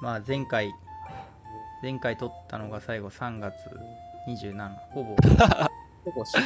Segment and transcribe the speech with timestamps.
[0.00, 0.72] まあ前回
[1.82, 3.54] 前回撮ったのが最後3月
[4.28, 5.16] 27ほぼ。
[6.04, 6.36] ほぼし。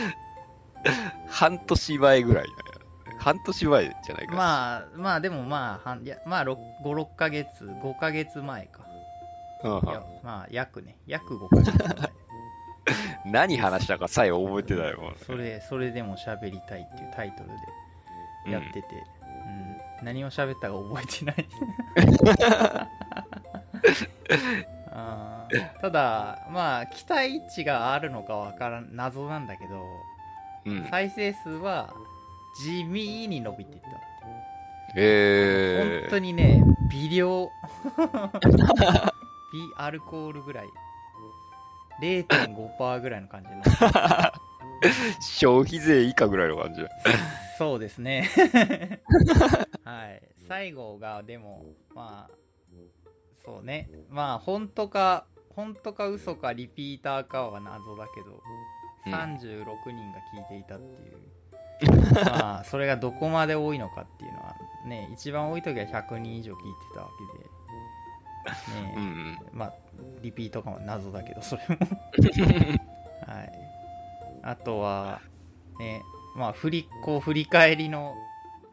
[1.28, 2.44] 半年前ぐらい。
[3.18, 4.34] 半年前じゃないか。
[4.34, 8.80] まあまあでもまあいやまあ56ヶ月5ヶ月前か。
[10.22, 10.96] まあ約ね。
[11.06, 12.12] 約5ヶ月前。
[13.32, 15.16] 何話したかさえ覚えてないもん。
[15.16, 17.50] それそれでも喋りたいっていうタイトル
[18.46, 19.04] でやってて、
[20.00, 20.04] うん。
[20.04, 22.88] 何を喋ったか覚えてない
[24.92, 29.84] あーただまあ期待値があるのかわからん謎なんだけど、
[30.66, 30.88] うん。
[30.90, 31.94] 再生数は
[32.64, 33.88] 地味に伸びていった
[34.96, 36.00] えー。
[36.02, 37.48] 本当にね微量
[39.52, 40.66] 微アルコールぐらい
[42.00, 43.48] 0.5%ぐらいの感じ
[45.20, 46.88] 消費税以下ぐらいの感じだ。
[47.58, 48.28] そうですね。
[49.84, 50.22] はい。
[50.48, 52.34] 最後が、でも、まあ、
[53.44, 53.88] そうね。
[54.10, 58.40] まあ、本当か、本当か嘘かリピーターかは謎だけど、うん
[59.06, 62.26] 36人が聞いていたっていう。
[62.26, 64.54] まあ、それがどこまで多いのかっていうのは、
[64.86, 67.08] ね、一番多い時は100人以上聞いてたわ
[68.68, 69.38] けで、ねうんうん。
[69.52, 69.74] まあ、
[70.20, 71.76] リピートかも謎だけど、それも。
[73.26, 73.52] はい。
[74.42, 75.20] あとは、
[75.78, 76.02] ね、
[76.36, 78.14] まあ、振り、こう、振り返りの、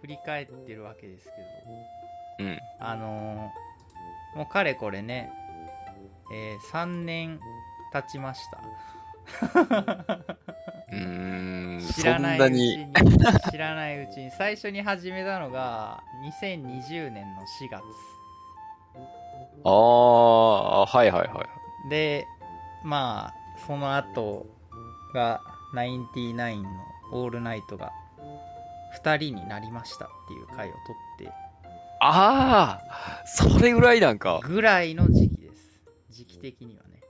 [0.02, 1.30] 振り返ってるわけです
[2.38, 2.60] けど、うん。
[2.80, 3.67] あのー
[4.36, 5.32] もうかれこれね、
[6.34, 7.40] えー3年
[7.92, 8.62] 経ちました。
[10.92, 11.80] うーん。
[11.80, 12.54] 知らないうち。
[12.54, 12.88] に、
[13.52, 16.04] 知らないうちに、最初に始めたのが、
[16.42, 17.84] 2020年の4月。
[19.64, 21.44] ああ、はいはいは
[21.86, 21.90] い。
[21.90, 22.26] で、
[22.84, 23.34] まあ、
[23.66, 24.46] その後
[25.14, 25.42] が、
[25.74, 26.70] ナインティナインの
[27.12, 27.92] オールナイトが、
[29.04, 31.32] 2人になりましたっていう回を撮って、
[32.00, 34.40] ああ、それぐらいなんか。
[34.44, 35.82] ぐらいの時期です。
[36.10, 37.02] 時期的にはね。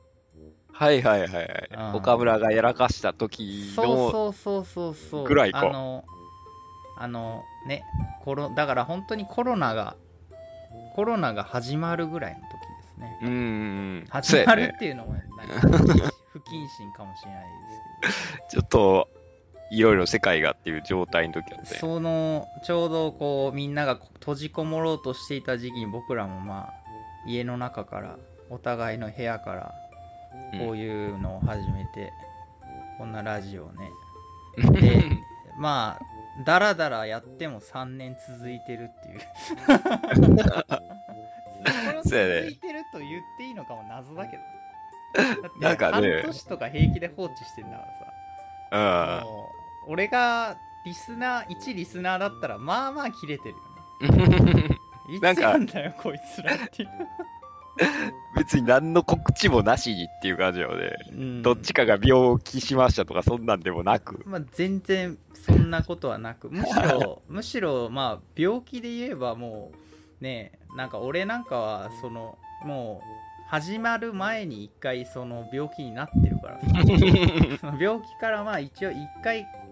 [0.71, 1.95] はいはいはいはいうん。
[1.95, 5.23] 岡村がやらかした時そうの、そうそうそうそう。
[5.25, 6.05] ぐらいかあの、
[6.97, 7.83] あのね、
[8.23, 9.95] コロ、だから本当にコロナが、
[10.95, 12.57] コロナが始まるぐらいの時で
[12.95, 13.19] すね。
[13.21, 14.05] うーん。
[14.09, 14.45] 始。
[14.45, 17.45] まるっていうのもなんか不謹慎かもしれない
[18.01, 18.61] ですけど。
[18.61, 19.09] ちょっと、
[19.69, 21.77] いろいろ世界がっていう状態の時だって。
[21.77, 26.73] そのちょうどこうみんなが閉じこもろうとしていた時期に僕らもまあ
[27.27, 28.17] 家の中から
[28.49, 29.73] お互いの部屋から
[30.59, 32.13] こういうのを始めて、
[32.97, 33.91] こんなラジオをね。
[34.81, 35.03] で
[35.59, 39.19] まあだらだらやっても3年続いてるっていう。
[42.03, 42.15] 続
[42.49, 44.43] いてると言っていいのかも謎だけど。
[45.17, 47.83] だってなんかね半年とか平気で放置してんだか
[48.71, 49.23] らさ。
[49.23, 49.25] うん。
[49.25, 49.56] もう
[49.87, 53.55] 俺がリスナー1リスナーだったらまあまあ切れてる
[54.07, 54.11] よ
[54.53, 54.77] ね。
[55.09, 56.89] いつなんだよこいつらっていう、
[58.35, 61.41] 別に何の告知もなしにっていう感じなので、うん。
[61.41, 64.21] どっちかが病気しましたとかそんなんでもなく。
[64.25, 66.49] まあ、全然そんなことはなく。
[66.49, 69.71] むしろ むしろまあ病気で言えばも
[70.21, 77.77] うねなんか俺なんかはそのもう始まる前に一回その病気になってるからさ。
[77.79, 79.66] 病気からまあ一応一回復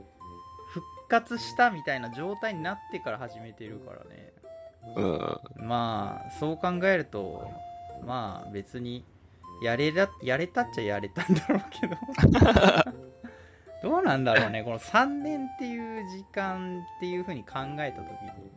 [1.08, 4.34] 活したみたいな状態になってから始めてるからね。
[4.96, 5.68] うん。
[5.68, 7.50] まあそう考えると
[8.06, 9.04] まあ別に
[9.62, 11.96] やれらやれたっちゃやれたんだろうけど。
[13.84, 14.64] どうなんだろうね。
[14.64, 18.52] この3年っていう時間っていう風に考えた時に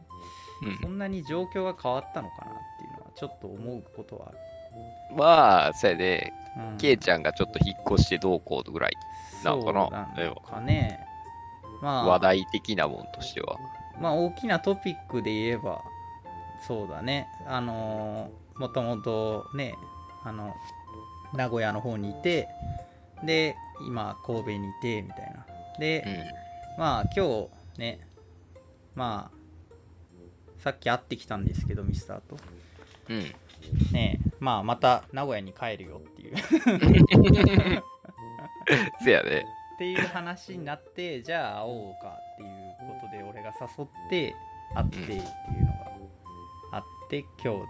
[0.62, 0.78] うん。
[0.82, 4.38] そんなに状況が変わったのかなっていうのはちょっと思うことはある、
[5.16, 6.32] まあ、そうやね。
[6.56, 8.92] うん、ケイちゃんがちょっと引っ越してどうこうぐらい、
[9.44, 10.14] なそうのかな。
[10.14, 11.07] なんのかね
[11.80, 13.56] まあ話題的なもんとしては。
[14.00, 15.82] まあ大きなトピックで言えば
[16.66, 19.76] そうだねあのーもともとね
[20.24, 20.54] あの
[21.32, 22.48] 名古屋の方にいて
[23.24, 23.56] で
[23.86, 25.46] 今神戸にいてみたいな
[25.78, 26.04] で、
[26.76, 26.80] うん。
[26.80, 28.00] まあ今日ね
[28.94, 29.38] まあ
[30.62, 32.36] さっき会ってきたんですけどミスターと
[33.08, 33.32] うん。
[33.92, 36.34] ねまあまた名古屋に帰るよっていう
[39.04, 39.46] せやね。
[39.78, 42.48] っていう話になってじゃあ会おうかっていう
[43.00, 44.34] ことで俺が誘って
[44.74, 45.28] 会ってっていうのが
[46.72, 47.60] あって今日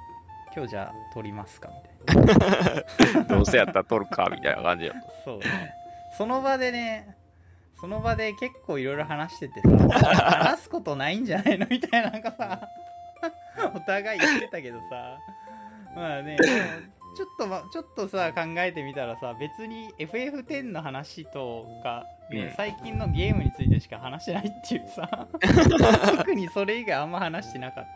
[0.56, 3.24] 今日じゃあ撮りますかみたいな。
[3.24, 5.22] どうせやったら撮るか、みたいな感じやった。
[5.22, 5.44] そうね。
[6.16, 7.14] その場でね
[7.78, 12.66] その場で結構いろいろ話しててさ話すことないんじゃないのみたいななんかさ
[13.74, 15.18] お互い言ってたけどさ。
[15.94, 16.38] まあね
[17.16, 22.52] ちょっと、ま、ちょっとさ考えてみたらさ別に FF10 の話とか、ねうん。
[22.56, 25.26] 最近のゲームについてしか話してないっていうさ。
[26.18, 27.86] 特にそれ以外あんま話してなかっ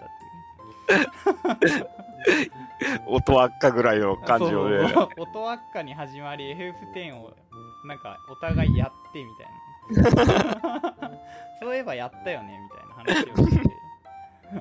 [0.88, 1.80] たっていう。
[1.80, 1.86] ね
[3.06, 4.94] 音輪っかぐらいの感じのね。
[5.16, 7.32] 音輪っかに始まり FF10 を
[7.84, 10.94] なんかお互いやってみたいな。
[11.60, 13.81] そういえばやったよねみたいな話をして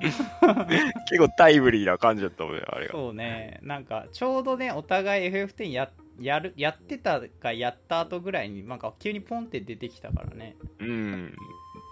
[1.08, 2.92] 結構タイムリーな感じだったもんね、あれが。
[2.92, 5.90] そうねなんかちょうどねお互い FF10 や
[6.20, 11.34] やるやってたかやった後ぐらいになんか急にポンって出てきたからねうん。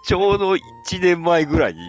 [0.05, 0.59] ちょうど1
[1.01, 1.79] 年前ぐらいに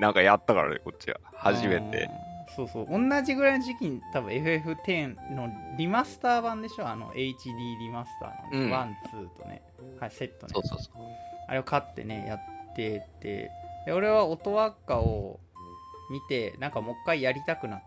[0.00, 1.18] なんかやったからね、こっちは。
[1.34, 2.04] 初めて。
[2.04, 2.24] うん
[2.56, 6.86] そうそう同じぐらいの時期に多分 FF10 のリマスター版でしょ？
[6.86, 9.62] あの HD リマスターのうん1、2とね、
[9.98, 11.02] はい、セットねそうそうそう。
[11.48, 13.50] あれを買ってねやってて
[13.86, 15.40] で俺は音輪っかを
[16.10, 17.82] 見てなんかもう一回やりたくなっ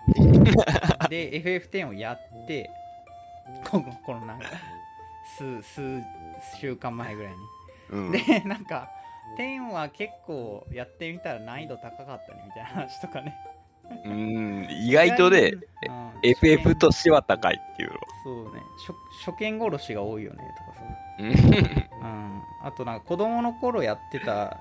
[1.10, 2.70] て で FF10 をやって
[3.70, 4.46] このこのなんか
[5.38, 6.02] 数数
[6.60, 7.38] 週間前ぐらいに。
[7.92, 8.12] うん。
[8.12, 8.90] でなんか
[9.38, 13.36] 10は結構やってみたら難易度高かったねみたいな話とかね。
[14.04, 15.54] うん、意外とね、
[15.88, 17.96] うん FF としては高いっていうの。
[18.24, 18.62] そうね。
[19.22, 20.84] 初初見殺しが多いよねとかさ。
[21.20, 21.30] うん。
[21.30, 24.60] うん、あとなんか子供の頃やってた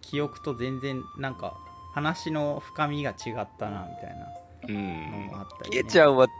[0.00, 1.56] 記憶と全然なんか
[1.92, 4.28] 話の深みが違ったなみたいな
[4.68, 6.32] うんのがあったり、ケね、イちゃんはちっ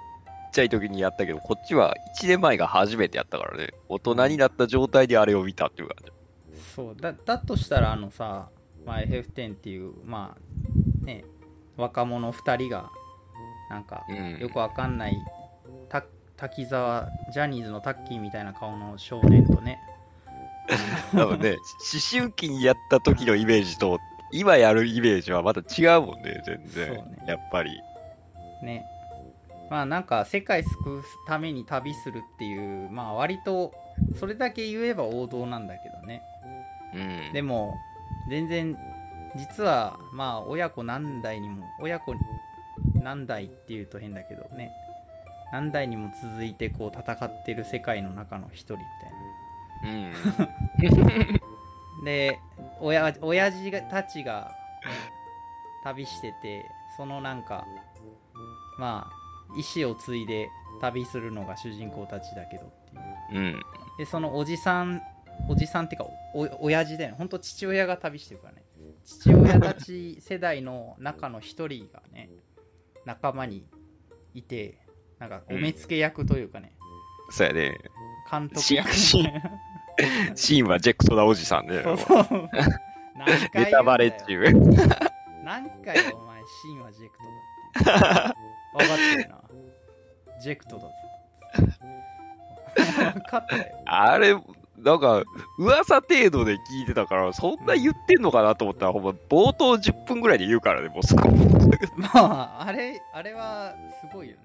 [0.53, 3.71] ちゃい時にやったけど、こっちは1年前が初めてやったからね。
[3.89, 6.13] 大人になった状態であれを見たっていう感じ。
[6.75, 8.49] そうだだとしたらあのさ、
[8.87, 11.25] まあ、FF10 っていうまあね
[11.77, 12.91] 若者2人が
[13.71, 14.39] なんかうん。
[14.39, 15.17] よくわかんない
[15.89, 16.05] た
[16.37, 19.81] 滝沢ジャニーズのタッキーみたいな顔の少年とね
[21.13, 21.59] 多分ね、思
[22.11, 23.99] 春期にやった時のイメージと、
[24.33, 26.87] 今やるイメージはまた違うもんね、全然。
[26.89, 27.71] そうねやっぱり。
[28.63, 28.85] ね
[29.71, 33.73] まあなんか世界救うために旅するっていうまあ割と
[34.19, 36.23] それだけ言えば王道なんだけどね
[36.95, 36.99] う
[37.31, 37.33] ん。
[37.33, 37.75] でも
[38.29, 38.77] 全然
[39.35, 42.15] 実はまあ親子何代にも親子
[43.03, 44.73] 何代っていうと変だけどね
[45.53, 48.81] 何代にも続いてこう戦ってる世界の中の一人み
[49.81, 50.91] たいなう
[51.31, 51.43] ん。
[52.05, 52.39] で
[52.83, 54.53] 親親父がたちが、
[54.85, 54.91] ね、
[55.85, 56.65] 旅してて
[56.97, 57.67] そのなんか
[58.79, 59.23] まあ
[59.57, 60.49] 意思を継いで
[60.81, 62.71] 旅するのが主人公たちだけどっ
[63.31, 63.41] ていう。
[63.41, 63.63] うん。
[63.99, 65.03] でそのおじさん
[65.49, 67.17] おじさんっていうかお親父だよね。
[67.17, 68.65] ほんと父親が旅してるからね。
[69.05, 72.31] 父親たち世代の中の一人がね
[73.05, 73.67] 仲間に
[74.35, 74.79] いて
[75.19, 76.75] なんかお目付け役というかね、
[77.31, 77.79] そうやね。
[78.31, 78.75] 監督。
[78.75, 79.19] 役し
[80.35, 81.83] シーンはジェクトなおじさんね。
[81.83, 82.51] そう
[83.55, 84.53] ネタバレっていう。
[85.45, 88.37] 何回お前シーンはジェクトだって
[88.79, 89.43] 分かってるな
[90.41, 90.89] ジェクトだぞ
[93.13, 94.35] 分かったよ あれ、
[94.79, 95.23] なんか、
[95.59, 101.29] 噂程度で聞いてたから、そんな言ってんのかなと思ったら、ほんま、冒頭10分ぐらいで言うからね、もうそこ。
[101.97, 104.43] まああれあれはすごいよね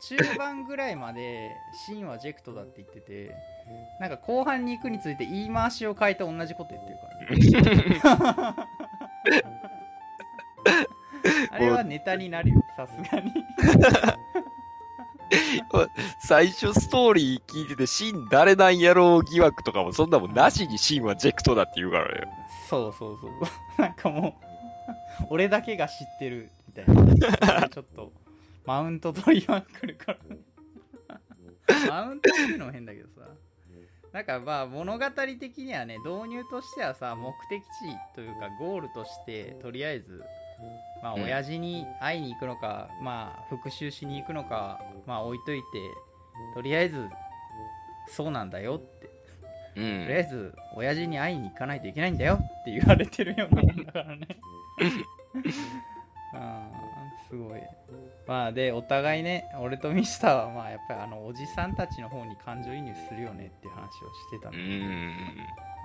[0.00, 1.52] 中盤ぐらいまで
[1.86, 3.32] シーンはジェクトだって言ってて
[4.00, 6.98] なんか後半に行くについて言い回しを変えて同じこと言ってる
[8.00, 8.66] からね。
[11.50, 13.32] あれはネタになるよさすがに。
[16.20, 22.26] 最初ストーリー聞いてて、シン誰なんやろう疑惑とかも、そんなもんなしにシンはジェクトだって言うからね。
[22.68, 23.82] そうそうそう。
[23.82, 24.36] なんかも
[25.20, 26.86] う俺だけが知ってるみたい
[27.58, 27.68] な。
[27.68, 28.12] ちょっと
[28.66, 30.18] マウント取りまくるから。
[31.88, 33.28] マウントっていうのも変だけどさ。
[34.12, 35.04] なんかまあ物語
[35.38, 37.66] 的にはね導入としてはさ目的地
[38.14, 40.22] というかゴールとしてとりあえず
[41.02, 41.22] まあうん。
[41.24, 45.64] 親父に会いに行くのか、まあ復讐しに行くのかまあ置いといて
[46.54, 47.06] とりあえず
[48.08, 49.06] そうなんだよって。
[49.06, 49.90] うとりあん。
[50.12, 54.26] えず親父に会いに行かないといけないんだよって言われてるようなもんだからね
[57.28, 57.60] すごい
[58.26, 65.36] まあでお互いね俺とミスターはまあやっぱりあのおじさんたちの方に感情移入するよねっていう話をしてたんうで、ん。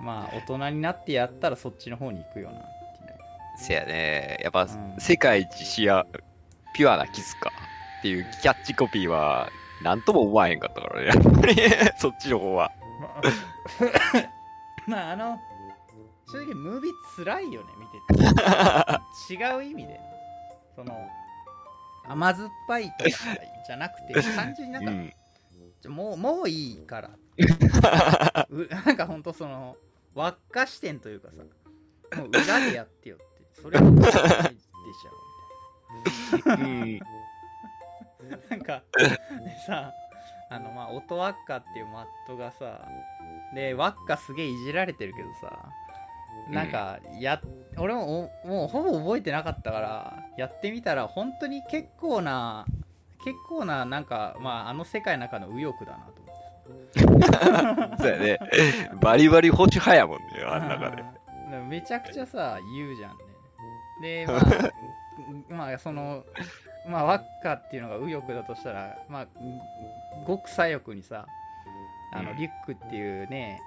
[0.02, 2.82] まあ大人になってやったらそっちの方に行くよなっていう
[3.56, 4.38] せやね。
[4.42, 6.04] やっぱ、うん世界一視野、
[6.74, 7.52] ピュアなキスか
[7.98, 9.48] っていうキャッチコピーは、
[9.82, 11.06] なんとも思わへんかったからね。
[11.08, 11.56] やっぱり、
[11.98, 12.72] そっちの方は。
[14.86, 15.38] まああの
[16.32, 18.24] 正直ムービーつらいよね見てて
[19.34, 20.00] 違う意味で
[20.74, 20.94] その
[22.04, 23.10] 甘酸っぱいとか
[23.66, 25.12] じゃなくて 単純になんか、うん。
[25.88, 27.10] もうもういいから
[28.50, 29.76] うなんかほんとその
[30.14, 31.42] 輪っか視点というかさ
[32.20, 36.84] もう裏でやってよってそれはでしょうん。
[36.84, 37.10] みたい
[38.30, 39.92] ななんかでさ
[40.50, 42.86] あのまあ音輪っかっていうマットがさ
[43.54, 45.68] で輪っかすげえいじられてるけどさ
[46.50, 47.40] なんかや、
[47.78, 52.66] 俺もおもうほぼ覚えてなかったからやってみたら本当に結構な
[53.24, 57.20] 結構ななんか、まあ、あの世界の中の右翼だなと思っ
[57.96, 57.96] て。
[58.02, 58.38] そうやね。
[59.00, 61.02] バリバリ保守派やもんね、あん中で。
[61.02, 63.24] うんめちゃくちゃさ言うじゃんね。
[64.00, 64.26] で
[65.48, 66.24] まあまあその
[66.86, 69.26] まあワッカっていうのが右翼だとしたらまあ
[70.26, 71.26] ごく左翼にさ
[72.12, 72.36] あのうん。
[72.36, 73.60] リュックっていうね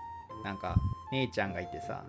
[0.43, 0.75] なんか
[1.11, 2.03] 姉ちゃんがいてさ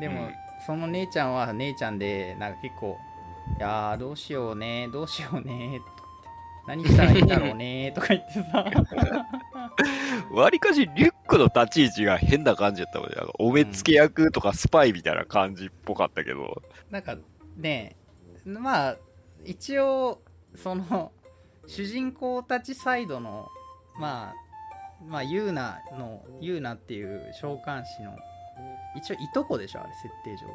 [0.00, 0.34] でも、うん
[0.66, 2.98] その姉ちゃんは姉ちゃんでなんか結構
[3.58, 5.80] 「いやーどうしようねどうしようね」
[6.66, 8.64] 何したらいいんだろうね とか言ってさ
[10.32, 13.14] わりかしリュックの立ち位置が変な感じやったもんね。
[13.38, 16.60] お目付け役とかスパイみたいな感じっぽかったけど。
[16.90, 17.16] なんか
[17.56, 17.94] ね
[18.44, 18.96] まあ
[19.44, 20.20] 一応
[20.56, 21.12] その
[21.68, 23.48] 主人公たちサイドの
[24.00, 28.16] まあまあユーナのユーナっていう召喚師の
[28.96, 30.54] 一応いとこでしょあれ設定上が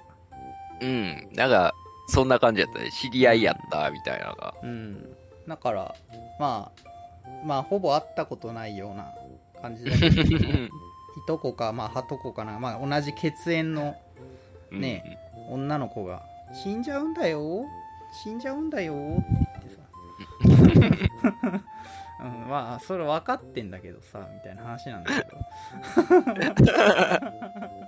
[0.81, 1.29] うん。
[1.33, 1.73] なんか、
[2.07, 2.91] そんな感じやったね。
[2.91, 4.53] 知り合いやったみたいなのが。
[4.63, 5.15] うん
[5.47, 5.95] だから
[6.39, 9.13] まあまあほぼ会ったことないような
[9.61, 10.69] 感じだけどい
[11.27, 13.95] とこかまあはとこかなまあ同じ血縁の
[14.71, 15.19] ね
[15.49, 17.65] 女の子が「死んじゃうんだよ
[18.23, 19.25] 死んじゃうんだよ」って
[20.45, 21.61] 言ってさ、
[22.21, 25.37] うん、まあそれ分かってんだけどさみたいな話なんだけど。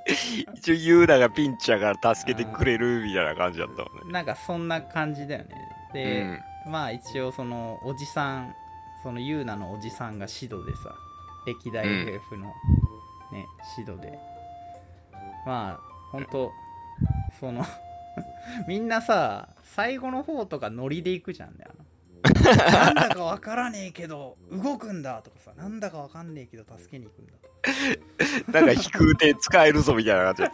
[0.56, 4.13] 一応ユーナがピンチやから助けてくれるみたいな感じだったもんね。
[4.13, 5.56] なんかそんな感じだよね。
[5.94, 8.56] で、まあ一応そのおじさん
[9.04, 10.96] そのユーナのおじさんがシドでさ
[11.46, 12.48] 歴代 FF の
[13.32, 14.18] ね、シドで。
[15.46, 16.52] まあ本当
[17.40, 17.66] その
[18.68, 21.86] みんなさ最後の方とかノリで行くじゃんねあの
[22.24, 27.53] なんだかわからねえけど動くんだとかさなんだかわかんねえけど助けに行くんだとか
[28.48, 28.53] うん。
[28.53, 30.51] なんか飛空艇使えるぞみたいな感じだっ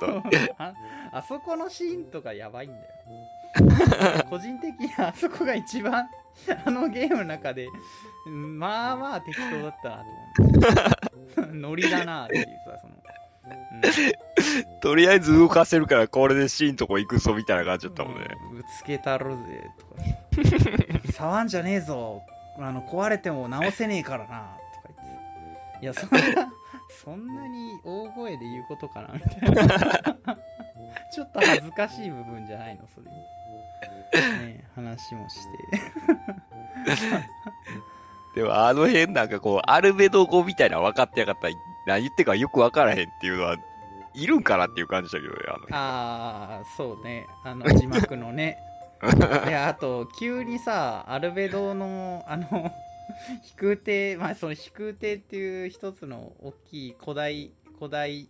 [0.58, 0.64] た。
[0.64, 0.74] あ
[1.12, 2.84] あそこのシーンとかやばいんだよ
[4.30, 6.08] 個人的にはあそこが一番
[6.66, 7.68] あのゲームの中で
[8.28, 10.04] うんまあまあ適当だったな
[10.36, 12.99] と思う ノリだなっていうさその、
[14.82, 18.28] とりあえず動かせるからこれでシーンとこ行くぞみたいな感じだったもんね。
[18.52, 18.58] うん。
[18.58, 21.12] ぶつけたるぜとか。
[21.12, 22.22] 触んじゃねえぞ。
[22.58, 24.40] あの壊れても直せねえからなとか
[24.90, 25.14] 言って。
[25.74, 26.52] さいやそんな
[27.04, 30.38] そんなに大声で言うことかなみたいな。
[31.14, 33.40] ちょっと恥ずかしい部分じゃないのそれね
[34.76, 35.50] 話もして。
[38.36, 41.54] でもあの辺なんかこう、アルベド語みたいなの分かってやがったら
[41.88, 43.58] 何言ってるかよく分からへんっていうのは、
[44.20, 45.76] いるんかなっていう感じだけどね、あ。
[45.76, 47.28] ああそうね。
[47.44, 48.58] あの字幕のね。
[49.48, 52.70] いやあと急にさアルベドのあの
[53.44, 58.28] 飛空艇まあその飛空艇っていう一つの大きい古代古代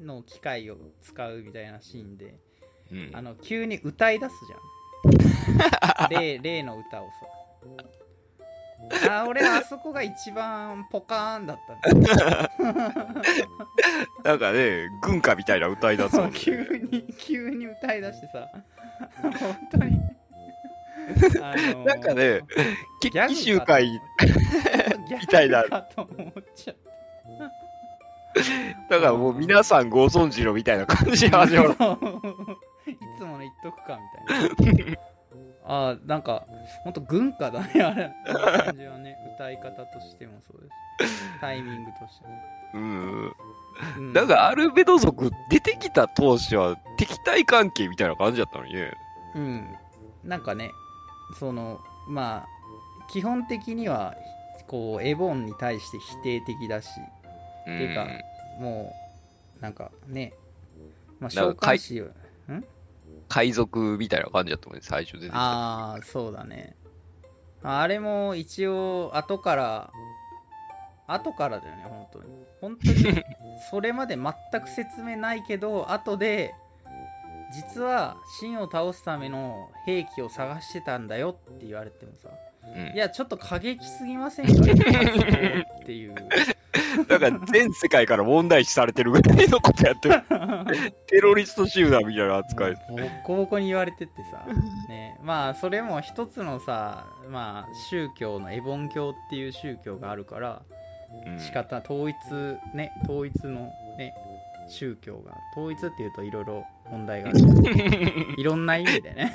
[0.00, 2.34] の機械を使うみたいなシーンで
[2.90, 3.10] うん。
[3.12, 4.60] あの急に歌い出すじゃん。
[6.10, 7.12] 例例の歌をさ
[9.08, 12.50] あ俺はあそこが一番ポカーンだったんだよ
[14.24, 16.32] なんかね、軍歌みたいな歌い出すもんね。
[16.34, 18.48] 急に急に歌い出してさ。
[19.22, 19.32] 本
[19.70, 20.00] 当に。
[21.42, 22.40] あのーなんかね、
[23.00, 23.98] 決起集会、ギ
[25.20, 26.76] みたいなと思っちゃっ
[28.88, 31.70] だからもう皆さんご存知のみたいな感じで始まる。
[31.70, 34.96] いつもの言っとくかみたいな
[35.72, 36.46] あーなんか
[36.82, 38.12] ほんと軍歌だねあれ。
[38.26, 40.60] 感じはね歌い方としてもそう
[40.98, 41.14] です。
[41.14, 42.34] しタイミングとしても、
[42.74, 43.34] うん。
[43.98, 44.12] うん。
[44.12, 48.92] だからアルベド族出てきた当初は敵対関係みたいな感じだったのにね。
[49.36, 49.68] うん。
[50.24, 50.72] なんかね
[51.38, 52.46] そのまあ
[53.12, 54.16] 基本的には
[54.66, 56.88] こうエボンに対して否定的だし。
[57.68, 57.78] うん。
[57.78, 58.08] ていうか
[58.58, 58.92] も
[59.60, 60.32] うなんかね
[61.20, 62.08] まあ召なんかかい喚師を
[63.30, 65.38] 海賊みたいな感じだったもんね、最初出てきた。
[65.38, 66.76] ああそうだね。
[67.62, 69.90] あれも一応後から
[71.06, 72.24] 後からだよね本当に。
[72.60, 73.24] 本当に
[73.70, 76.54] それまで全く説明ないけど 後で
[77.52, 82.28] 実は秦を倒すための兵器を探してたんだよって言われてもさ
[82.74, 82.94] うん。
[82.94, 84.52] いやちょっと過激すぎませんか？
[84.62, 86.14] っていう
[87.08, 90.22] だから全世界から問題視されてるぐらいのことやってる。
[91.06, 92.74] テロリスト集団みたいな扱い。
[92.88, 94.44] ボッコボコに言われてってさ、
[94.88, 100.62] ね、まあそれも一つのさ、まあ、宗教のエボン教っていう宗教があるから
[101.26, 102.16] うん仕方統一
[102.74, 104.14] ね統一のね
[104.68, 107.40] 宗教が統一っていうといろいろ問題がある
[108.36, 109.32] いろんな意味でね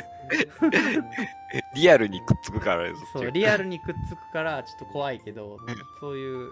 [1.76, 3.02] リアルにくっつくからです。
[3.14, 5.58] そうリアルにくっつくからちょっと怖いけど
[6.00, 6.50] そういう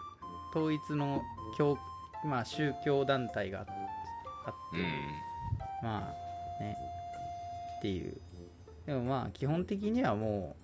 [0.54, 1.24] 統一の
[1.58, 1.78] 教、
[2.24, 4.86] まあ、宗教団体があってうん。
[5.82, 6.14] ま
[6.60, 6.78] あね
[7.80, 8.16] っていう
[8.86, 10.56] でもまあ基本的にはも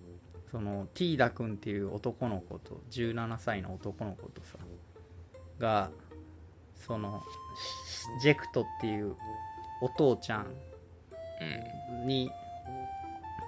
[0.47, 4.57] うそのティーダ君っていう男の子と17歳の男の子とさ
[5.57, 5.89] が
[6.75, 7.21] その
[8.21, 9.15] ジェクトっていう
[9.81, 10.47] お父ちゃん
[12.01, 12.07] うん。
[12.07, 12.31] に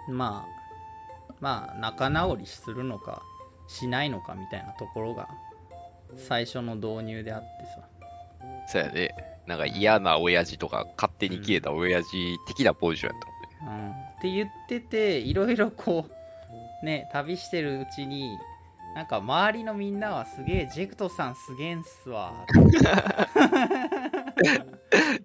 [0.09, 3.21] まあまあ仲直りするのか
[3.67, 5.29] しないのかみたいなところが
[6.17, 7.81] 最初の導入であってさ
[8.67, 9.09] そうやね。
[9.47, 13.27] なんか嫌な親父とか、勝手に消えた親父的なポジションやった
[13.67, 13.83] もんね。
[13.83, 16.05] うん、って言ってていろいろこ
[16.81, 18.37] うね旅してるうちに
[18.95, 22.45] なんか周りのみんなはすげえジェクトさんすげえんすわ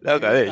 [0.02, 0.50] なんかね、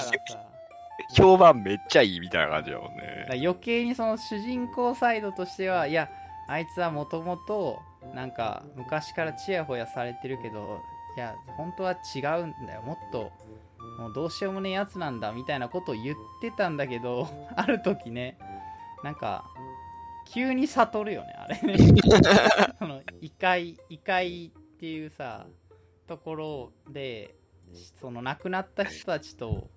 [1.17, 6.09] 評判めっちゃいいみたいな感じだもんだね余計にその主人公サイドとしてはいや
[6.49, 7.81] あいつはもともと
[8.15, 10.81] なんか昔からチヤホヤされてるけど
[11.17, 12.83] いや本当は違うんだよ。
[12.83, 13.33] もっと
[13.99, 18.39] もうどうしようもねえやつなんだみたいなことを言ってたんだけど ある時ね
[19.03, 19.45] なんか
[20.27, 21.61] 急に悟るよねあれ。
[21.61, 21.77] ね
[22.79, 25.47] その異界異界っていうさ
[26.07, 27.35] ところで
[28.01, 29.69] その亡くなった人たちと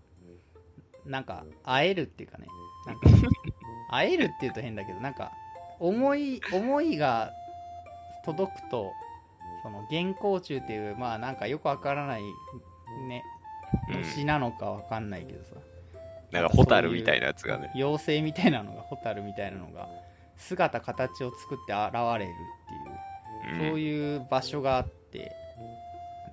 [1.06, 2.48] なんか会えるっていうかね。
[2.86, 3.10] なんか
[3.90, 5.32] 会えるっていうと変だけどなんか
[5.80, 7.32] 思い思いが
[8.28, 8.92] 届くと
[9.64, 12.22] その原稿中っていうまあなんかよくわからない
[13.08, 13.24] ね
[13.90, 15.56] うん虫なのかわかんないけどさ、
[16.32, 17.72] なんかホタルみたいなやつがね。
[17.76, 19.88] 妖精みたいなのがホタルみたいなのが
[20.36, 22.32] 姿形を作って現れる
[23.46, 25.32] っていうそうういう場所があって、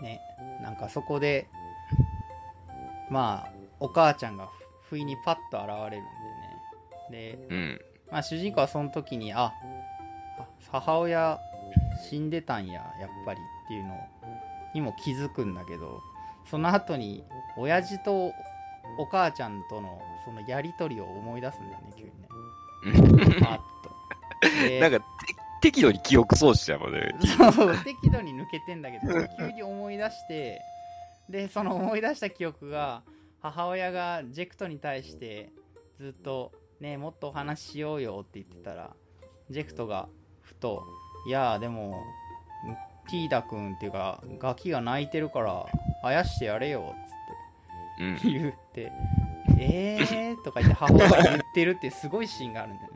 [0.03, 0.21] ね、
[0.63, 1.49] なんかそこで、
[3.11, 4.49] まあ、お母ちゃんが
[4.89, 6.07] 不意にパッと現れるん
[7.11, 7.49] でね。
[7.49, 7.95] で。
[8.11, 9.53] まあ、主人公はその時に、あ、
[10.39, 11.41] あ母親
[12.09, 13.97] 死んでたんや、やっぱりっていうの
[14.75, 16.01] にも気づくんだけど、
[16.51, 17.25] その後に、
[17.57, 18.33] 親父と
[18.99, 23.41] お母ちゃんとのそのやりとりを思い出すんだよね、急にね。
[23.41, 23.65] パッと。
[24.69, 25.05] でなんか、て
[25.63, 27.15] 適度に記憶喪失やもんね。
[27.55, 30.61] そう適度に抜けてんだけど急に思い出して
[31.31, 33.03] でその思い出した記憶が
[33.41, 35.51] 母親がジェクトに対して
[35.99, 38.95] ずっと「ねえもっとお話ししようよ」って言ってたら
[39.49, 40.09] ジェクトが
[40.43, 40.85] ふと
[41.27, 42.03] 「いやでも
[43.11, 45.67] ティーダ君っていうかガキが泣いてるから
[46.03, 48.19] あやしてやれよ」っつうんっ。
[48.21, 48.93] て言って
[49.59, 52.95] 「えー」とか言って母親が言ってるってすごいシーンがあるんだよね。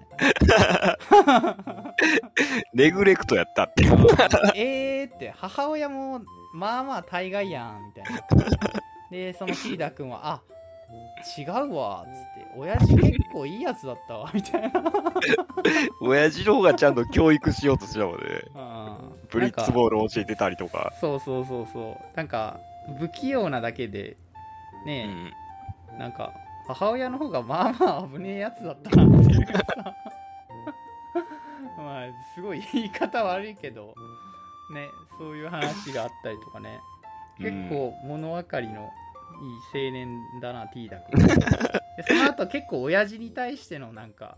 [2.74, 3.84] ネグレクトやったって。
[4.56, 6.20] えーって母親も
[6.54, 8.20] まあまあ大概やんみたいな
[9.10, 10.42] でそのティーダ君はあ
[11.38, 14.82] 違うわっつって親父結構いいやつだったわみたいな
[16.00, 18.24] 親父の方がちゃんと教育しようとしたもんね。
[18.54, 20.90] うんブリッツボール教えてたりとか。
[21.00, 22.58] そうそうそうそうなんか
[22.98, 24.16] 不器用なだけで
[24.84, 25.32] うねん。
[25.92, 26.32] え、なんか
[26.66, 29.64] 母親の方がまあまあ危ねえやつだったなっていうかさ
[31.76, 33.94] まあすごい言い方悪いけど
[34.72, 36.80] ねそういう話があったりとかね
[37.38, 38.90] 結構物分かりの
[39.40, 41.26] いい青年だな、ティーダ君。
[41.26, 44.36] でその後結構親父に対してのなんか、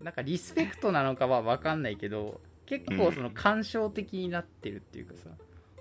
[0.00, 5.30] なんかリスペクトなのかは分かんないけど、結構その感傷的になってるっていうかさ、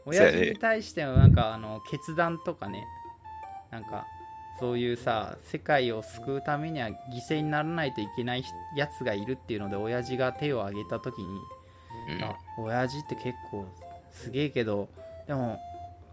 [0.05, 2.85] 親父に対してのなんかあの決断とかね、
[3.71, 4.05] なんか
[4.59, 6.95] そういうさ、世界を救うためには犠
[7.29, 8.43] 牲にならないといけない
[8.75, 11.27] やつがいるっていうので、親父が手を挙げた時に、
[12.09, 13.65] うんあ親父って結構
[14.11, 14.87] すげえけど
[15.27, 15.59] でも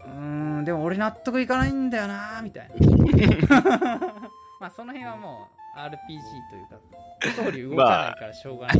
[0.05, 3.99] うーんでも俺納得いかないんだよなみたいな。
[4.59, 5.97] まあその辺はもう RPG
[6.49, 6.79] というか
[7.21, 8.77] ストーリー動かないからしょうがない、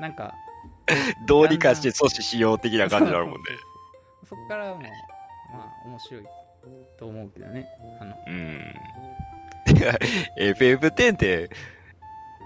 [0.00, 0.34] なんか
[1.26, 3.40] どうにかして阻止しよう的な感じになるもんね。
[4.28, 4.82] そっからはもう
[5.52, 6.24] まあ面白い
[6.98, 7.66] と思うけどね。
[8.00, 8.16] あの。
[8.26, 8.74] うん。
[10.38, 11.50] FF10 って、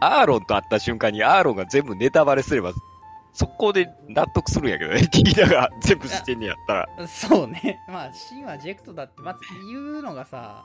[0.00, 2.72] アーロンと会った瞬間にアーロンが全部ネタバレすれば、
[3.38, 5.06] 速攻で納得するんやけどね。
[5.08, 6.88] ティーダが全部してんねやったら。
[7.06, 10.64] そうねまあシンはジェクトだってまず言うのがさ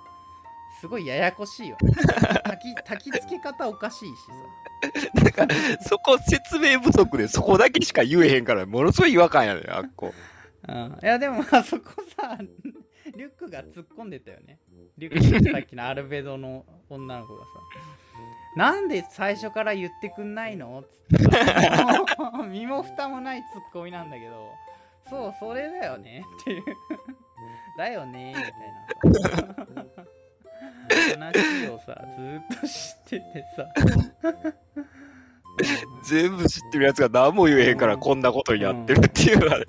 [0.82, 10.14] すごいややこしいよね焚き焚き付け方おかしいしさなんか、そこ説明不足でそこだけしか言えへんから、ものすごい違和感やねあっこ。
[10.68, 12.38] うん、いやでもまあそこさ
[13.16, 14.60] リュックが突っ込んでたよね
[14.98, 17.50] リュックさっきのアルベドの女の子がさ
[18.56, 20.84] なんで最初から言ってくんないの？
[20.84, 22.02] つってさ
[22.50, 24.52] 身も蓋もないツッコミなんだけど。
[25.10, 26.24] そうそれだよね。
[26.42, 26.64] っていう。
[27.78, 28.54] だよねみたい
[29.76, 29.86] な。
[31.32, 33.68] 話をさずーっと知っててさ。
[36.10, 39.66] 全部知ってるやつが何も言えへんからこんなことになってるっていうのはね。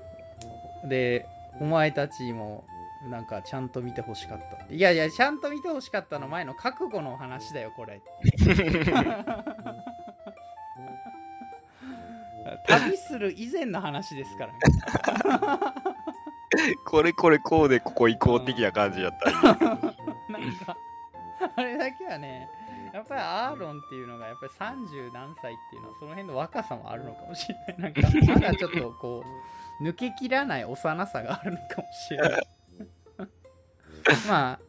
[0.88, 1.27] で
[1.61, 2.64] お前たちも
[3.09, 4.75] なんかちゃんと見てほしかった。
[4.75, 7.97] いやいやちゃんと見てほしかったの前の覚悟の話だよこれ。
[7.97, 8.01] っ
[12.67, 14.59] 旅する以前の話ですからね。
[16.87, 19.57] これこれこうでここ行こう的な感じやったなん
[20.64, 20.77] か
[21.57, 22.49] あれだけはね
[22.93, 27.93] やっぱりアーロンっていうのがやっぱり30何歳っていうのはその辺の若さもあるのかもしれない。
[27.93, 29.25] なんかまだちょっとこ
[29.81, 32.47] う抜けきらない幼さがあるのかもしれない
[34.29, 34.61] まあ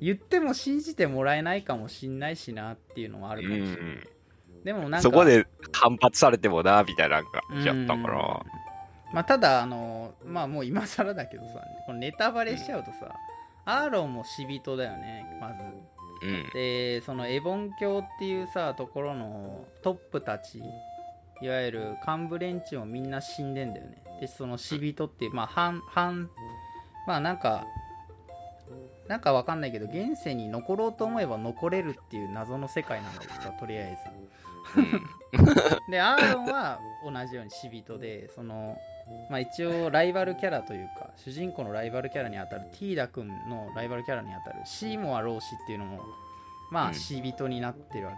[0.00, 4.08] 言っても信じてもらえないかもしんないしなっていうのもあるかもしれない、うん
[4.64, 8.42] でもなんかそこで反発されてもなみたいな感じやったから。
[9.12, 13.14] まあ、ただあのまあもう今更だけどさこのネタバレしちゃうとさ、
[13.64, 15.54] アーロンも死人だよねまず。
[16.26, 16.50] うん。
[16.52, 20.58] でそのエボン教っていうさところのトップたち
[21.40, 24.02] いわゆる幹部連中もみんな死んでんだよね。
[24.20, 26.28] でその死人っていうまあ半半
[27.06, 27.64] まあなんか
[29.08, 35.90] なんかわかんないけど現世に残ろうと思えば残れるっていう謎の世界なんだけどさとりあえず。
[35.90, 38.76] でアーロンは同じように死人でその
[39.30, 46.00] まあ一応ライバルキャラというか主人公のライバルキャラにあたるティーダ君のライバルキャラにあたるシーモア・ローシっていうのも
[46.70, 46.88] まうん。
[46.90, 48.12] あ死人になってるわ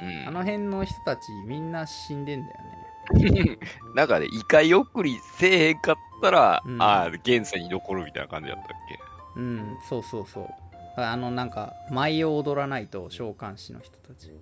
[0.00, 0.28] けで、うん。
[0.28, 2.78] あの辺の人たちみんな死んでんだよね。
[3.94, 6.80] なんかね、異界送りせえへんかったら、うん。
[6.80, 9.07] ああ、現世に残るみたいな感じだったっけ？
[9.38, 11.00] うんそうそうそう。
[11.00, 14.32] あのなんか舞を踊らないと召喚師の人たち、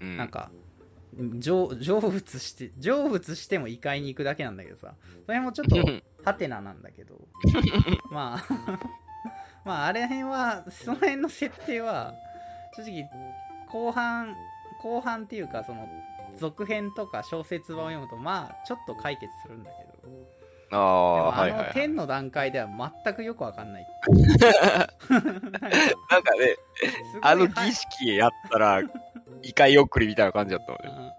[0.00, 0.16] うん。
[0.16, 0.50] なんか
[1.40, 4.94] 成成仏して成仏しても異界に行くだけなんだけどさ。
[5.26, 5.76] それもちょっと
[6.24, 7.16] ハテナなんだけど。
[8.10, 8.78] まあ
[9.64, 12.14] まああれ辺はその辺の設定は
[12.76, 13.10] 正直
[13.68, 14.36] 後半
[14.80, 15.88] 後半っていうかその
[16.36, 20.08] 続編とか小説版を読むとまあちょっと解決するんだけど。
[20.08, 21.46] でああ。
[21.48, 22.68] の天の段階では
[23.04, 23.86] 全くよくわかんない。
[25.08, 26.56] なんかね、
[27.22, 28.82] あのはい儀式やったら、
[29.42, 31.14] 異界送りみたいな感じだったのね。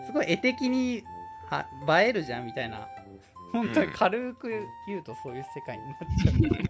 [0.00, 0.06] うん。
[0.06, 1.04] すごい絵的に
[1.48, 1.66] は
[2.00, 2.88] 映えるじゃんみたいな。
[3.52, 4.48] 本当に軽く
[4.86, 6.66] 言うとそういう世界になっちゃ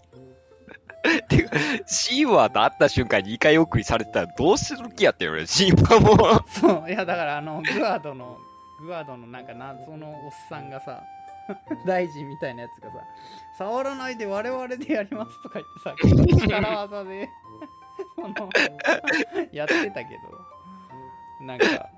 [1.17, 6.45] う、てか、シーワーと会った瞬間に異界送りされてたらどうする気やったよね、シーワーも。
[6.47, 6.89] そう。
[6.89, 8.37] いやだからあのグアードの
[8.85, 11.03] グアードのなんか謎のおっさんがさ
[11.85, 12.97] 大臣みたいなやつがさ
[13.57, 17.29] 触らないで我々でやりますとか言ってさ力技で。
[18.15, 18.49] その
[19.51, 20.15] やってたけ
[21.39, 21.45] ど。
[21.45, 21.89] なんか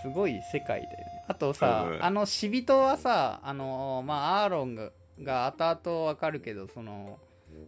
[0.00, 1.24] すごい世界だよね。
[1.28, 4.90] あとさ、うんあの死人はさあのまあアーロンが
[5.20, 7.18] が後々わかるけどその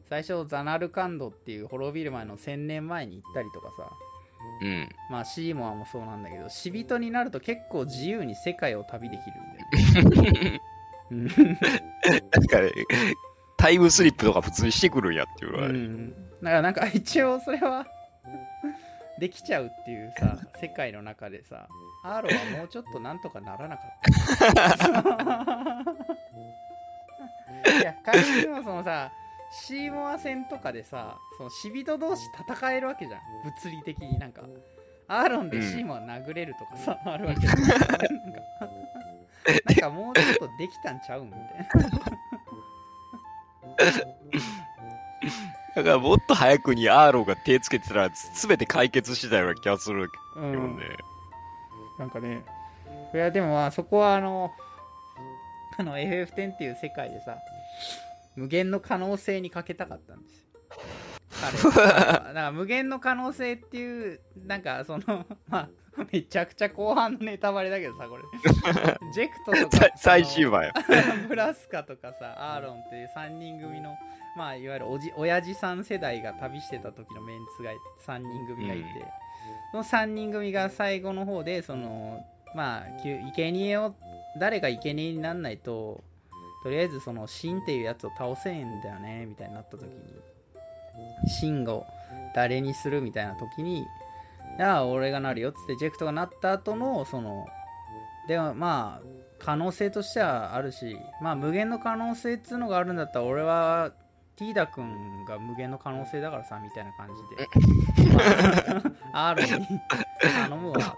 [0.09, 3.91] 最初ザナルカンドっていう滅びる前の1000年前に行ったりとかさ。
[4.61, 4.89] うん。
[5.11, 10.61] まあシーモアもそうなんだけど死人になると結構自由に世界を旅できるんだよね
[11.11, 11.27] うん。
[11.29, 12.71] なんかね、
[13.57, 15.69] タイムスリップとか普通にしてくるんやっていうのは。
[15.69, 16.11] うん。
[16.11, 17.87] だからなんか一応それは
[19.19, 21.67] できちゃうっていうさ世界の中でさ
[22.05, 23.89] アーロはもうちょっとなんとかならなかっ
[24.55, 25.15] た。
[27.79, 29.11] いや仮にもそのさ
[29.51, 33.21] シーモア戦とかでさその死人同士戦えるわけじゃん。
[33.45, 34.43] 物理的になんか。
[35.07, 37.61] アーロンでシーモア殴れるとかさ、あるわけじゃん。
[37.61, 38.84] なんか。
[39.67, 41.27] なんかもうちょっとできたんちゃうん？
[41.27, 42.01] みたいな
[45.75, 50.85] だからもっと早くにアーロンが手つけてたら全て解決してたような気がするうけどんね。
[51.99, 52.45] なんかね、
[53.13, 54.53] いやでもまあそこはあの、
[55.79, 57.37] あの FF10 っていう世界でさ、
[58.37, 60.47] 無限の可能性にかけたかったんですよ。
[61.41, 65.69] 彼 はだから無限の可能性っていう、なんかその、 まあ、
[66.13, 68.23] めちゃくちゃ後半のネタバレだけどさ、これ。
[69.13, 70.73] ジェクトとかさ、最終話や。
[71.29, 73.97] ブラスカとかさ、アーロンっていう3人組の、
[74.37, 77.71] まあ、いわゆるおじ親父さん世代が旅してた時のメンツが
[78.05, 78.91] 3人組がいて、うん
[79.71, 83.95] その3人組が最後の方で、その、まあ、生贄を、
[84.39, 86.05] 誰が生贄になんないと、
[86.63, 89.91] とりあえずその、シンっていうやつを倒せんだよね、みたいになった時に、
[91.27, 91.87] シンを
[92.35, 93.87] 誰にするみたいな時に、
[94.57, 97.47] じゃあ俺がなるよっつってジェクトがなった後のその
[98.29, 99.07] でもまあ
[99.39, 103.93] 可能性としてはあるしまあ無限の可能性っつうのがあるんだったら俺は
[104.37, 108.11] ティーダ君が無限の可能性だからさみたいな感じで、
[109.13, 109.67] まあ、アーロンに
[110.21, 110.95] 頼むわっつって。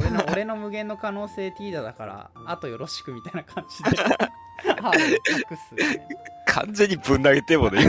[0.00, 4.02] 俺の俺の無限の可能性ティーダだからあとよろしくみたいな感じで。
[4.82, 6.08] アーロンに託す、ね、
[6.46, 7.80] 完全にぶん投げてもね、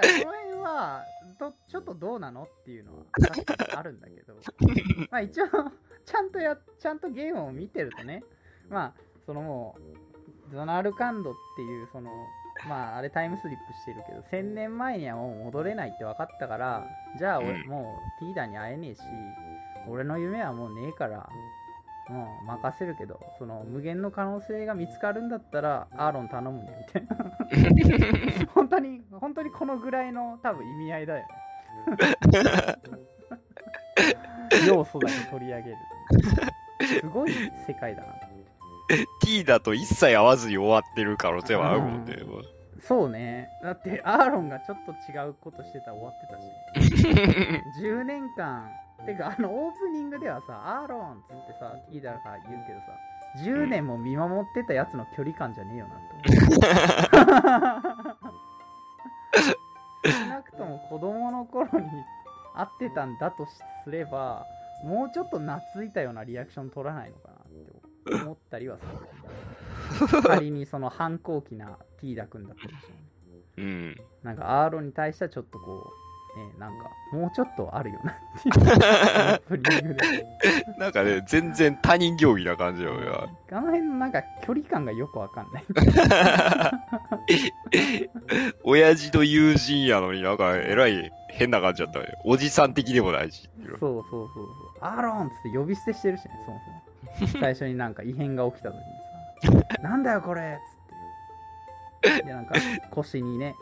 [0.00, 1.04] だからその辺は
[1.38, 4.34] どちょっとどうなのっていうのは確かにあるんだけど。
[5.10, 5.46] まあ一応
[6.04, 8.22] ちゃんとやちゃんとゲームを見てるとね。
[8.68, 8.94] まあ
[9.26, 12.10] そのもうゾナルカンドっていうその
[12.66, 16.86] まああれタイムスリップしてるけど1000年前にはもう戻れないって分かったから
[17.18, 19.00] じゃあ俺、うんもうティーダに会えねえし
[19.86, 21.28] 俺の夢はもうねえから
[22.08, 28.46] もう任せるけどその無限の可能性が見つかるんだったらアーロン頼むねみたいな。
[28.54, 31.26] 本 当に本当にこのぐらいの多分意味合いだよね。
[34.66, 35.76] 要素だけ取り上げる。
[37.00, 37.32] すごい
[37.66, 38.08] 世界だな
[39.22, 42.16] T だと一切合わずに終わってる可能性はあるもんね。
[42.80, 43.48] そうね。
[43.62, 47.02] だってアーロンがちょっと違うことしてたら終わってたし。
[47.82, 48.70] 10年間。
[49.04, 52.86] てかあのオープニングではさアーロンっつってさ T だから言うけどさ
[53.44, 56.38] 10年も見守ってたやつの距離感じゃねえよなって
[58.22, 58.38] 思う
[60.04, 61.86] 少なくとも子供の頃に
[62.54, 63.46] 会ってたんだと
[63.84, 64.46] すれば
[64.84, 72.92] もうちょっと懐いたようなリアクション取らないのかなって思ったりはする仮にその反抗期な T ダ君だったりして、
[73.58, 73.96] うん。
[74.22, 76.07] なんかアーロンに対してはちょっとこう
[76.38, 78.52] ねなんかもうちょっとあるよなってい
[79.80, 79.96] う
[80.78, 83.28] なんかね、全然他人行儀な感じよ、俺は。
[83.50, 85.64] あの辺のなんか距離感がよくわかんない
[88.62, 92.06] 親父と友人やのになんかえらい変な感じだったね。
[92.24, 93.48] おじさん的でもないし。
[93.68, 94.46] そうそうそうそう
[94.80, 96.60] アーロンっつって呼び捨てしてるしねそも
[97.18, 98.82] そも 最初になんか異変が起きた時に
[99.62, 100.58] さなんだよこれ
[102.02, 102.54] っつってでなんか
[102.90, 103.54] 腰にね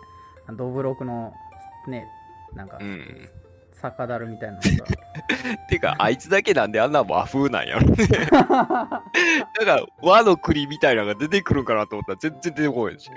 [0.57, 1.35] ドブロクの
[1.89, 2.09] ね
[2.57, 3.29] なんかうん。
[3.73, 4.71] 酒だるみたいなのさ
[5.69, 8.09] てか、あいつだけなんであんな和風なんやろね。
[8.09, 9.03] なんか、
[10.01, 13.11] 和の国みたいなのが出てくるんかなと思ったら全然出てこないし。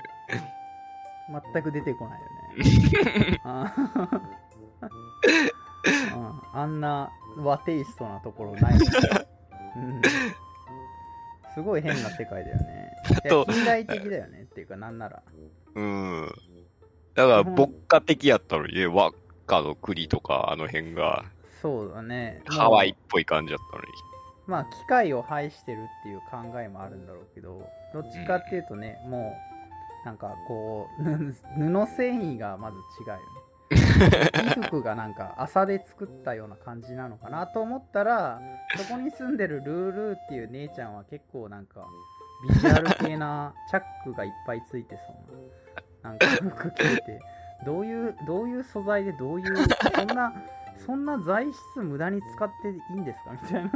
[1.52, 2.26] 全く出てこないよ
[3.28, 3.72] ねあ
[6.14, 8.86] うんあんな和テイストなところないもんね、
[9.76, 10.02] うん、
[11.54, 12.90] すごい変な世界だよね
[13.22, 15.22] 近代的だよねっていうかなんなら
[15.74, 16.34] うん。
[17.14, 19.12] だから、牧歌的やったのにね、和
[19.50, 21.24] 歌の国とか、あの辺が、
[21.60, 23.88] そうだねハワイっぽい感じだったのに。
[24.46, 29.32] まあ機械を排してるっていう考えもあるんだろうけどどっちかっていうとね、も
[30.02, 31.34] うなんかこうぬ
[31.86, 38.40] 布繊維がまず違うよね衣服がなんか麻で作ったような感じなのかなと思ったら
[38.76, 41.86] そこに住んでるルールーっていう姉ちゃんは結構なんか
[42.48, 47.20] ビジュアル系なチャックがいっぱいついてそうななんか服着てて
[47.64, 49.56] どういうどういう素材でどういう
[49.94, 50.32] そんな
[50.86, 53.70] そんな材質無駄に使っていいんですかみたいな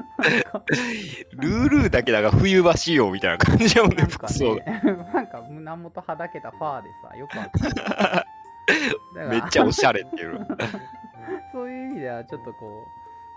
[1.42, 4.26] ルールーだけだが冬場仕様みたいな感じやもんね、なんか。
[4.26, 9.28] ね、 なんか胸元はだけたファーでさ、よくわかんない。
[9.28, 10.46] めっちゃおしゃれっていうの。
[11.52, 12.86] そういう意味ではちょっとこ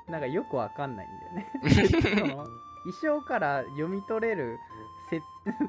[0.08, 1.48] う、なんかよくわかんないんだよね。
[2.20, 2.48] その
[2.84, 4.60] 衣装から読み取れる
[5.10, 5.24] 設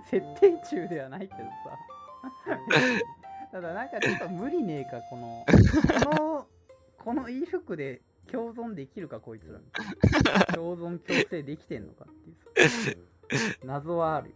[0.05, 1.33] 設定中ではないけど
[1.65, 1.79] さ。
[3.51, 5.45] ただなんかちょっと無理ねえか、 この、
[6.05, 6.47] この、
[6.99, 10.45] この衣服で共存できるか、こいつらみたいな。
[10.47, 12.93] 共存共生できてんのかっていうさ。
[13.65, 14.35] 謎はあるよ。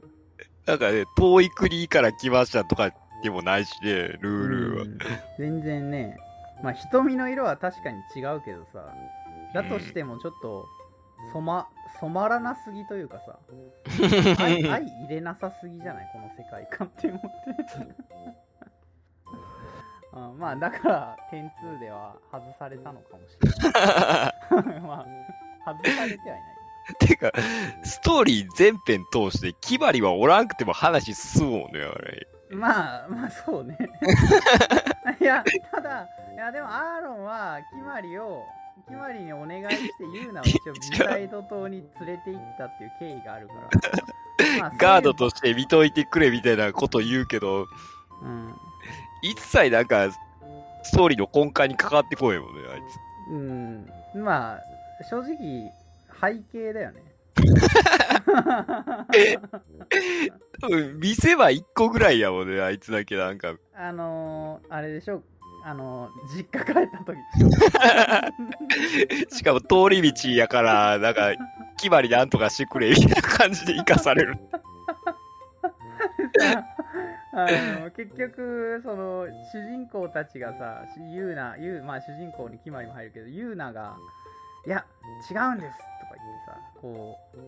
[0.67, 4.83] なんかね、遠い国から来ましたとかでもないしね、ルールーは。
[4.83, 4.99] うん
[5.39, 6.17] 全然ね
[6.63, 8.95] まあ瞳の色は確かに違うけどさ
[9.55, 10.67] だとしてもちょっと
[11.33, 11.69] 染ま
[12.01, 13.39] 染まらなすぎというかさ
[14.43, 17.29] 愛愛入れなさすぎじゃないこの世界観って思って
[20.13, 24.81] あまあだから点2では外されたのかもしれない。
[24.83, 25.07] ま
[25.65, 26.63] あ外されてはいない。
[26.99, 27.31] てか、
[27.85, 32.27] ストーリー全編通して、キバリはおらんくても話進むもんね、あれ。
[32.51, 33.79] まあまあそうね。
[35.21, 38.45] いやただいやでもアーロンはキマリを
[38.89, 43.55] キマリにお願いしてユーナを一応ビサイド島に連れて行ったっていう経緯があるか
[44.61, 47.67] ら、 ガードとして見といてくれみたいなこと言うけど、
[48.23, 48.55] うん、
[49.23, 50.11] 一切なんか、
[50.83, 52.99] ストーリーの根幹に関わってこいもんね、あいつ。
[53.31, 53.35] う
[54.19, 54.61] ん、まあ
[55.09, 55.71] 正直
[56.21, 57.03] 背景だよね
[60.61, 63.55] 多分、店は一個ぐらいやもんね、あいつだけなんか。
[63.75, 65.23] あのー、あれでしょ？
[65.65, 67.17] あのー、実家帰った時
[69.37, 71.33] しかも通り道やから、なんか、
[71.77, 74.37] 決まりなんとかしてくれ、みたいな感じで生かされる。
[77.35, 77.47] あ
[77.85, 83.97] の結局その主人公たちがさユーナユーまあ主人公に決まりも入るけどユーナが
[84.67, 84.85] 「いや
[85.31, 87.39] 違うんです」とか言ってさこう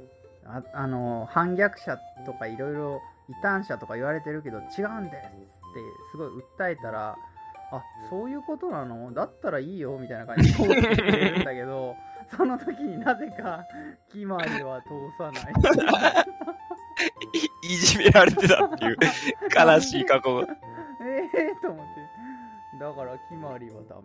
[0.46, 5.40] ああの反逆者とかいろいろ異端者とか言われてるけど違うんですって
[6.12, 7.16] すごい訴えたら
[7.72, 9.12] あそういうことなの？
[9.12, 11.96] だったらいいよみたいな感じで通ってくれるんだけど
[12.36, 13.64] その時になぜか
[14.12, 15.54] 決まりは通さない。
[17.32, 18.96] い いじめられてたっていう、
[19.54, 20.46] 悲しい過去が。
[21.00, 22.04] ええと思って。
[22.78, 24.02] だから決まりはダメ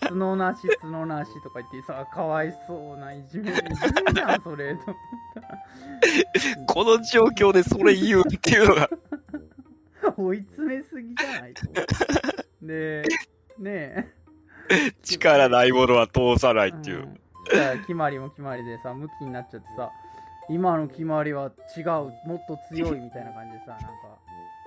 [0.00, 4.96] だ角なし角なしとか言ってさかわいそうないじめいじめじゃんそれと思っ
[5.34, 8.90] たらこの状況でそれ言うっていうのが。
[10.16, 11.62] 追い詰めすぎじゃないと
[12.60, 13.04] で
[13.58, 14.12] ね
[15.02, 17.06] 力ないものは通さないえ、っていう。
[17.06, 17.20] んだ
[17.52, 19.90] から決まりも決まりでさムキになっちゃってさ
[20.48, 21.84] 今の決まりは違う
[22.26, 23.88] もっと強いみたいな感じでさなんか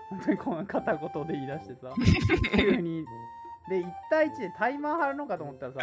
[0.09, 1.93] 本当にこの片言で言い出してさ。
[2.55, 3.05] 急に。
[3.69, 5.79] で1対1でタイマー張るのかと思ったらさ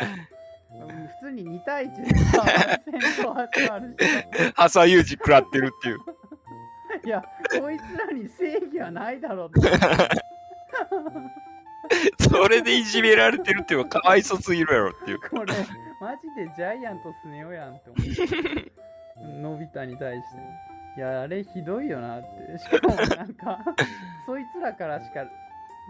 [0.72, 2.44] うん普通に2対1でさ
[2.86, 5.98] 戦闘始まるしさ朝有事食らってるっていう。
[7.04, 7.22] いや
[7.60, 9.68] こいつらに正義はないだろうって。
[12.18, 15.20] それでいじめられてるっていうのはかわいそすぎるやろっていう。
[15.20, 15.52] これ
[16.00, 18.72] マジでジャイアントスネ夫やんって思って
[19.22, 20.38] のび太に対して
[20.96, 22.58] いやあれひどいよなって。
[22.58, 23.58] しかもなんか
[24.26, 25.24] そいつらからしか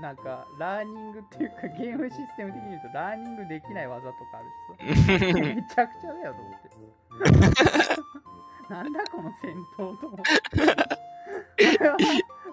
[0.00, 5.40] なんかラーニングっていうかゲームシステム的に言うとラーニングできない技とかあるしさ。
[5.40, 6.70] めちゃくちゃだよと思って。
[8.72, 11.04] なんだこの戦闘と思って
[11.58, 11.96] 俺 は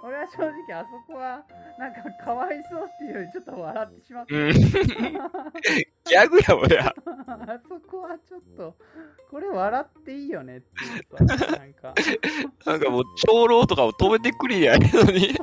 [0.03, 1.43] 俺は正直あそこは
[1.77, 4.51] なんかかわいそうっていうよりちょっと笑ってしまったうん
[6.11, 6.93] ギャグやもんや。
[7.27, 8.75] あそこはちょっと、
[9.29, 11.93] これ笑っていいよねっていうさ、なんか、
[12.65, 15.33] なんかもう長老とかを止めてくれやのに。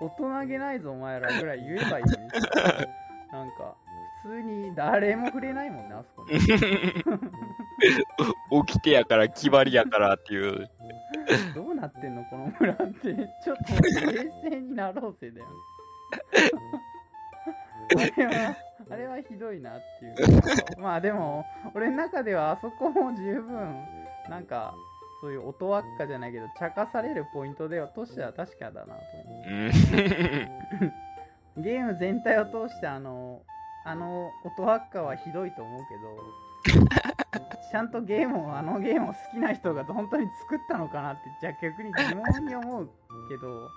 [0.00, 2.48] 大人げないぞお前らぐらい言えばいいのにさ、
[3.30, 3.76] なんか、
[4.22, 6.38] 普通に誰も触れないもんね、あそこに。
[8.66, 10.70] 起きてやから決まりやからっていう。
[11.54, 13.14] どうなってんの、この村って。
[13.44, 15.52] ちょっと冷静になろうぜだよね。
[17.94, 18.56] あれは、
[18.90, 20.80] あれはひどいなっていう。
[20.80, 23.84] まあでも、俺の中ではあそこも十分、
[24.28, 24.74] なんか、
[25.20, 31.62] そういう音輪っかじゃないけど、茶化されるポイントではとしては確かだなと思うんう。
[31.62, 33.42] ゲーム全体を通して、あの、
[33.84, 37.11] あの音輪っかはひどいと思うけど、
[37.70, 42.90] ちゃんとゲームを、あのゲームを好きな人が本当に作ったのかなって、じゃあ逆に疑問に思う
[43.28, 43.70] けど、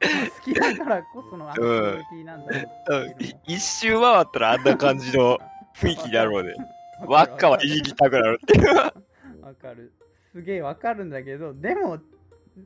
[0.00, 5.38] 好きだからこそのあのクオリティなんだろうっていうのも一周回ったらあんな感じの
[5.74, 6.54] 雰囲気になるので、
[7.06, 8.76] 輪っかはいじりたくなるっていう。
[8.76, 9.92] わかる。
[10.32, 11.98] すげえわかるんだけど、でも、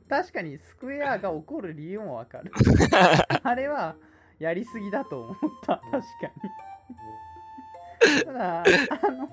[0.09, 2.51] 確かにスクエアが怒る理由もわかる。
[3.43, 3.95] あれは
[4.39, 6.01] やりすぎだと思った、確か
[8.17, 8.23] に。
[8.25, 8.63] ただ、あ
[9.11, 9.29] の、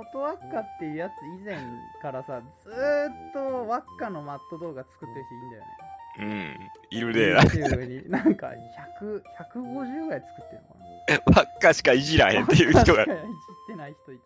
[0.00, 1.56] 音輪っかっていうやつ以前
[2.02, 5.68] からさ、ずーっと輪っかのマット動画作ってる人いいんだよね。
[6.18, 7.38] うん、いるね。
[7.40, 8.48] YouTube になんか
[9.00, 9.22] 100、
[9.54, 10.80] 150ぐらい作ってるのかな。
[11.08, 13.16] 輪っかしかいじらへんっていう人がいじっ
[13.66, 14.22] てない人いて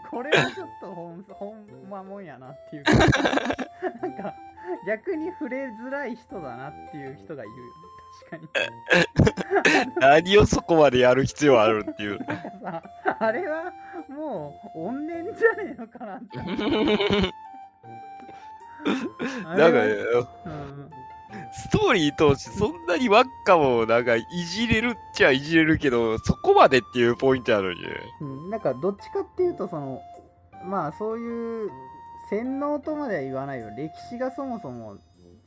[0.00, 2.92] さこれはちょっとほんほんまもんやなっていうか
[4.02, 4.34] なんか
[4.86, 7.72] 逆に触れづらい人だなっていう人がいるよね
[8.30, 12.18] 確かに 何をそこまでやる必要あるっていう。
[12.62, 12.82] さ
[13.18, 13.72] あれは
[14.22, 16.38] もう怨念じゃねえのかなって。
[19.44, 20.90] あ なんかうん
[21.52, 27.88] ストーリー通してそんなに輪っかもなんかいじれるっちゃいじれるけど、そこまでっていうポイントなのにね。
[28.20, 28.50] うん。
[28.50, 30.02] なんかどっちかっていうとその
[30.64, 31.70] まあそういう
[32.30, 33.70] 洗脳とまでは言わないよ。
[33.76, 34.96] 歴史がそもそも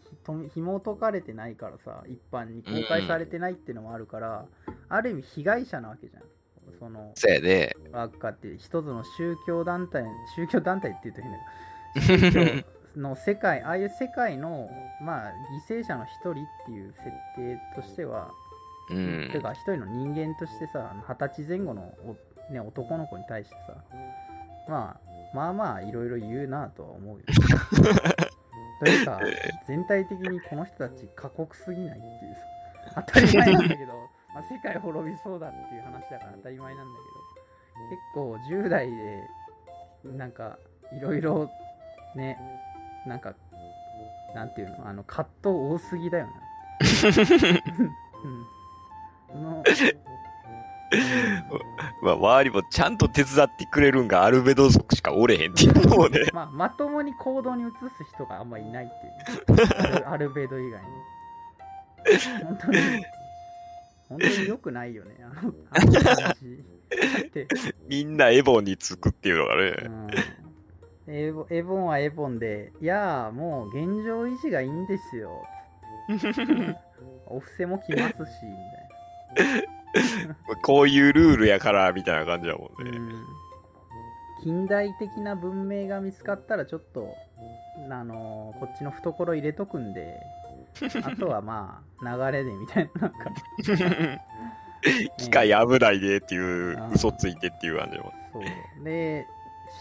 [0.09, 4.45] ひと紐解かれてないからさ一般に公開されてないっていうのもあるから、
[4.89, 6.23] ある意味被害者なわけじゃん
[6.79, 7.71] そのそうやね。
[7.91, 10.03] ワッカって一つの宗教団体
[10.35, 11.37] 宗教団体って言うと変だ
[12.17, 14.69] けど宗教の世界 ああいう世界の
[15.01, 15.31] まあ
[15.69, 18.31] 犠牲者の一人っていう設定としては
[18.89, 19.39] うんて。
[19.39, 21.93] か一人の人間としてさ二十歳前後の
[22.49, 23.75] お、ね、男の子に対してさ
[24.67, 27.25] まあまあまあいろいろ言うなとは思うよ
[28.83, 29.19] というか
[29.67, 32.55] 全体的にこの人たち過酷すぎないっていうさ
[32.95, 37.05] 当たり前なんだけど、まあ、世界滅びそうだっていう話だから当たり前なんだけ
[37.79, 39.23] ど結構10代で
[40.03, 40.57] なんか
[40.93, 41.49] いろいろ
[42.15, 42.37] ね
[43.07, 43.33] なんか
[44.35, 46.31] なんていうのあの葛藤多すぎだよな。
[49.33, 49.43] うん。
[49.43, 49.63] の
[52.01, 52.97] まあ、周りもちゃん。
[52.97, 54.07] と手伝ってくれるん。
[54.07, 55.51] がアルベド族しかおれへん。
[55.51, 56.29] っていうのもね。
[56.33, 58.49] まあ、まともに行動に移す人があん。
[58.49, 60.87] まいないっていう、アルベド以外に。
[62.43, 62.77] 本当に、
[64.19, 66.63] 本当に良くないよね、あの あの感じ。
[66.89, 67.47] だって、
[67.87, 69.75] みんなエボンにつくっていうのがね。
[69.85, 70.07] うん
[71.07, 75.45] エボエボンはエボンで、いやー、もう現状維持がいいんですよ。
[77.27, 79.57] お布施も来ますし、みたい
[80.27, 80.35] な。
[80.63, 82.89] こういうルールやから、みたいな感じだもんね。
[82.97, 83.25] うん
[84.45, 87.15] 近代的な文明が見つかったらちょっと
[87.89, 90.19] あのーこっちの懐入れとくんで
[91.03, 93.31] あとはまあ流れでみたいななんか
[95.17, 98.13] 機械危ないでっていう嘘ついてっていう感じも。
[98.33, 98.83] そう。
[98.83, 99.25] で、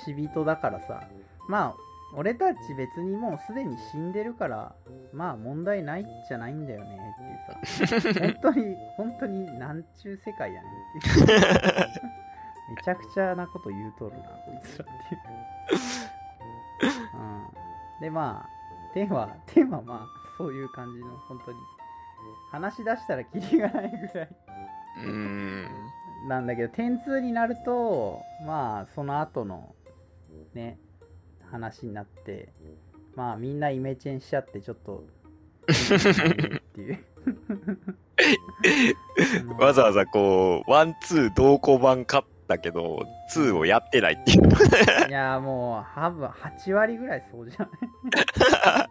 [0.05, 1.09] 死人だからさ、
[1.49, 1.75] まあ、
[2.17, 4.75] 俺たち別にもうすでに死んでるから、
[5.13, 6.99] まあ問題ないじゃないんだよね
[7.59, 11.27] っていうさ、 本当に、本当になんちゅう世界やねんっていう。
[12.77, 15.21] めちゃくちゃなこと言うとるな、こいつらっていう。
[17.15, 21.59] うん、で、まあ、テーマ、テーマはまあ、そういう感じの、本当に、
[22.51, 24.28] 話し出したらキリがないぐらい。
[26.28, 29.74] なんだけど ten 2になるとまあその後の
[30.55, 30.78] ね
[31.51, 32.49] 話になって
[33.14, 35.05] まあみんなイメチェンしちゃってちょっと
[35.68, 37.05] っていう
[39.59, 45.09] わざわざこう、 one、two 同梱版買ったけど、two をやってないっていう。
[45.09, 47.68] いやもう多分8割ぐらいそうじゃな
[48.85, 48.89] い？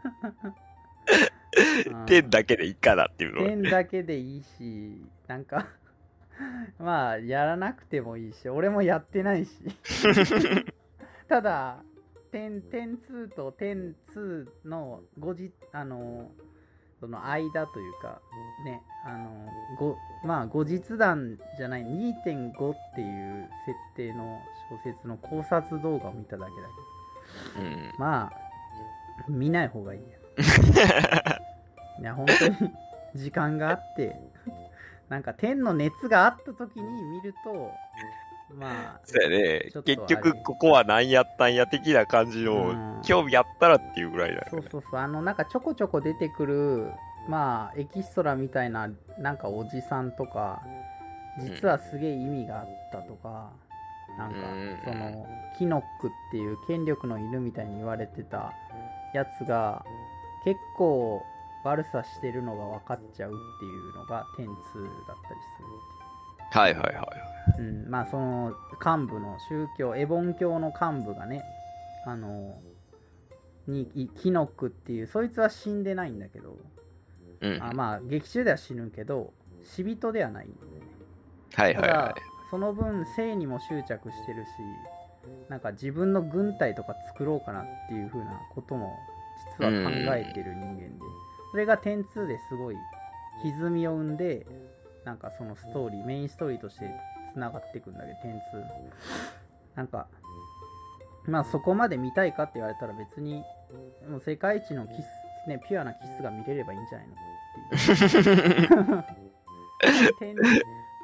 [2.08, 3.48] ten だけでいいかなっていうのは。
[3.48, 5.68] tenだけでいいしなんか
[6.80, 9.52] まあやらなくてもいいし俺もやってないし
[11.28, 11.84] ただ
[12.32, 16.32] ten ten 2と ten 2の後日あの
[17.00, 18.22] その間というか
[18.66, 19.48] ねあの
[19.78, 26.68] ごまあ後日談じゃない2.5っていう設定の小説の考察動画を見ただけだ
[27.56, 27.94] けどうん。
[28.00, 28.44] まあ
[29.30, 30.23] 見ない方がいいよ
[32.00, 32.56] いや本当に
[33.16, 34.16] 時間があって
[35.10, 37.72] なんか天の熱があった時に見ると
[38.56, 39.72] まあそうやね。
[39.84, 44.48] 結局、ここは何やったんや的な感じうのん、興味あったらっていうぐらいだよね。
[44.52, 45.00] そうそうそう。
[45.00, 46.92] あのなんかちょこちょこ出てくる
[47.28, 50.62] まあエキストラみたいななんかおじさんとか
[51.40, 53.52] 実はすげえ意味があったとか、
[54.18, 54.80] なんかうん。
[54.86, 55.28] その
[55.58, 58.54] キノックっていう権力の犬みたいに言われてた
[59.14, 59.84] やつが
[60.44, 61.22] 結構
[61.64, 65.68] 悪さしてるのが分かっちゃうっていうのが点2だったりする
[66.52, 67.62] はいはいはい。
[67.62, 71.44] うん、まあその幹部の宗教エボン教の幹部がね
[72.06, 72.56] あの
[73.68, 76.58] にいキノックっていうそいつは死んでないんだけど、
[77.42, 77.64] うん。
[77.64, 79.34] あまあ劇中では死ぬけど
[79.64, 80.82] 死人ではないんだよね
[81.52, 82.16] たはいはいはだ
[82.52, 84.50] その分性にも執着してるし
[85.50, 89.13] なんか自分の軍隊とか作ろうかなっていう風なことも実
[89.60, 90.90] は考えてる人間で。
[91.52, 92.76] それが点2ですごい
[93.44, 94.46] 歪みを生んで
[95.06, 96.90] なんかそのストーリーメインストーリーとして
[97.34, 98.40] つながっていくんだけど点2
[99.76, 100.08] なんか
[101.28, 103.44] まあそこまで見たいかって言われたら別に
[104.10, 105.06] もう世界一のキス
[105.48, 107.18] ねピュアなキスが見れればいいんじゃないのっ
[107.78, 109.04] ていう。
[110.18, 110.42] 点に、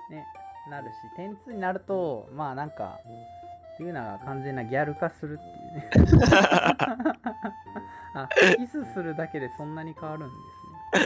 [0.09, 0.25] ね、
[0.69, 2.99] なるし点2になるとまあなんか
[3.79, 6.25] ユーナが完全なギャル化するっていうね
[8.23, 11.03] あキスするだけでそんなに変わるんです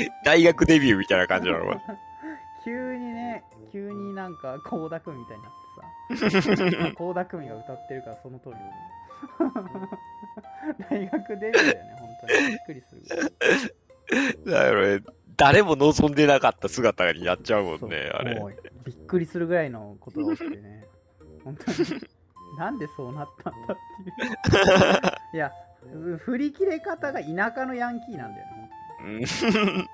[0.00, 0.08] ね。
[0.24, 1.72] 大学デビューみたいな感じなの？
[1.72, 1.80] か
[2.64, 6.92] 急にね急になんか倖田來未みたいになってさ。
[6.98, 8.66] 倖田來未が歌ってるからその通りだね。
[10.90, 12.48] 大学デビューだよね本当に。
[12.48, 13.02] びっくりする
[14.44, 14.70] ぐらい。
[14.70, 15.04] だからね、
[15.36, 18.42] 誰も望んでなかった姿にやっちゃうもんね、あれ。
[18.84, 20.84] びっくりするぐらいのことが起きてね。
[21.44, 21.76] 本当に
[22.56, 25.36] なんでそうなったんだっていう。
[25.36, 25.52] いや
[25.94, 28.70] う振り切れ方が田舎のヤンキーなんだよね。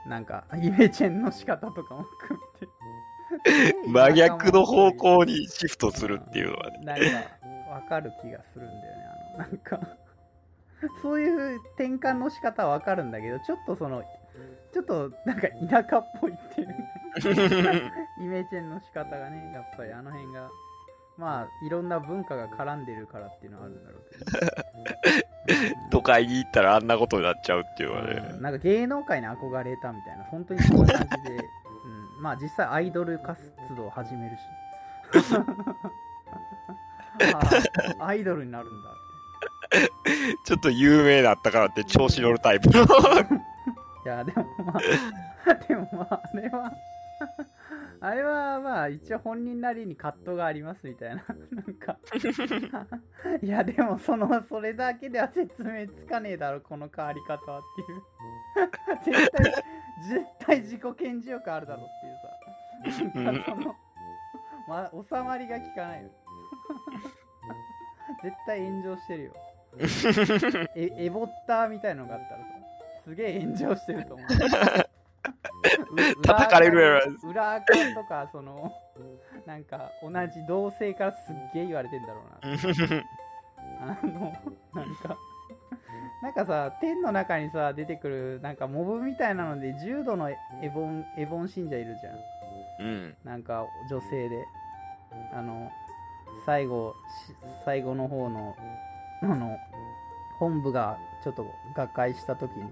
[0.05, 0.11] うん。
[0.11, 2.73] なんかイメチェンの仕方とかも含めて。
[3.89, 6.79] 真逆の方向にシフトするっていうのはね。
[6.85, 9.05] なんかわかる気がするんだよね。
[9.05, 9.81] あのなんか
[11.03, 14.03] そういう転換の仕方はわかるんだけどちょっとその
[14.73, 16.77] ちょっとなんか田舎っぽいっていう
[18.21, 20.51] イメチェンの仕方がねやっぱりあの辺が
[21.19, 24.03] まあいろんな文化が絡んでるからっていうのはあるんだろう
[25.47, 28.09] けど、 都会に行ったらあんなことになっちゃうっていうのはうん。
[28.09, 28.23] ね。
[28.41, 31.37] なんか芸能界に憧れたみたいな本当にそんな感じで、
[32.17, 33.41] うん、まあ実際アイドル活
[33.77, 34.41] 動を始めるし。
[37.99, 39.89] あアイドルになるんだって。
[40.45, 42.85] ちょっと有名だったからって調子乗るタイプの。
[42.85, 46.73] いや、でもまあ、でもまあ、あれは、
[48.01, 51.99] あれはまあ、一応本人なりに葛藤がありますみたいな、なんか、
[53.43, 59.23] いや、でもその、それだけでは説明つかねえだろ、この変わり方はっていう。
[59.23, 59.45] 絶対、
[60.09, 61.87] 絶対自己顕示欲あるだろっ
[62.83, 63.75] ていうさ、なんかその、
[64.69, 66.11] まあ、収まりが効かないよ。
[68.23, 69.33] 絶対炎上してるよ。
[70.75, 72.47] えエボッターみたいのがあったらさ
[73.05, 74.96] すげえ炎上してると思うう
[76.23, 78.73] 叩かれるやろ裏垢裏垢とかその
[79.47, 83.05] なんか同じ同性からすっげえ言われてんだろうな
[83.81, 84.33] あの
[84.75, 85.17] なんか
[86.23, 90.37] なんかさ、天の中にさ、出てくる、なんかモブみたいなので、重度のエ
[90.75, 92.89] ボン、エボン信者いるじゃん。
[92.89, 93.17] うん。
[93.23, 94.45] なんか女性で。
[95.33, 95.71] あの、
[96.45, 96.95] 最後、
[97.27, 97.35] し
[97.65, 98.57] 最後の方の、
[99.23, 99.57] あの、
[100.39, 102.63] 本部がちょっと瓦解した時に、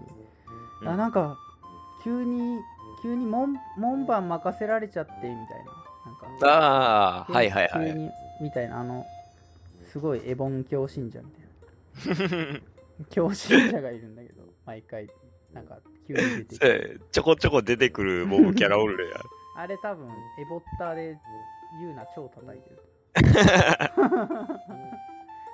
[0.82, 1.36] うんあ、なんか、
[2.02, 2.58] 急に、
[3.02, 5.84] 急に門門番任せられちゃって、みたいな。
[6.04, 7.92] なんか、ああ、はいはいはい。
[7.92, 9.06] 急に、みたいな、あの、
[9.90, 12.60] すごいエボン教信者みたいな。
[13.10, 15.08] 教信者がいるんだけど、毎回、
[15.52, 17.00] なんか、急に出てくる。
[17.10, 19.16] ちょこちょこ出てくるモブキャラおるや。
[19.56, 21.18] あれ多分、エボッターで
[21.80, 22.82] 言うな超叩いてる。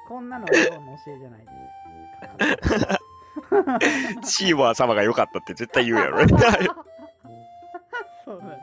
[0.08, 1.46] こんなのはエボンの教えじゃないで
[4.24, 4.36] す。
[4.38, 6.26] シーモア様が良かったって絶対言うやろ。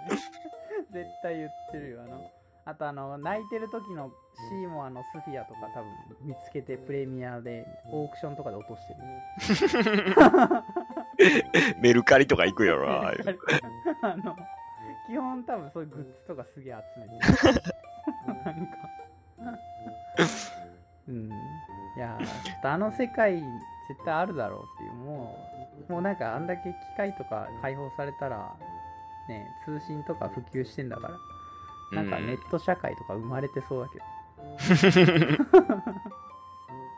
[0.92, 2.04] 絶対言ってるよ。
[2.04, 2.32] あの、
[2.66, 4.12] あとあの、泣いてる時の
[4.50, 5.92] シーモアのスフィアとか多分
[6.22, 8.94] 見つけてプレミアでオークションとかで落として
[9.84, 10.14] る。
[11.82, 12.90] メルカリとか行くやろ。
[12.92, 13.40] ああいう
[14.02, 14.36] あの、
[15.08, 17.64] 基本多分そういうグッズとかすげえ集めてる。
[18.44, 18.78] なんか。
[21.08, 21.30] うん。
[21.96, 23.36] いやー、ちょっとあの世界
[23.88, 25.38] 絶対あるだろうっていう、も
[25.90, 28.54] う、もうなんかあんだけ機械とか解放されたら、
[29.30, 31.20] ね、通信とか普及してんだか
[31.92, 34.06] ら、なんかネット社会とか生まれてそうだけど。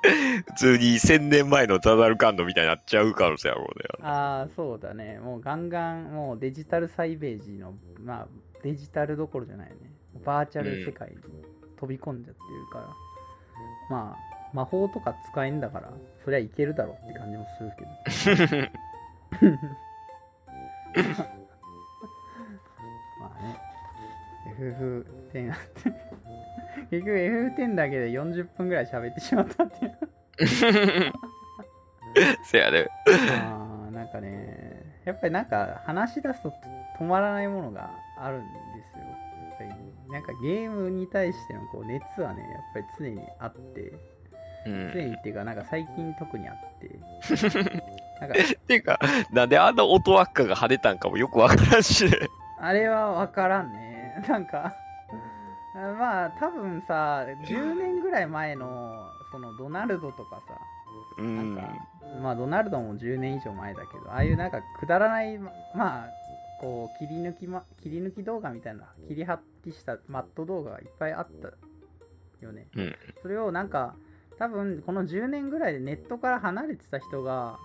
[0.01, 3.73] 普通に1000年前のザザルカンドみたいになっちゃう可能性あるもんね。
[4.01, 5.19] ああ、そうだね。
[5.19, 8.27] もうガンガン、もうデジタルサイベージの、まあ、
[8.63, 9.91] デジタルどころじゃないよね。
[10.25, 11.15] バーチャル世界に
[11.77, 12.89] 飛び込んじゃってるから、
[13.89, 14.19] まあ、
[14.53, 17.71] 魔法とか使えんだから、そりゃいけるだろうって感じもする
[18.47, 18.67] けど。
[24.59, 25.91] FF10 あって、
[26.91, 29.97] 結局 FF10 だけで40分ぐらい喋ってしまったっていう。
[32.43, 32.87] せやね。
[33.07, 36.53] あーなんかね、やっぱりなんか話し出すと
[36.99, 38.45] 止まらないものがあるんで
[38.93, 39.03] すよ。
[39.49, 39.69] やっぱり
[40.11, 43.93] なんかゲームに対してのこう熱はね、やっぱり常にあって、
[44.65, 44.91] うん。
[44.93, 46.89] 常にっていうかなんか最近特にあって、
[48.21, 48.35] なんか
[48.67, 48.99] ていうか、
[49.31, 52.11] なんであんな音輪っかが跳ねたんかもよくわからんしね。
[52.59, 53.88] あれはわからんね。
[54.27, 54.75] なんか、
[55.73, 60.59] あまあ多分さ、10年ぐらい前のそのドナルドとかさ、
[61.17, 61.55] うなんん。
[61.55, 61.61] か、
[62.21, 66.09] まあドナルドも10年以上前だけど、ああいうなんかくだらない、ままあ、
[66.59, 71.49] こう切り抜き、ま、切り抜き動画みたいな、切り張りしたマット動画がいっぱいあった
[72.45, 72.67] よね。
[72.75, 73.95] うんそれをなんか、
[74.37, 77.57] 多分この10年ぐらいでネットから離れてた人が、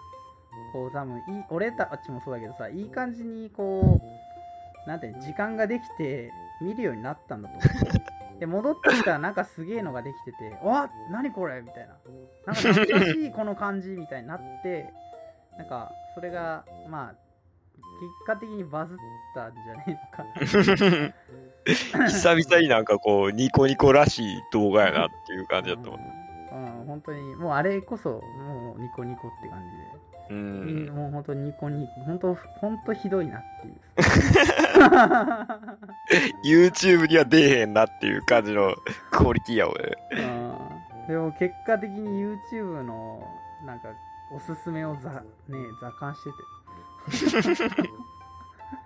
[0.73, 4.01] こう多分いい、俺たちもそうだけどさ、いい感じにこ
[4.85, 6.33] う、なんて時間ができて
[6.65, 7.65] 見るようになったんだと思
[8.37, 8.39] う。
[8.41, 11.95] で、戻ってきたらなんかすげえのができてて、わ何これみたいな。
[12.47, 14.93] なんか懐かしいこの感じみたいになって、
[15.57, 17.15] なんかそれが、まあ、
[18.01, 18.99] 結果的にバズっ
[19.35, 20.25] たんじゃねえのか
[22.01, 22.09] な。
[22.09, 26.01] 久々になんかこう、ニコニコらしい動画やなっていう感じだったもん。
[26.01, 29.84] うん、うん本当に、もうあれこそ、もうニコニコって感じで。
[30.31, 30.91] ううんん。
[30.91, 33.75] もう本当にニコニコ、本当、本当ひどいなっていう。
[36.67, 38.75] YouTube には出えへんなっていう感じの
[39.11, 39.83] クオリティやもんね。
[40.13, 40.75] うん
[41.07, 43.29] でも結果的に YouTube の
[43.67, 43.89] なんか
[44.35, 45.11] おすすめをざ、
[45.49, 47.91] ね、座感してて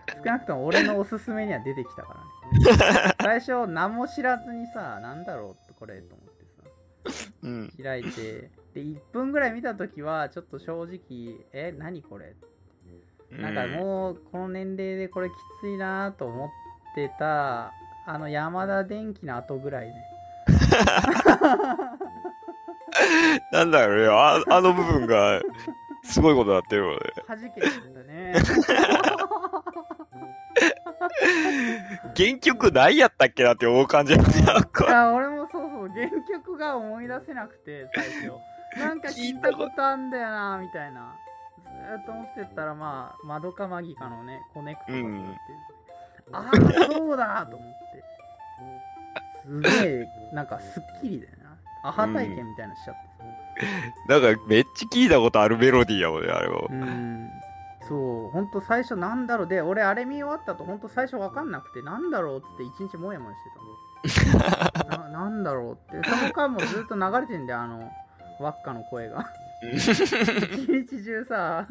[0.24, 6.44] 少なくとも俺のおすすめには出てきたからね最初何も知らずにさなんだろうこれと思って
[7.22, 7.72] さうん。
[7.80, 12.34] 開いてで1分ぐらい見た時はちょっと正直え何これ？
[13.30, 16.48] なんかもうこの年齢でこれきついなと思っ
[16.94, 17.72] てた
[18.06, 19.94] あの山田電機の後ぐらいね。
[23.52, 24.08] なんだろうね。
[24.08, 25.40] あ、あの部分が
[26.02, 26.98] すごいことになってるよね。
[27.26, 28.32] 弾けちゃったね。
[32.16, 34.30] 原曲何やったっけなって思う感じいか。
[34.90, 38.32] や俺もそうそう原曲が思い出せなくて最初
[38.76, 41.14] なんか聞いたことあんだよなみたいな。
[41.62, 45.38] ずーっと思ってたらまあマドカマギカのねコネクトがうんって、
[46.32, 46.56] ああ
[46.92, 47.78] そうだと思って。
[49.46, 51.88] すげえなんかすっきりだよな。
[51.88, 53.08] アハ体験みたいなのしちゃって
[54.08, 56.66] なんかめっちゃ聞いたことあるメロディーやもんね、あれは。
[56.68, 57.30] うん。
[57.88, 59.46] そうほんと最初なんだろう。
[59.48, 63.36] で俺あれ見終わったとほんと最初わかんなくてなんだろうっつって一日もやもや
[64.04, 64.12] し
[64.74, 65.08] てたの。
[65.08, 66.08] ななんだろうって。
[66.08, 67.90] その間もずっと流れてんだよあの
[68.40, 69.24] 輪っかの声が。
[69.62, 71.68] 一日中さ。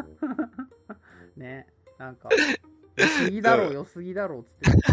[1.36, 2.30] ねなんか
[2.96, 4.84] 良すぎだろう良すぎだろうっつって。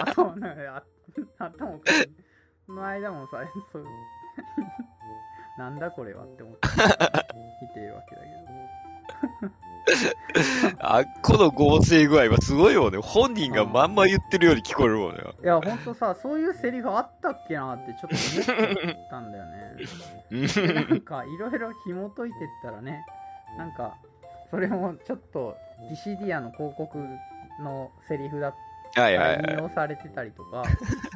[0.00, 0.82] 頭のあ
[1.38, 2.10] 頭おかしい。
[2.66, 3.38] その間もさ
[3.72, 3.84] そう
[5.58, 6.68] なんだこれはって思って。
[7.62, 9.63] 見ているわけだけど。
[10.78, 12.98] あっこの合成具合はすごいよね。
[12.98, 15.22] 本人がまんま言ってるように聞こえるもんね。
[15.42, 20.84] いや、ほんとさ、そういうセリフあったっけなってちょっと思ったんだよね。
[20.88, 23.04] なんか、いろいろ紐解いてったらね、
[23.58, 23.96] なんか、
[24.50, 25.56] それもちょっと、
[25.88, 26.98] ディシディアの広告
[27.60, 28.54] のセリフだっ
[28.94, 29.56] たり、引はい。
[29.58, 30.64] 用されてたりとか、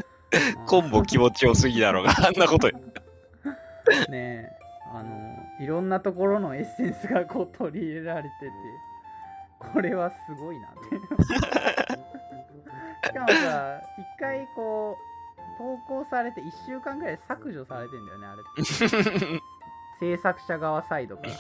[0.67, 2.69] コンボ気持ちよすぎだろうが、あんなこと。
[4.11, 4.59] ねえ
[4.93, 5.28] あの
[5.61, 8.53] いろんなところのエッセンスがこう取り入れられてて
[9.73, 10.79] これはすごいなって。
[13.09, 19.43] しかもさ一回こう投稿されて1週間ぐらい削除されてんだよねあれって。
[20.01, 21.31] 制作者側サイドから。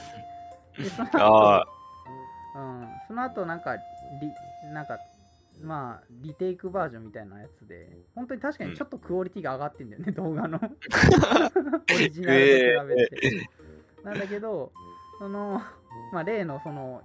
[0.82, 1.78] でそのあ後
[2.54, 4.98] うん、その後なんかリなんか
[5.62, 10.58] まあリテイクバージョンみたいなやつで本当に確かにちょっとクオリティが上がってんだよね、動画の。
[10.62, 13.50] オリジナルと比べて、
[14.04, 14.72] なんだけど
[15.18, 15.62] その
[16.12, 17.02] まあ例のその、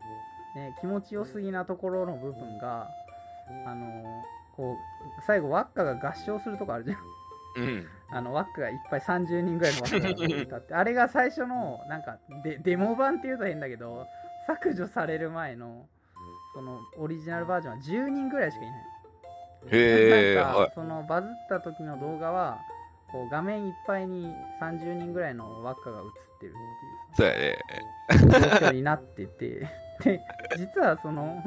[0.56, 2.90] ね、気持ちよすぎなところの部分が
[3.66, 4.24] あの
[4.56, 6.98] こう最後ワッカが合唱するとこあるじゃん。
[7.56, 7.88] うん。
[8.10, 10.74] あのワックがいっぱい30人ぐらいのワックが歌って。
[10.76, 14.06] あれが最初のなんかデデモ版っていうと変だけど
[14.46, 15.88] 削除される前の
[16.54, 18.80] そのオリジナルバージョンは10人ぐらいしかいない。
[19.72, 20.72] へえ、なんか、はい。
[20.76, 22.60] そのバズった時の動画は
[23.14, 26.06] こう画面いっぱいに30人ぐらいのワッカが映っ
[26.40, 26.54] てる
[27.14, 27.60] っていうそうやね。
[28.32, 29.70] さ状況になってて。
[30.04, 30.20] で
[30.58, 31.42] 実はその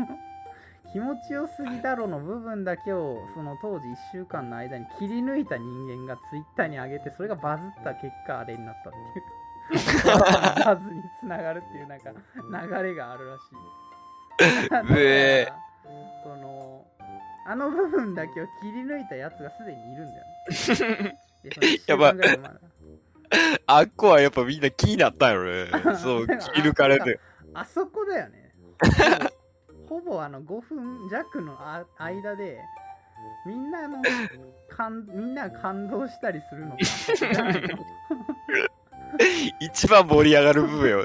[0.92, 9.44] 気持ちよすぎだろの部分だけをその当時1週間の間に切り抜いた人間がツイッターに上げてそれがバズった結果あれになったっていう。
[10.64, 13.40] バズにつながるっていうなんか流れがあるらし
[14.64, 14.70] い。
[14.70, 15.52] だからえ
[16.22, 16.86] その
[17.48, 21.18] あの部分だけを切り抜いたやつがすでにいるんだよね
[21.86, 22.40] やばい前
[23.66, 25.66] あっこはやっぱみんな気になったんよね。
[25.98, 27.18] そう、切り抜かれて。
[27.54, 28.52] あそこだよね。
[29.88, 32.60] ほぼあの5分弱のあ間で、
[33.46, 34.02] みんなの
[34.68, 36.76] 感みんなが感動したりするのか
[39.60, 41.04] 一番盛り上がる部分よ。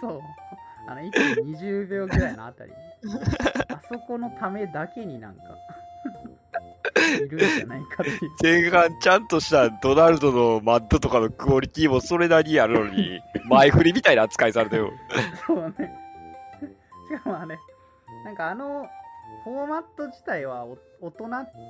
[0.00, 0.20] そう。
[0.86, 2.76] あの1分20秒ぐらいのあたりに。
[3.68, 5.42] あそこのためだけになんか、
[6.96, 8.70] いるんじゃないかっていう。
[8.70, 14.92] 前半ちゃんとしたドナルドのマッドとかのクオリティもそれなりにあるのに、前振りみたいな扱いされてよ。
[15.46, 15.94] そうね。
[17.08, 17.58] しかもあれ、
[18.24, 18.88] なんかあの、
[19.44, 21.24] フォーマット自体はお大人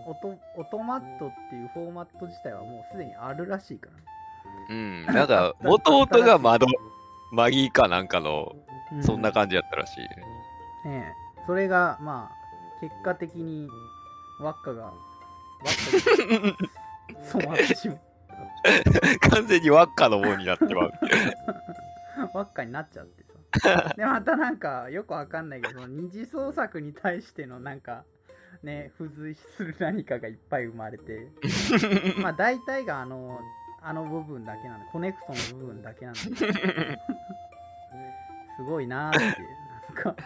[0.07, 4.75] オト、オトマットっていうフォーマット自体はもうすでにあるらしいから。
[4.75, 5.07] うん。
[5.07, 6.67] なんか、弟が窓、
[7.33, 8.55] マギーかなんかの、
[8.97, 10.09] うそんな感じやったらしいね。
[10.87, 13.69] ねえそれが、まあ、結果的に、
[14.41, 14.93] 輪っかが、
[17.33, 18.01] 染まってしまう。
[19.31, 20.93] 完全に輪っかのもんになってまう。
[22.33, 23.25] 輪っかになっちゃって
[23.61, 23.95] さ。
[23.97, 28.05] で、またなんか、よくわかんないけど、二次創作に対してのなんか、
[28.63, 31.29] ね、付随する何かがいっぱい生まれて、
[32.19, 33.39] まあ大体があの、
[33.83, 36.21] あの部分だけなんだ、コネクトの部分だけなんだ
[38.57, 39.43] すごいなーって、
[40.03, 40.17] なんか、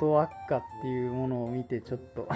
[0.00, 2.26] 音輪っかっていうものを見て、ちょっと、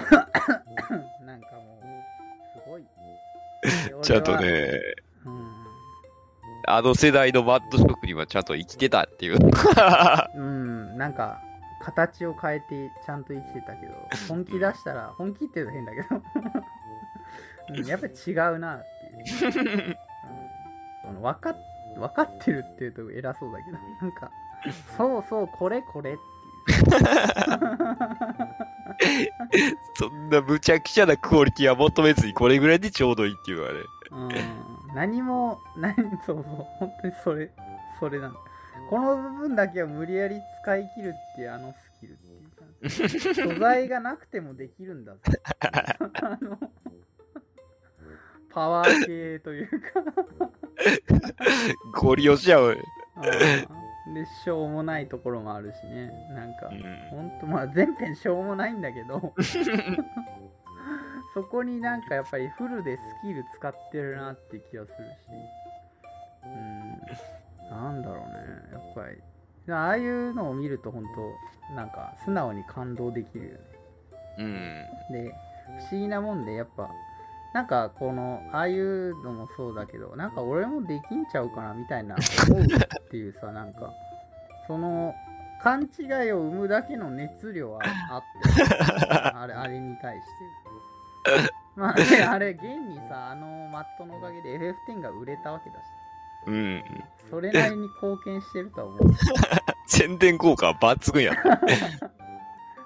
[1.25, 2.83] なんかもう、すごい。
[2.83, 4.37] で ちゃんと。
[4.37, 4.79] ね、
[5.25, 5.61] うん
[6.67, 9.39] あの世代のマッド職人はちゃんと生きてたっていう。
[10.35, 11.41] うん、なんか、
[11.81, 13.93] 形を変えてちゃんと生きてたけど、
[14.29, 16.21] 本気出したら、本気って言うと変だけど、
[17.69, 18.83] うん、やっぱり違うなっ
[19.39, 19.97] ていう。
[21.03, 21.57] うん、その分かっ
[21.95, 24.31] 分かってるっていうと偉そうだけど、なんか、
[24.97, 26.21] そうそう、これこれって。
[29.95, 33.79] そんな無茶苦茶なクオリティは求めずにこれぐらいでちょうどいいっていうのはね。
[34.11, 34.29] うん、
[34.95, 37.51] 何も、何、そうそう、本当にそれ、
[37.99, 38.39] それなんだ。
[38.89, 45.19] この部分だけを無理やり使い切るってあのスキルっていうか、素材がなくてもできるんだぞ。
[45.59, 46.57] あの、
[48.49, 50.03] パワー系というか、
[51.93, 52.65] ゴリ押しやう。
[52.65, 53.80] うん
[54.13, 56.11] で、しょうもないところもあるしね。
[56.31, 59.33] なんかう、んほんと、まあ全編しょうもないんだけど、
[61.33, 65.15] そこになんかやっぱりフルでスキル使ってるなって気がするし。
[66.43, 67.01] うん。
[67.69, 68.33] なんだろうね。
[68.73, 69.21] やっぱり。
[69.71, 71.03] ああいうのを見ると本
[71.69, 73.59] 当なんか素直に感動できるよね。
[74.39, 74.85] うん。
[75.11, 75.35] で、
[75.89, 76.89] 不思議なもんで、やっぱ、
[77.53, 82.15] なんかこの、ああいうのもそうだけど、なんか俺もできんちゃうかなみたいな
[82.49, 82.67] 思うっ
[83.09, 83.91] ていうさ、 なんか、
[84.67, 85.13] その、
[85.61, 88.73] 勘違いを生むだけの熱量はあって、
[89.13, 90.23] あれ、あれに対し
[91.45, 91.53] て。
[91.75, 95.81] まあね、あれ、現にさ、あのマットのおかげで FF10 が売れたわけだし、
[96.47, 96.83] うん。
[97.29, 98.99] それなりに貢献してるとは思う。
[99.87, 101.33] 宣伝効果は抜群や。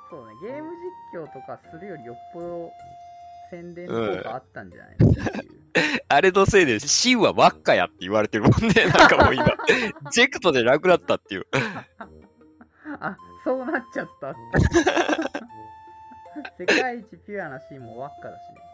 [0.09, 0.71] そうね、ゲーム
[1.13, 2.71] 実況とかするよりよっぽど
[3.49, 3.93] 宣伝効
[4.23, 5.13] 果あったんじゃないのう。
[6.07, 8.85] あれのせいで、シンは輪っかやって言われてるもんね。
[8.85, 9.45] なんかもう今、
[10.11, 11.47] ジェクトでなくなったっていう。
[12.99, 14.39] あ、そうなっちゃったって。
[16.65, 18.65] 世界一ピュアなシーンも輪っかだしね。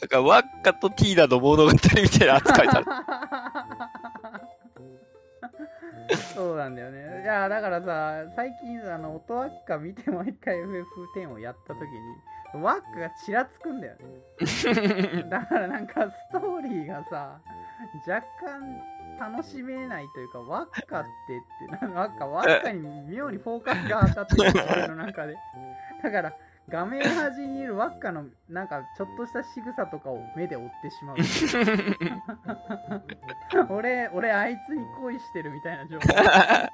[0.00, 2.90] だから、ワッカとティーナの物語みたいな扱いされて
[6.34, 7.22] そうなんだよね。
[7.22, 11.80] いや、だからさ、最近、あの、音輪っか見て毎回 FF10 をやった時
[12.54, 15.22] に、輪っかがちらつくんだよね。
[15.30, 17.40] だからなんか、ストーリーがさ、
[18.06, 18.80] 若干
[19.18, 25.36] 楽しめないというか、輪っかってって、なんか輪っか、輪っかに妙にフォーカスが当たってる俺の中で。
[26.02, 26.32] だから、
[26.68, 31.16] 画面端にいる輪っかのなんかちょっとした仕草とかを目で追ってしまう。
[33.68, 36.70] 俺、俺あいつに恋してるみたいな状態。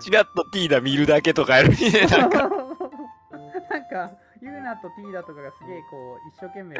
[0.00, 2.06] チラッとティーナ見るだけとかやるにね。
[2.06, 4.10] なんか、なんか、
[4.40, 6.76] ユーナとティーダとかがすげえこう、一生懸命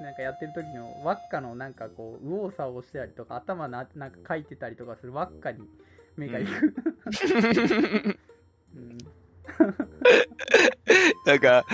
[0.00, 5.68] なんかやってる時の輪っかのなんかこう、右往左往してたりとか、頭ななんか書いてたりとかする輪っかに
[6.16, 6.74] 目がいく。
[8.76, 8.98] うん
[11.26, 11.64] なんか、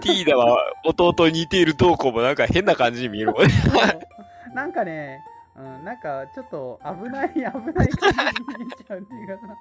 [0.00, 3.52] ティーナは弟に似ているどうこうもなんか変な感じに見えるもんね。
[4.54, 5.24] なんかね、
[5.56, 7.78] うん、なんかちょっと危ない、 危ない感じ
[8.54, 9.56] に見えちゃうっていうかな。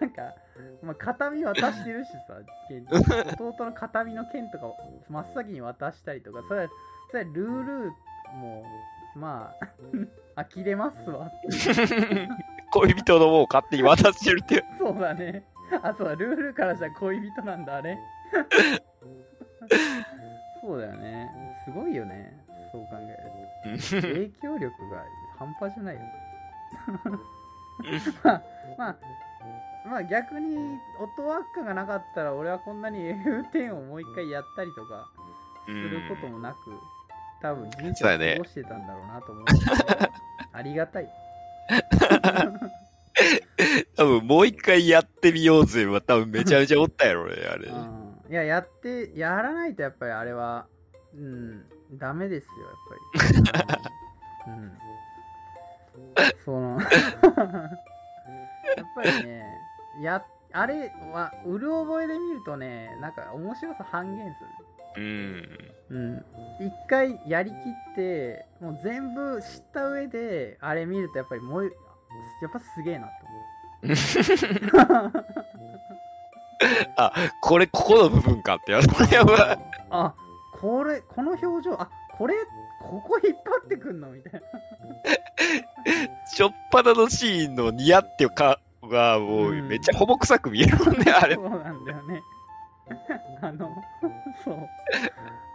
[0.00, 0.34] なんか、
[0.82, 4.76] まあ、形見渡してるしさ、剣弟の形見の剣とかを
[5.08, 6.68] 真っ先に渡したりとか、それは、
[7.10, 7.92] それはルール
[8.34, 8.64] も、
[9.14, 9.54] ま
[10.36, 11.30] あ、呆れますわ。
[12.72, 14.64] 恋人のもう勝手に渡してるっていう。
[14.78, 15.44] そうだね。
[15.82, 17.98] あ、そうだ、ルールからしたら恋人なんだ、あれ。
[20.60, 21.30] そうだよね。
[21.64, 22.32] すごいよね。
[22.70, 24.08] そう考えると。
[24.08, 25.04] 影響力が
[25.38, 26.00] 半端じゃないよ。
[28.22, 28.42] まあ、
[28.78, 28.96] まあ、
[29.84, 32.98] まあ逆に音輪っかがなかったら俺はこんなに
[33.52, 35.08] F10 をもう一回やったりとか
[35.66, 36.56] することもなく、
[37.40, 39.52] 多分人生を過ごしてたんだろうなと思うの
[39.98, 40.10] で、
[40.52, 41.08] ありがたい。
[43.96, 47.68] 多分もう一回やってみようぜは多分めちゃめちゃおったやろね、あれ。
[47.68, 50.66] うんいや、やって、やらないとやっぱりあれは、
[51.14, 51.64] うん、
[51.98, 52.52] ダメですよ、
[53.20, 54.52] やっぱり。
[54.52, 54.72] うん。
[56.42, 56.90] その、 やっ
[58.96, 59.44] ぱりね、
[60.00, 64.38] や、あれは、うる覚えで見るとね、なんか面白さ半減す
[64.96, 65.42] うん。
[65.42, 65.74] る。
[65.90, 66.24] うん。
[66.58, 71.68] 一回やりきって、もう全部知った上で、あれ見るとやっぱりもう、や
[72.48, 73.41] っぱすげえなと思う。
[76.96, 78.86] あ、これ、ここの部分かってやる。
[79.12, 79.58] やばい。
[79.90, 80.14] あ
[80.62, 82.34] これこの表情あこれ
[82.80, 84.10] ここ引っ張ってくんの？
[84.12, 84.40] みたいな
[86.32, 91.40] しょっぱなのシーンの似合ってかがもうめっちゃほぼ臭く見えるもんね、あれそ。
[91.42, 92.22] うなんだよね
[93.42, 93.74] あの
[94.44, 94.68] そう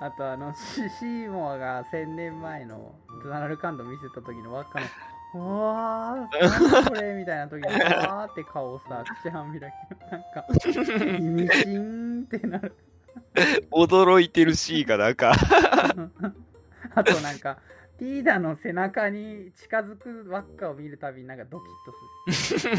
[0.02, 4.86] あとあのシシーモアが1000年前のズナルカンド見せた時の輪っかの
[5.34, 10.46] うわー、何これみたいな時に、 わーって顔をさ、口半開き、なんか、
[11.20, 12.74] 意味深ってなる。
[13.72, 15.34] 驚いてるシーンがなんか、
[16.96, 17.58] あとなんか、
[17.98, 21.70] ティーダの背中に近づく輪っかを見るたびになんかドキッ
[22.28, 22.72] とする。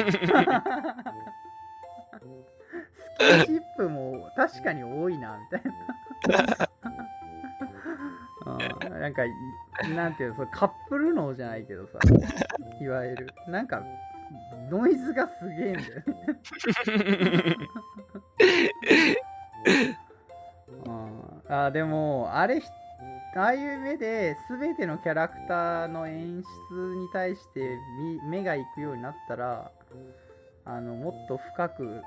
[3.18, 5.62] スキンシップも確かに多いな、みたい
[6.48, 6.68] な。
[8.48, 9.30] うんなんかい、
[9.94, 11.98] なんていうの、それカップル脳じゃないけどさ、
[12.80, 13.28] いわゆる。
[13.46, 13.82] なんか、
[14.70, 16.04] ノイズがすげえんだよね。
[20.86, 22.66] うんあでもあれひ
[23.36, 29.70] ああいう目で全てのキャラクターの演出に対してみ目が行くようになったら
[30.64, 32.02] あのもっと深く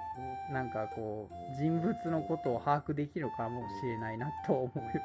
[0.52, 5.02] なんかこう人物のことを把握できるかもしれないなと思うよ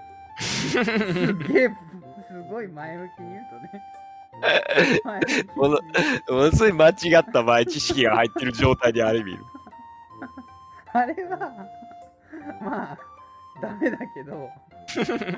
[0.57, 1.69] すげえ
[2.29, 3.83] すごい前向きに言うとね。
[5.57, 5.81] もの
[6.29, 9.39] ものすごい間違った前知識が入ってる状態であれ見る。
[10.93, 11.39] あれは、
[12.61, 12.99] まあ、
[13.61, 14.51] ダメだけど、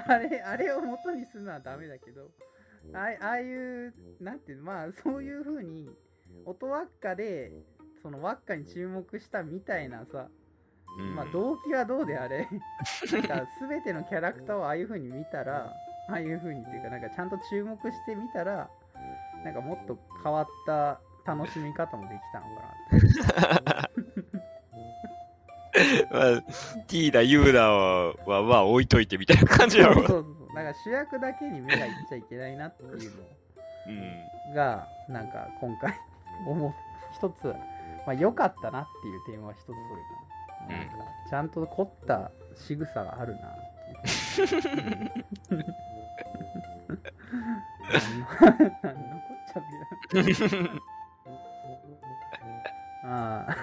[0.07, 2.31] あれ、あれを元にするのはダメだけど、
[2.95, 5.91] ああああいう、なんていうの、まあ、そういう風に、
[6.45, 7.53] 音輪っかで、
[8.03, 10.29] その輪っかに注目したみたいなさ、
[10.99, 12.49] うんまあ、動機はどうであれ、
[13.13, 15.73] なんか、全てのキャラクターをああいう風に見たら、
[16.09, 18.69] ああいう風にっていうか、なんか、ちゃんと注目してみたら、
[19.45, 23.99] なんか、もっと変わった楽しみ方もできたのかなって。
[26.11, 26.43] まあ、
[26.89, 29.95] ティーダ、ユーダは、はまあ置いといてみたいな感じやろ。
[29.95, 30.49] そうそうそう。
[30.49, 33.13] だから主役だけに目がいっちゃいけないなっていう
[33.87, 34.51] うん。
[34.51, 35.95] のが、なんか今回、
[36.47, 36.73] 思う、
[37.13, 37.47] 一つ、
[38.07, 40.28] まあ良かったなっていう点は一つそれかな。
[40.69, 40.95] なんか、
[41.29, 43.55] ちゃんと凝った仕草があるなっ
[44.35, 44.49] ていう。
[48.83, 50.71] なんのこっちゃってな。
[53.05, 53.57] ああ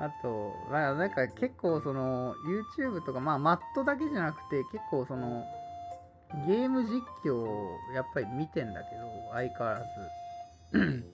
[0.04, 2.34] あと、まあ、なんか結構その
[2.78, 5.44] YouTube とか、まあ、マットだけじゃなくて結構その
[6.46, 9.80] ゲーム実況をやっぱり見てんだけど相変わら
[10.72, 11.04] ず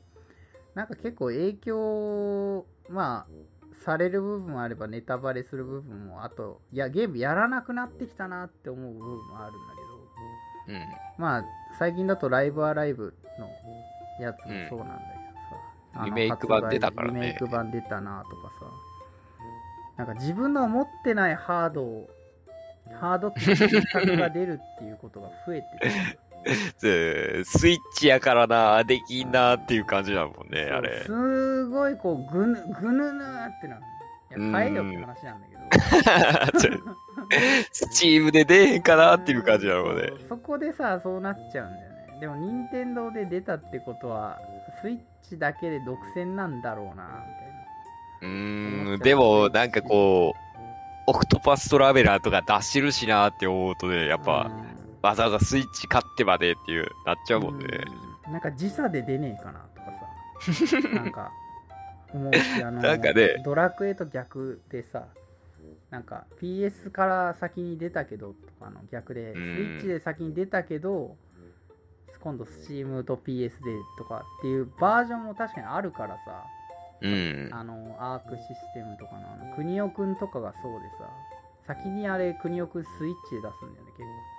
[0.75, 3.33] なんか結構影響まあ
[3.85, 9.91] される部分もあればネタバレする部分もあといやゲームやらなくなってきたなって思う部分もあるんだけど。
[10.69, 10.83] うん。
[11.19, 11.45] まあ
[11.79, 13.49] 最近だとライブアライブの
[14.25, 15.07] やつもそうなんだけ
[15.95, 17.21] どさ、あのリメイク版出たからね。
[17.21, 18.67] リメイク版出たなとかさ。
[19.97, 22.11] なんか自分の持ってないハードを
[23.01, 23.57] ハード機の
[23.93, 25.89] 作が出るっていうことが増えてて。
[25.89, 25.95] で
[26.79, 31.03] スイッチやからな、できんなっていう感じだもんね、あれ。
[31.05, 33.83] すごいこうぐぬぐぬぬーってなる。
[34.31, 35.61] いや変えよって話なんだけど。
[37.73, 40.11] スチームで出えへんかなっていう感じだろうね。
[40.29, 41.97] そこでさそうなっちゃうんだよね。
[42.21, 44.39] でも任天堂で出たってことは
[44.81, 47.11] スイッチだけで独占なんだろうなみたいな。
[48.23, 50.41] うーん、でもなんかこう、
[51.07, 54.51] オクトパストラベラーとか出してるしなって思うとね、やっぱ、
[55.03, 57.67] わざわざスイッチ買ってまでっていう、なっちゃうもんね。
[58.27, 58.33] うん。
[58.33, 59.87] なんか時差で出ねえかなとか
[60.81, 60.89] さ。
[60.95, 61.33] なんか
[62.13, 63.43] 思うしあのなんかね。
[63.45, 65.07] ドラクエと逆でさ
[65.91, 71.17] なんか PS から先に出たけどとかの逆でスイうんッチで先に出たけど
[72.21, 73.51] 今度 Steam と PS で
[73.99, 76.45] とかっていうバージョンも確かにあるからさ。
[77.03, 77.49] うん。
[77.51, 81.09] あのアークシステムとかのあの国尾くんとかがそうでさ
[81.67, 84.30] 先にあれ国尾くんスイッチで出すんだよね結構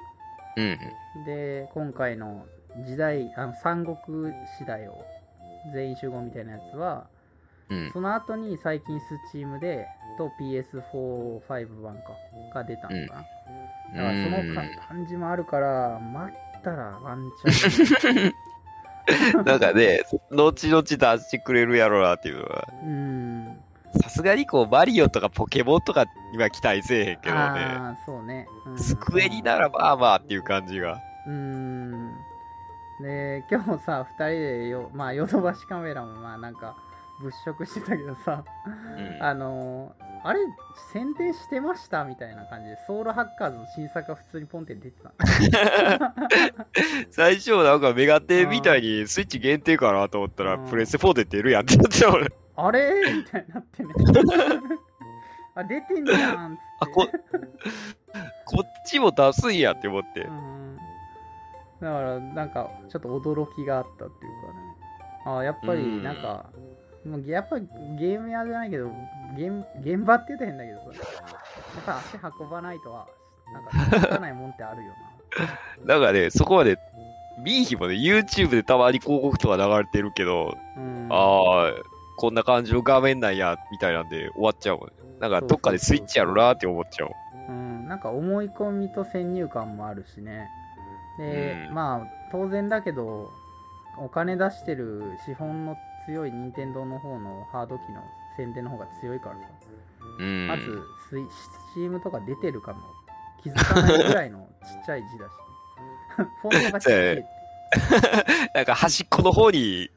[0.57, 1.25] うん。
[1.25, 2.45] で今回の
[2.85, 5.03] 時代あの三国時代を
[5.73, 7.07] 全員集合みたいなやつは
[7.69, 7.91] うん。
[7.93, 9.87] その後に最近スチームで
[10.17, 12.01] と PS45 版か
[12.53, 13.21] が出たのかな、
[13.95, 18.33] だからそのか感じもあるから待ったらワンチャン
[19.45, 22.67] なんかね、後々出してくれるやろうなっていうのは。
[22.83, 23.40] うん
[23.99, 27.41] さすがにこう、マリオとかポケモンとかには期待せえへんけどね。
[27.41, 28.79] ああそうね、うん。
[28.79, 30.99] スクエニならまあまあっていう感じが。
[31.27, 32.13] うん。
[33.01, 36.75] で今日さ2人でよまあヨドバシカメラもまあなんか
[37.19, 38.43] 物色してたけどさ。
[38.65, 39.23] うん。
[39.23, 40.39] あのーあれ
[40.93, 45.11] 宣伝してましたみたいな感じでソウルハッカーズの新作が普通にポンって出てた。
[47.09, 50.69] 最初なんかメガテンみたいにスイッチ限定かなと思ったら、うん。
[50.69, 52.27] プレステ4で出るやんってなってた俺。
[52.55, 53.13] あれ？
[53.13, 53.93] みたいになってね。
[55.55, 56.61] あ出てんじゃんっつって。
[56.79, 57.07] あ、こ、
[58.45, 60.21] こっちも出すんやって思って。
[60.21, 60.31] う。
[60.31, 60.77] ん。
[61.81, 65.37] だからなんかちょっと驚きがあったっていうかね。
[65.37, 66.49] あやっぱりなんか、
[67.05, 67.67] もうやっぱり
[67.99, 68.91] ゲーム屋じゃないけど
[69.35, 71.31] 現現場って言うと変だけどさ。
[71.75, 73.07] やっぱ足運ばないとは
[73.53, 74.89] なんかつかないもんってあるよ
[75.87, 75.97] な。
[75.97, 76.77] んかね、そこまで、
[77.43, 81.07] 見ーひもね、YouTube でたまに広告とか流れてるけど、なうん。
[81.09, 81.15] あ
[81.67, 81.73] あ、
[82.21, 84.93] こんな感じの画面なんや、みたいなんで終わっちゃうもんね。
[85.19, 87.11] なんかどっかでスイッチやろなって思っちゃう。
[87.49, 90.47] うん、なんか思い込みと先入観もあるしね。
[91.17, 91.73] で、うん。
[91.73, 93.31] まあ当然だけど
[93.97, 98.03] お金出してる資本の強い任天堂の方のハード機の
[98.37, 99.41] 宣伝の方が強いからさ、
[100.19, 100.47] うん。
[100.47, 102.81] まずスイスチームとか出てるかも
[103.41, 105.31] 気づかないぐらいのちっちゃい字だし。
[106.43, 107.25] フォントがちっちゃい。
[108.53, 109.89] なんか端っこの方に、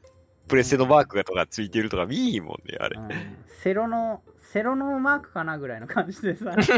[0.47, 2.99] プレステのマークがとかついてるとか見ーひんもんね、あれ。
[2.99, 3.09] うん。
[3.63, 4.21] セロの
[4.51, 6.71] セロのマークかなぐらいの感じでさち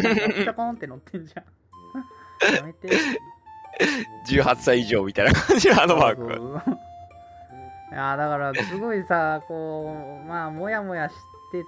[0.49, 2.55] ょこんって乗ってんじゃん。
[2.55, 2.89] やめて
[4.29, 6.35] 18歳以上みたいな感じのあのマークが。
[6.35, 6.77] そうそう。
[7.91, 11.15] いやーだからすごいさこうまあもやもやし
[11.51, 11.63] て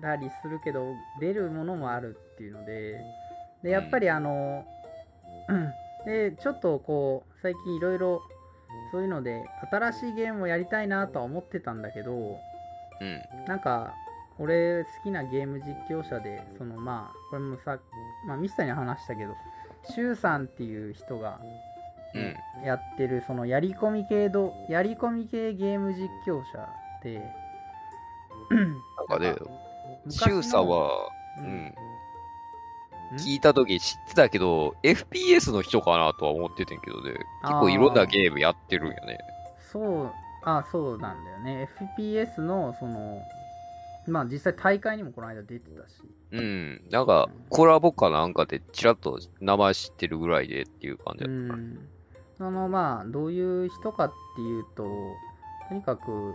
[0.00, 3.00] たりするけど出るものもあるっていうので
[3.62, 4.64] でやっぱりあの、
[6.04, 8.22] でちょっとこう最近いろいろ
[8.90, 12.12] そういうので新しいゲームをやりたいなとは思ってたんだけど
[13.00, 13.22] うん。
[13.46, 13.94] なんか
[14.38, 17.78] 俺好きなゲーム実況者でそのまあこれもさ、
[18.26, 19.34] まあ、ミスターに話したけど
[19.84, 21.40] シュウさんっていう人が
[22.14, 22.36] うん。
[22.64, 26.68] やってるそのやり込み系どやり込み系ゲーム実況者
[27.02, 27.22] で
[28.50, 29.34] なんかね、
[30.08, 31.08] シュウさんは、
[31.38, 31.40] う。
[31.42, 31.74] ん
[33.18, 37.12] 聞いた時知ってたけど、FPS の人かなとは思っててんけどね。
[37.42, 39.18] 結構いろんなゲームやってるんよね。
[39.72, 40.12] そう
[40.44, 43.22] あそうなんだよね FPS のその
[44.06, 45.94] まあ実際大会にもこの間出てたし
[46.32, 46.82] うん。
[46.90, 51.62] なんか、コラボかなんかでちらっと名前知ってるぐらいでっていう感じうだった。
[51.62, 51.78] ん
[52.36, 54.84] そのまあどういう人かっていうと
[55.68, 56.34] とにかく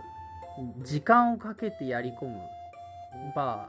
[0.82, 2.38] 時間をかけてやり込む
[3.36, 3.68] ま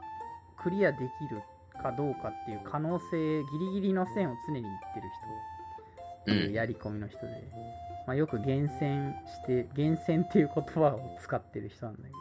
[0.62, 1.42] クリアできる
[1.80, 5.08] かどうかっていう可能性ギリギリの線を常に言ってる
[6.26, 7.26] 人やり込みの人で、
[8.06, 12.20] まあ、よく厳選して 厳選っていう言葉を使ってる人なんだけど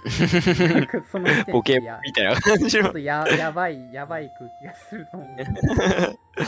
[0.74, 2.98] なんかそのボケやみたいな感じのちょっと。
[2.98, 5.28] ややばいやばい空気がすると思う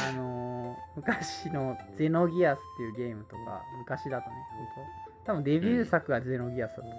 [0.08, 0.52] あのー
[0.94, 4.36] 昔のゼノギアスっていうゲームとか昔だとね
[4.74, 4.84] 本
[5.24, 6.94] 当多分デビュー作がゼノギアスだと思う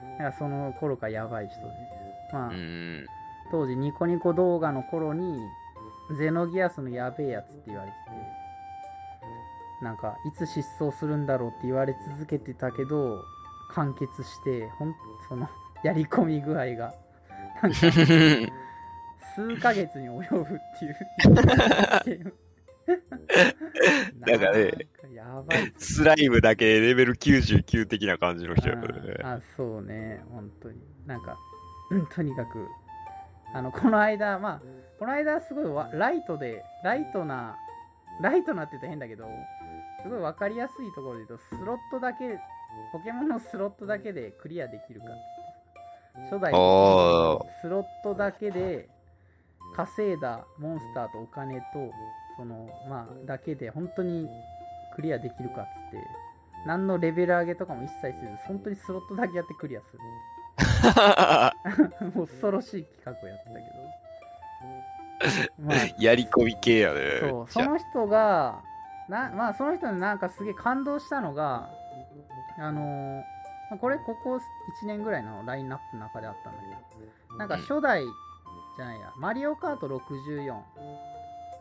[0.00, 1.66] けど、なんかその頃からやばい人で
[2.32, 3.06] まあ、うん。
[3.50, 5.38] 当時ニコニコ動画の頃に
[6.18, 8.36] ゼノギアスのやべえやつって言われてて
[9.82, 13.22] なんかいつ失踪するんだろうって言われ続けてたけど
[13.70, 14.94] 完結してほん
[15.28, 15.48] その
[15.82, 16.94] やり込み具合が
[17.62, 17.78] なんか
[19.34, 20.46] 数ヶ月に及ぶっ
[22.04, 22.34] ていう
[24.20, 24.72] なんかね
[25.12, 29.16] やばいスライムだけレベル99的な感じの人やったね。
[29.22, 30.78] ああそうね本当に。
[31.06, 31.36] なんか
[31.90, 32.66] うんとにかく
[33.56, 34.62] あのこの間まあ
[34.98, 37.56] この間すごいわライトでライトな
[38.20, 39.24] ライトなって言うと変だけど
[40.02, 42.38] すごい分かりやすいところで言うとスロットだけ
[42.92, 46.52] ポケモンのスロットだけでクリアできるかっつって初代
[47.62, 48.90] スロットだけで
[49.74, 51.64] 稼いだモンスターとお金と
[52.36, 54.28] そのまあだけで本当に
[54.94, 55.96] クリアできるかっつって
[56.66, 60.00] 何のレベル上げとかも一切せず本当にスロットだけやってクリアする
[62.14, 63.66] 恐ろしい企画をやってたけど
[65.58, 67.00] まあやり込み系やね。
[67.20, 68.62] そうその人が
[69.08, 71.70] なまあその人になんかすげえ感動したのが
[72.58, 73.22] あのー
[73.70, 74.40] まあこれここ1
[74.86, 76.68] 年ぐらいのラインナップの中であったんだけ
[77.30, 80.60] どなんか初代じゃないやマリオカート64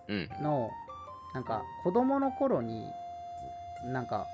[0.10, 0.30] うん。
[0.42, 0.70] の
[1.34, 2.90] なんか子供の頃に
[3.86, 4.26] なんか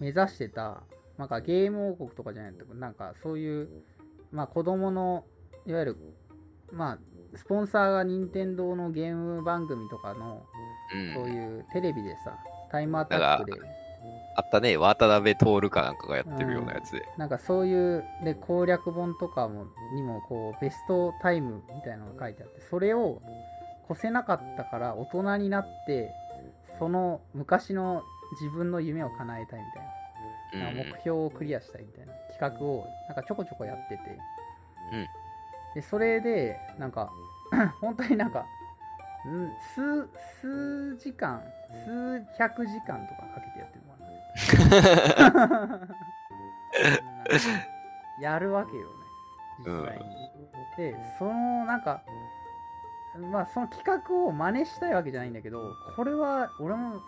[0.00, 0.82] 目指してた
[1.16, 3.68] なんかゲーム王国とかじゃないけどなんかそういう
[4.32, 5.24] まあ子供の
[5.66, 5.96] いわゆる
[6.72, 6.98] まあ
[7.36, 10.46] スポンサーが任天堂のゲーム番組とかの
[10.94, 11.14] うん。
[11.14, 12.38] そういうテレビでさ
[12.70, 13.58] タイムアタックで。
[14.36, 17.02] あったね、渡辺徹かなんかがやってるようなやつで。
[17.16, 23.20] なんかそういうで攻略本とかもにもこうベストタイムみたいなのが書いてあってそれを
[23.90, 26.12] 越せなかったから大人になって
[26.78, 28.04] その昔の
[28.40, 29.66] 自分の夢を叶えたいみ
[30.60, 30.76] たいな、うん。
[30.76, 34.02] 目標をクリアしたいみたいな企画をなんかちょこちょこやってて、
[34.92, 35.06] うん。
[35.74, 37.10] でそれでなんか
[37.80, 38.40] 本当になんか
[39.26, 40.08] ん数
[40.40, 41.42] 数時間
[41.84, 45.78] 数百時間とかかけてやってるのかな。
[45.78, 45.88] なんか
[48.20, 48.88] やるわけよね。
[49.58, 50.28] 実際に、
[50.76, 52.02] でそのなんか
[53.32, 57.00] まあその企画を真似したいわけじゃないんだけどこれは俺も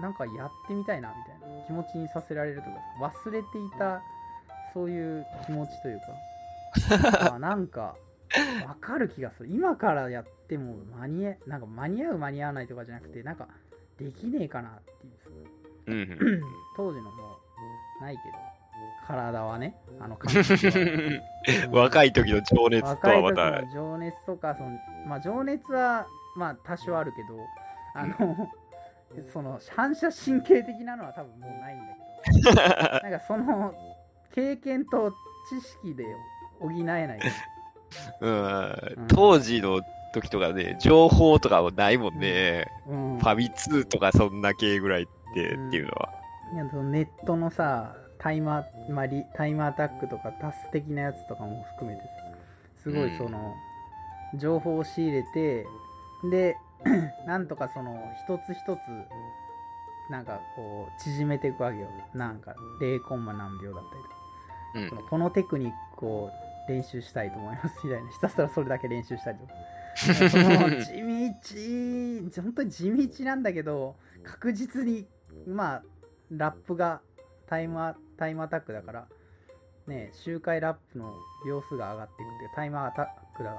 [0.00, 4.02] なんかやってみたいなみたいな気持ちにさせられるとか忘れていた
[4.72, 6.06] そういう気持ちというか。
[7.34, 7.96] あなんか
[8.66, 9.48] わかる気がする。
[9.50, 13.48] 今からやっても間に合なんか間に合う間に合わないとかじゃなくてなんか
[13.98, 15.92] できねえかなっていう。
[15.92, 16.42] うん。
[16.76, 17.38] 当時のも
[18.00, 18.50] うないけど。
[19.06, 20.16] 体はねあの
[21.72, 23.62] 若い時の情熱と若い時はまた。
[23.62, 26.06] の情熱とかその、まあ、情熱は
[26.36, 27.44] まあ多少あるけど
[27.94, 28.48] あの、
[29.32, 33.00] その反射神経的なのは多分もうないんだけど。
[33.02, 33.74] なんかその
[34.34, 35.12] 経験と
[35.48, 36.04] 知識で
[36.58, 37.20] 補えない。
[38.20, 39.06] うん。
[39.08, 39.80] 当時の
[40.12, 42.66] 時とかね、情報とかもないもんね。
[42.86, 43.18] うん。
[43.18, 46.10] ファミ通とかそんな系ぐらいってっていうのは。
[46.52, 52.08] いやそのネットのさタイマー、まあ、リタイムアタックとかタス的なやつとかも含めてさ
[52.82, 53.54] すごいその、
[54.34, 55.66] 情報を仕入れて
[56.30, 56.56] で
[57.26, 58.78] なんとかその一つ一つ
[60.10, 61.88] なんかこう縮めていくわけよ。
[62.14, 64.16] なんか0コンマ何秒だったりとか
[64.74, 64.90] うん。
[65.08, 66.30] このテクニックを
[66.68, 68.10] 練習したいと思いますみたいな。
[68.10, 69.52] ひたすらそれだけ練習したりとか。
[69.96, 70.70] その
[71.42, 75.04] 地道本当に地道なんだけど確実に
[75.46, 75.82] まあ
[76.30, 77.00] ラップが
[77.48, 79.08] タイムアタイムアタックだから
[79.88, 81.12] ね周回ラップの
[81.44, 83.06] 秒数が上がっていくっていうタイムアタッ
[83.36, 83.58] クが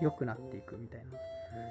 [0.00, 1.04] 良くなっていくみたい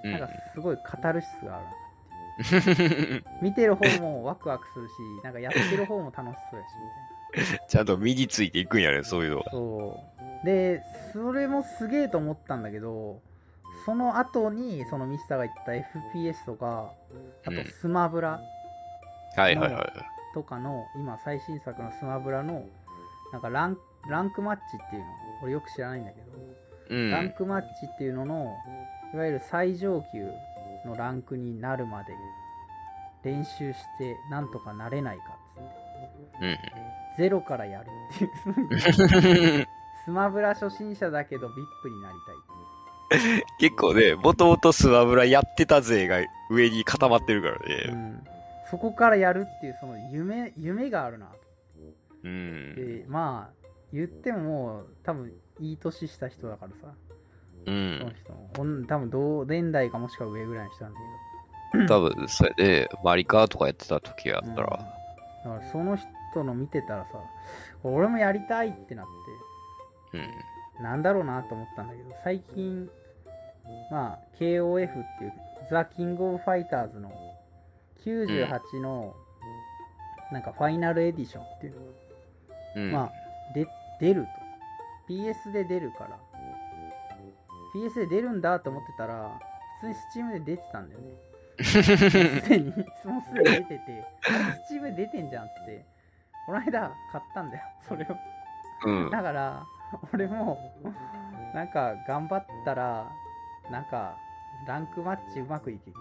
[0.04, 4.92] な、なんかすごいカタルシスがある見てる方もワクワクするし
[5.24, 7.15] なんかやってる方も楽しそうやしみたいな
[7.68, 9.44] ちゃんと身についていくんやね、そういうのは。
[9.52, 13.20] そうでそれもすげえと思ったんだけど
[13.84, 16.92] その後にそのミスターが言った FPS とか
[17.46, 18.40] あとうんスマブラ
[19.36, 19.94] はいはいはい。
[20.34, 22.66] とかの、今最新作のスマブラの
[23.32, 23.78] なんかラン
[24.10, 25.08] ランクマッチっていうの
[25.44, 26.28] 俺よく知らないんだけど
[26.90, 27.12] うん。
[27.12, 28.56] ランクマッチっていうのの
[29.14, 30.30] いわゆる最上級
[30.86, 32.14] のランクになるまで
[33.24, 35.35] 練習してなんとかなれないか
[36.42, 36.58] うん。
[37.18, 39.68] ゼロからやるっていう
[40.04, 46.18] スマブラ初心者だけど VIP になりたい結構ね、もともとスマブラやってた勢が
[46.50, 47.94] 上に固まってるからうね。
[47.94, 48.28] ん、
[48.70, 51.28] そこからやるっていうその夢夢があるな
[52.24, 52.76] うん。
[52.76, 56.94] でまあ言ってももう多分いい年した人だからさ
[57.66, 57.78] うその
[58.10, 58.16] ん。
[58.16, 61.00] 人もほん多分同年代かもしくは上ぐらいの人なんだ
[61.88, 65.05] 多分、それで、マリカーとかやってた時やけど、ったら、うん
[65.46, 67.20] だからその人の見てたらさ
[67.84, 69.06] 俺もやりたいってなっ
[70.14, 70.22] うん。
[70.22, 72.90] てなんだろうなと思ったんだけど最近
[73.90, 75.34] まあ KOF っていう
[75.70, 77.12] ザ・キング・オブ・ファイターズの
[78.04, 79.16] 98の
[80.32, 81.92] なんかファイナルエディションっていうのが
[82.76, 82.92] うん。
[82.92, 83.68] まあ、で、
[84.00, 84.30] 出ると。
[85.14, 86.20] PS で出るから。
[87.74, 89.40] PS で出るんだと思ってたら、
[89.82, 91.14] 普通に Steam で出てたんだよね。
[91.64, 95.30] すでに、もうすでに出てて、あれ Steam で出てん。
[95.30, 95.46] じゃん。
[95.46, 95.86] っつって、
[96.46, 97.50] この間買ったん。
[97.52, 98.18] だよ、それを。
[98.86, 99.10] うん。
[99.10, 99.64] だから、
[100.14, 100.58] 俺も、
[101.54, 101.68] なん。
[101.70, 103.10] か頑張ったら、
[103.72, 103.86] なん。
[103.86, 104.18] か、
[104.68, 105.96] ランクマッチうまくいけ、いい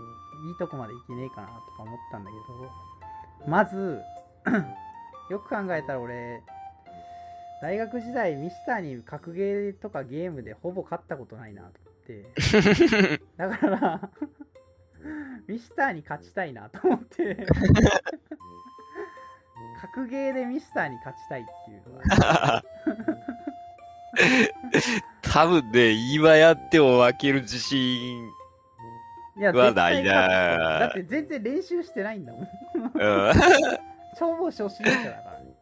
[0.59, 2.25] とこまでいけねえかなとか思ったん。
[2.25, 2.37] だけ
[3.45, 4.03] ど、まず、
[5.31, 6.43] よく考えたら俺、
[7.63, 14.11] 大学時代ミスターに格ゲーとかゲームでほぼ勝ったことないなと思って、だから、
[15.47, 17.47] ミスターに勝ちたいなと思って、
[19.81, 22.65] 格ゲーでミスターに勝ちたいっていうのが、
[25.23, 28.31] 多分ね、今やっても負ける自信、
[29.37, 30.29] いや、はないな
[30.79, 32.43] だって全然練習してないんだもん。
[32.43, 33.33] うん。
[34.17, 35.55] 超初心者だからね。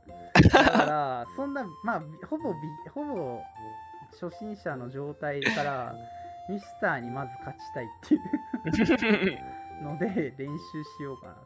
[0.51, 2.59] だから、そんな、まあ、ほぼビ、
[2.93, 3.43] ほぼ
[4.20, 5.95] 初心者の状態から、
[6.49, 8.18] ミスターにまず勝ちたいってい
[9.28, 9.38] う
[9.84, 11.43] ので、練習しようかなと。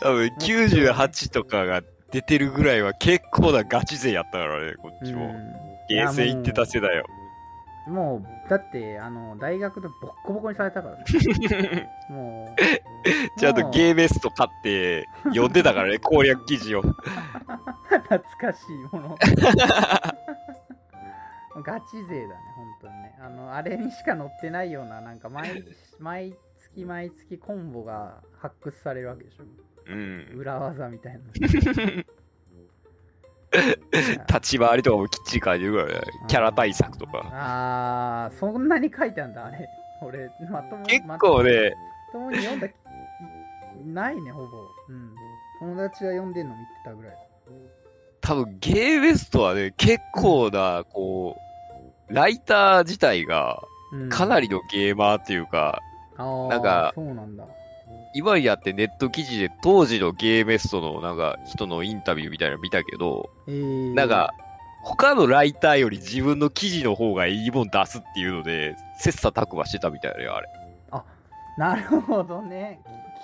[0.00, 5.26] 多分98とかが出てるぐらいは結構なガチ勢やったからね、こっちも。
[5.26, 7.04] うんゲーセン行ってた世代よ。
[7.88, 11.02] もう、だって、あの、大学でボッコボコにされたからさ。
[12.08, 12.54] も
[13.36, 16.82] う、ちゃんとゲーメスト買って読んでたからね、攻略記事を。
[17.90, 19.18] 懐かしいもの。
[21.62, 23.18] ガチ勢だね、本当にね。
[23.20, 25.64] あの、あれにしか載ってないような、なんか毎、
[25.98, 29.44] 毎月毎月コンボが発掘されるわけでしょ。
[29.86, 30.32] うん。
[30.36, 31.20] 裏技みたいな。
[34.28, 36.06] 立ち回りとかもきっちり書いてるからね。
[36.28, 37.28] キャラ対策とか。
[37.32, 39.68] あー、そんなに書いてあんだ、あれ。
[40.02, 41.74] 俺、まとも結構ね、
[42.12, 42.72] まともに読んだ、い
[43.86, 44.58] ないね、ほぼ。
[44.88, 45.14] うん。
[45.58, 47.14] 友達が読んでんの見てたぐらい。
[48.20, 51.49] 多分ゲーメストはね、結構な、こう、
[52.10, 55.82] ライター自体がうん、かなりのゲーマーっていうか、
[56.16, 57.44] あーなんかそうなんだ。
[58.14, 64.32] 今やってネット記事で当時のゲーメストのなんか人のインタビューみたいなの見たけど、えー、なんか、
[64.82, 70.48] 他のライターより自分の記事の方がいいもん出すっていうので、切磋琢磨してたみたいだよ、あれ。
[71.58, 72.80] なるほどね。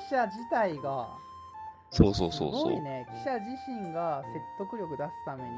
[0.09, 1.09] 記者自体が、
[1.91, 3.07] そうそうそうそすごいうね。
[3.25, 4.23] 記者自身が
[4.59, 5.51] 説得力出すために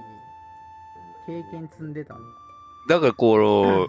[1.27, 2.23] 経験積んでたんだ。
[2.89, 3.89] だからこの、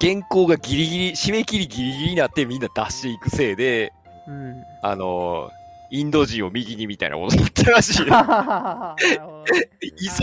[0.00, 3.92] 原稿がギリギリ、締め切りギリギリになってみんな出していくせいで、
[4.26, 4.54] うん。
[4.82, 5.50] あの、
[5.90, 8.12] インド人を右にみたいなことになってるらしい 急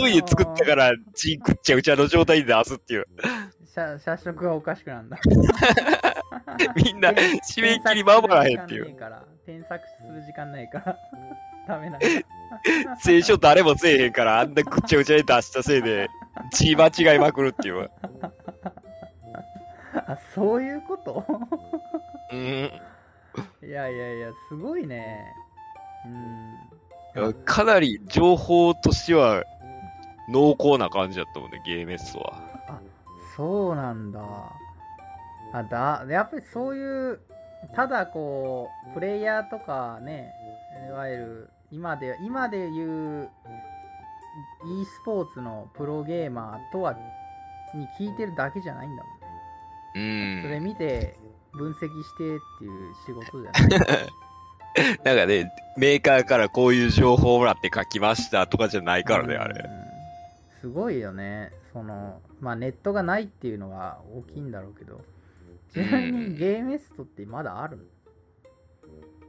[0.08, 3.06] いで作ったから、チンくっちゃうちゃの状態で出すっていう。
[3.74, 5.18] 社社食がおかしくなんだ。
[6.74, 8.96] みんな、締め切り守らへんっていう。
[9.46, 10.96] 添削する時間ないから。
[11.68, 12.06] ダメなんだ。
[13.00, 16.08] 聖書誰もせえへんから、あんなぐっちゃぐちゃに出したせいで、
[16.52, 17.90] 字間違いまくるっていう。
[20.06, 21.24] あ、そういうこと？
[22.32, 22.38] うん。
[22.38, 25.24] いやいやいや、すごいね。
[27.16, 27.34] うん。
[27.44, 29.42] かなり情報としては
[30.28, 32.34] 濃厚な感じだったもんね、ゲーメストは。
[32.68, 32.78] あ
[33.36, 34.20] そうなんだ
[35.52, 37.20] あだやっぱりそういう
[37.74, 40.32] ただこうプレイヤーとかね
[40.88, 43.30] いわゆる今で今で言う
[44.80, 46.94] e スポーツのプロゲーマーとは
[47.74, 50.42] に聞いてるだけじゃないんだもんね、うん。
[50.42, 51.16] それ見て
[51.52, 54.08] 分析してっていう仕事じゃない。
[55.04, 59.64] なんかね、メーカーからこういう情報をもらって書きましたとかじゃないからね、あれ。
[59.64, 59.88] うん
[60.60, 61.52] すごいよね。
[61.72, 65.00] そのまあネットがないっていうのが大きいんだろうけど。
[65.72, 67.82] ちなみにゲーメストってまだあるの？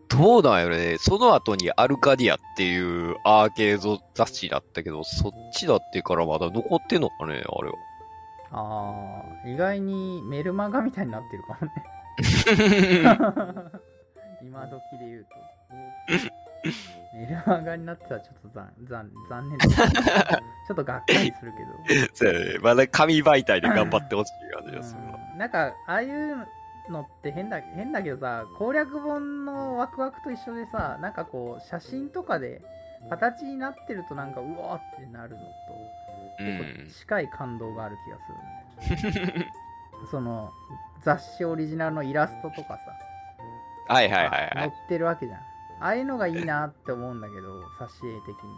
[0.09, 0.97] どうなんよね。
[0.97, 7.75] その後にアルカディアっていうアーケード雑誌だったけど、そっちだってからまだ残ってんのかね、あれは。
[8.51, 11.73] ああ意外にメルマガみたいになってるかもね
[14.41, 15.29] 今時で言うと
[17.13, 19.67] メルマガになってたらちょっと残残残念だ
[20.67, 21.53] ちょっとがっかりする
[21.87, 22.59] けどそうやね。
[22.59, 25.01] まだ紙媒体で頑張ってほしい感じがする
[25.37, 26.47] なんかああいう
[26.91, 32.61] のって変だ変だけどさ攻略本のワクワクと一緒でさなんかこう写真とかで
[33.09, 35.43] 形になってるとなんかうわーってなるのと
[36.39, 36.91] う結ん構。
[36.99, 38.17] 近い感動がある気が
[38.97, 39.51] するんだよね
[40.11, 40.49] その
[41.03, 44.51] 雑誌オリジナルのイラストとかさはいはいはいはい。
[44.55, 45.39] 載ってるわけじゃん
[45.81, 47.85] ああいうのがいいなって思うんだけど挿
[48.17, 48.49] 絵的に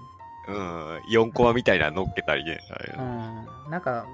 [0.47, 0.97] うん。
[1.29, 2.59] 4コマみたいなの乗っけたりね。
[2.97, 4.05] うんなんか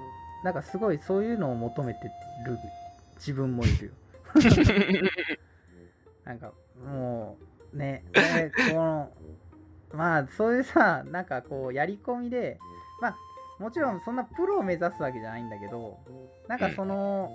[0.44, 2.58] なんかすごいそういうのを求めてる
[3.16, 3.92] 自分もいるよ
[6.24, 6.52] なんか
[6.84, 7.38] も
[7.72, 9.12] うねねこの
[9.92, 12.58] まあそういうさなんかこうやり込みで
[13.00, 13.16] まあ
[13.58, 15.98] もちろんそんなプロを目指すわけじゃないんだけど
[16.46, 17.30] なんかその、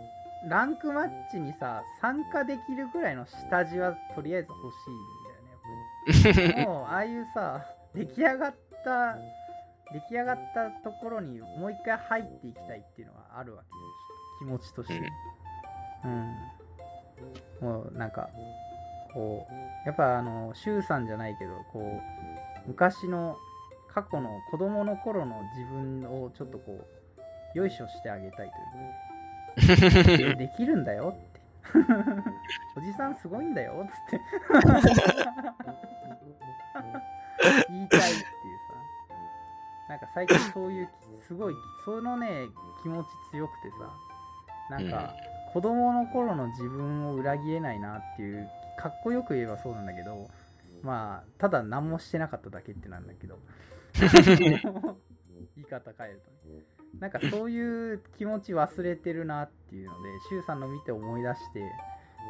[0.50, 9.18] ランクマッチにさ参加できるぐらいの下地はとりあえず欲しいんだよねもうああいうさ出来上がった
[9.94, 13.76] 出来上がったところにもう一回入っていきたいっていうのがあるわけよ。
[14.40, 15.00] 気持ちとして。
[16.04, 16.36] うん、
[17.62, 18.30] もうなんか
[19.14, 23.38] こうやっぱあの周さんじゃないけどこう昔の
[23.94, 26.88] 過去の子供の頃の自分をちょっとこ
[27.56, 28.52] うよいしょしてあげたい
[29.56, 30.18] というか。
[30.18, 31.42] でできるんだよって。
[32.76, 34.22] おじさんすごいんだよっつって。
[37.70, 38.74] 言いたいっていうさ。
[39.90, 40.90] なんか最近そういう
[41.28, 41.54] すごい
[41.86, 42.48] そのね
[42.82, 43.78] 気持ち強くてさ。
[44.70, 45.14] なんか、
[45.54, 50.30] 子供の頃の自分を裏切れないなっていうかっこよく言えばそうなんだけど
[50.82, 53.40] まあただ何もしてなかっただけってなんだけど。
[55.56, 56.62] 言い方変えるとね。
[57.00, 61.72] なんかそういう気持ち忘れてるなっていうので周さんの見て思い出して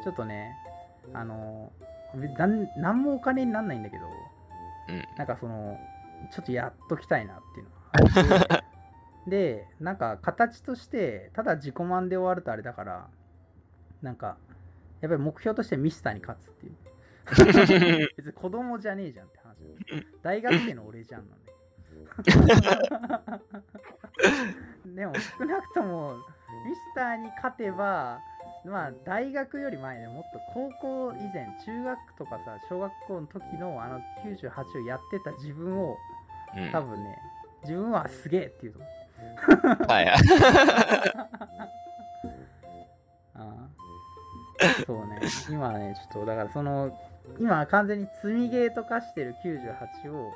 [0.02, 0.56] ちょっとね
[1.12, 1.70] あの
[2.78, 4.06] 何もお金になんないんだけど
[4.88, 5.04] うん。
[5.16, 5.78] なんかその
[6.30, 8.63] ちょっとやっときたいなっていうのがあって
[9.26, 13.08] でなんか形としてただ自己満で終わるとあれだから
[14.02, 14.36] なんか
[15.00, 16.74] やっぱり目標としてミスターに勝つっていう。
[18.16, 19.56] 別に子供じゃねえじゃんって話。
[20.22, 21.52] 大学生の俺じゃんなんで
[25.00, 26.16] でも少なくとも
[26.66, 28.20] ミスターに勝てば
[28.64, 35.96] まあ大学より前でもっと高校以前中学とかさ小学校の時のあの98をやってた自分を
[36.56, 36.70] うん。
[36.70, 37.18] 多分ね
[37.62, 39.03] 自分はすげえっていうと思う
[39.88, 40.04] はい。
[40.06, 40.16] はい。
[43.34, 43.74] ああ。
[44.86, 45.20] そうね。
[45.50, 46.96] 今はねちょっとだからその
[47.38, 50.32] 今は完全に積みゲーと化してる98を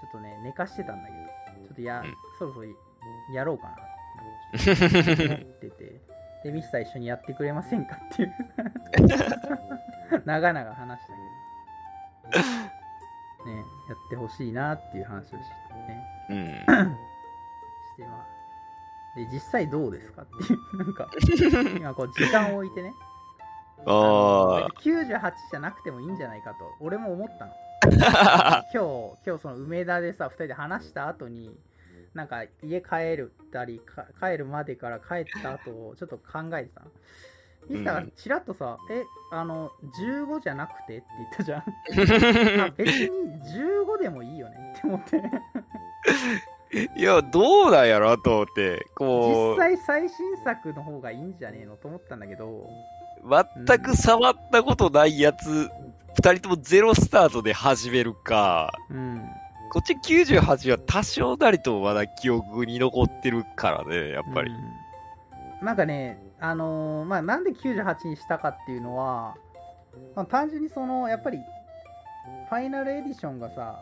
[0.00, 1.18] ちょっとね寝かしてたんだけど
[1.66, 2.14] ちょっとや、うん。
[2.38, 2.66] そろそろ
[3.32, 3.72] やろうかな。
[4.58, 6.00] って思ってて。
[6.44, 8.34] でミスター一緒にやってくれませんかっていう。
[10.24, 11.12] 長々話した
[12.32, 12.44] けど。
[13.50, 15.34] ねやってほしいなっていう話をして
[15.74, 16.04] ね。
[16.30, 16.96] うん。
[17.98, 18.26] してまあ
[19.16, 21.10] で実際どうですかっていうなんか
[21.76, 22.92] 今こう時間を置いてね。
[23.86, 27.52] あ別に98じゃなくてもいいんじゃないかと俺も思ったの。
[28.74, 31.56] 今日今日その梅田でさ2人で話した後に
[32.12, 36.90] なんか家帰るったりか帰るまでから帰った後をちょっと考えてたの。
[37.68, 39.70] ミスターがちらっとさ「えあの
[40.00, 41.62] 15じゃなくて?」って言ったじゃん。
[42.62, 43.08] あ別に
[43.42, 45.22] 15でもいいよねって思って
[46.96, 52.68] いや、どうなんやろと思って、こ実際最新作の方がいいんじゃねえのと思ったんだけど。
[53.22, 55.70] う、全く触ったことないやつ、
[56.16, 59.22] 二人ともゼロスタートで始めるか、うん。
[59.70, 64.50] こっち98は多少なりともまだ記憶に残ってるからね、やっぱり。
[64.50, 64.88] うん。
[65.62, 69.34] なんかねあのーまあなんで98にしたかっていうのは、
[70.14, 71.38] まあ、単純にそのやっぱり
[72.48, 73.80] ファイナルエディションがさ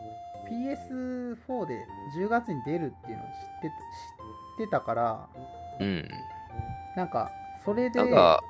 [0.51, 1.87] PS4 で
[2.17, 3.33] 10月に出るっていうのを知っ
[3.63, 3.69] て
[4.59, 5.29] 知ってたから
[5.81, 6.09] うん。
[6.97, 7.31] なんか
[7.65, 8.41] それでなんか、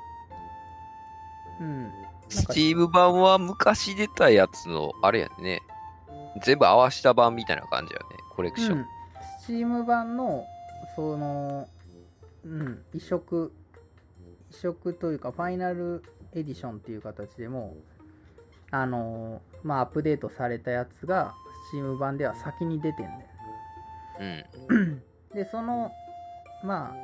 [1.61, 1.93] うん
[2.29, 5.63] スチーム版は昔出たやつの、あれやね。
[6.43, 8.07] 全部合わした版みたいな感じやね。
[8.35, 8.79] コレクション。
[8.79, 8.87] うん、
[9.41, 10.45] スチーム版の
[10.97, 11.69] その
[12.45, 13.53] うん移植
[14.51, 16.03] 移植というかファイナル
[16.33, 17.77] エディションっていう形でも
[18.71, 21.35] あのまあアップデートされたやつが
[21.69, 23.19] スチーム版では先に出てんだよ
[24.21, 25.03] ねうん。
[25.35, 25.93] でその
[26.65, 26.95] まあ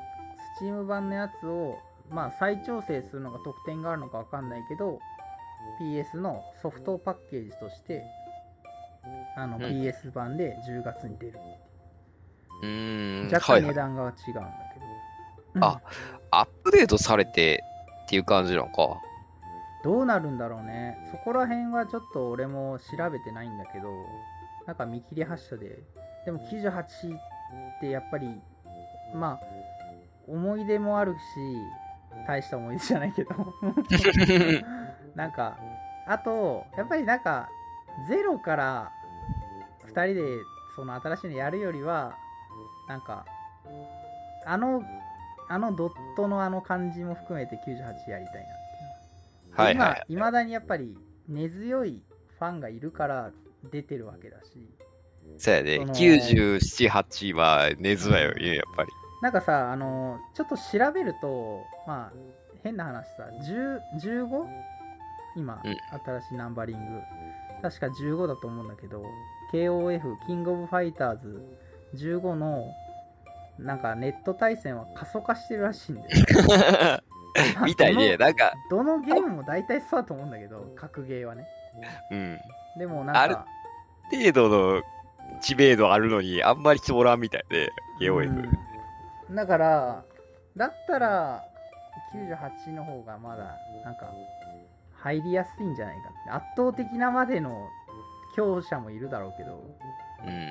[0.56, 1.78] スチーム版のやつを
[2.10, 4.98] まあ再調整するのが得点があるのかわかんないけど
[5.80, 8.02] PS のソフトパッケージとして
[9.36, 11.39] あのうん PS 版で10月に出る
[12.62, 13.32] うーん。
[13.32, 13.74] 若干値はいはい。
[13.74, 14.43] 段が違うんだ
[15.52, 15.80] けど、あ
[16.30, 17.62] アップデートされて
[18.05, 19.01] っていう感じなのか。
[19.84, 20.97] どうなるんだろうね。
[21.10, 23.89] そこら辺はちょっと俺も調べてないんだけど、
[24.66, 25.82] なんか見切り発車で、
[26.24, 28.40] でも98ってやっぱり、
[29.14, 29.40] まあ、
[30.28, 31.18] 思い出もあるし、
[32.26, 33.30] 大した思い出じゃないけど、
[35.14, 35.59] なんか、
[36.06, 37.48] あと、やっぱりなんか、
[38.09, 38.93] ゼロから
[39.86, 40.22] 2人で
[40.74, 42.16] その新しいのやるよりは、
[42.89, 43.24] なんか、
[44.47, 44.82] あの、
[45.48, 48.47] あのドットのあの感じも含めて98やりたい
[49.55, 50.02] なはいはい。
[50.09, 50.22] 今、い。
[50.24, 50.97] まだにやっぱり
[51.28, 52.02] 根強い
[52.39, 53.32] ファンがいるから
[53.70, 54.68] 出てるわけだし、
[55.39, 55.76] そうやね。
[55.76, 58.90] その97、8は根強いよね、やっぱり。
[59.22, 62.12] なんかさ、あの、ちょっと調べると、まあ、
[62.62, 64.47] 変な話さ、10 15?
[65.36, 67.01] 今、うん新しいナンバリング。
[67.62, 69.05] 確か15だと思うんだけど、
[69.52, 71.40] KOF、キングオブファイターズ
[71.94, 72.66] 15の、
[73.59, 76.02] なんかネット対戦は過疎化してるらしいんで。
[77.64, 78.16] みたいね。
[78.16, 81.47] なんか、どのゲームも大体そうだと思うんだけど、格ゲーはね。
[82.10, 82.39] うん。
[82.78, 83.46] でもなんあるか、
[84.10, 84.82] 程度の
[85.40, 87.70] 知名度あるのに、あんまり人おらんみたいで、
[88.00, 88.50] KOF。
[89.28, 89.34] うん。
[89.34, 90.04] だから
[90.56, 91.42] だったら
[92.14, 94.10] 98の方がまだなんか
[94.94, 96.30] 入りやすいんじゃないかって。
[96.30, 97.68] 圧倒的なまでの
[98.36, 99.62] 強者もいるだろうけど、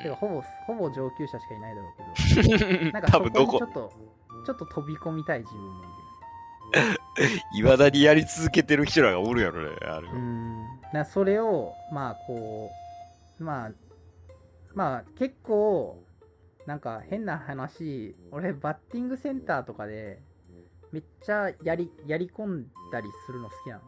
[0.04, 1.94] てかほぼほぼ上級者しかいないだろう
[2.34, 2.66] けど。
[2.66, 2.92] うん。
[2.92, 3.54] なんかそこ多分どこ？
[3.54, 3.94] にちょっと
[4.46, 5.88] ちょっと飛び込みたい自分もい
[7.54, 10.66] いまだにやり続けてる人らがおるやろね、あれるうん。
[10.94, 12.72] なそれをまあこ
[13.40, 13.72] うまあ
[14.74, 16.04] まあ結構
[16.66, 20.22] なんか変な話俺バッティングセンターとかで
[20.92, 23.82] めっちゃやりやり込んだりするの好きな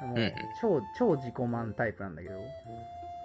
[0.00, 0.08] の。
[0.08, 0.32] もう、うん。
[0.60, 2.34] 超超自己満タイプなんだけど。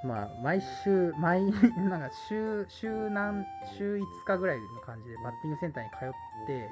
[0.03, 1.45] まあ毎週毎
[1.89, 3.45] なんか週週何
[3.77, 6.69] 週5日ぐらいの感じでバッティングセンターに通って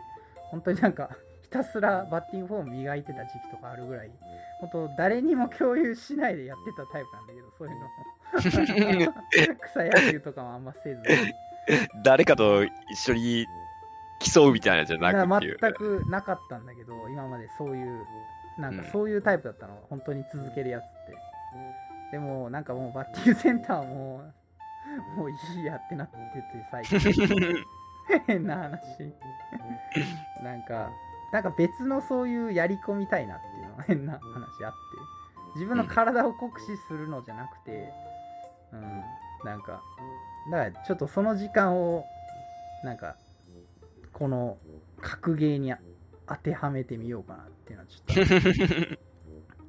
[0.50, 4.12] 本当になんかひたすらバッティングフォーム磨いてた時期とかあるぐらい
[4.62, 9.14] 本当誰にも共有しないでやってたタイプなんだけどそういうの。
[9.68, 11.02] 草野球とかもあんませず
[12.04, 13.46] 誰かと一緒に
[14.20, 15.58] 競うみたいなじゃなくなて。
[15.60, 18.06] 全くなかったんだけど今までそういう
[18.58, 18.92] なんかうん。
[18.92, 21.18] そういうタイプだったの、本当に続けるやつって。
[22.12, 24.24] でもなんかもうバッティングセンターも
[25.16, 26.22] もういいやってなってて
[26.72, 27.66] 最近。
[28.28, 29.14] 変な話。
[30.44, 30.92] なんか
[31.32, 34.78] なんか別のそういうやり込みたいなっていうのが 変な話あって。
[35.56, 37.92] 自分の体を酷使するのじゃなくて
[38.74, 39.04] うん
[39.44, 39.82] なんか
[40.52, 42.06] だからちょっとその時間を
[42.84, 43.16] なんか
[44.14, 44.58] この
[45.02, 45.74] 格ゲーに
[46.28, 48.24] 当てはめてみようかなっていうのはちょ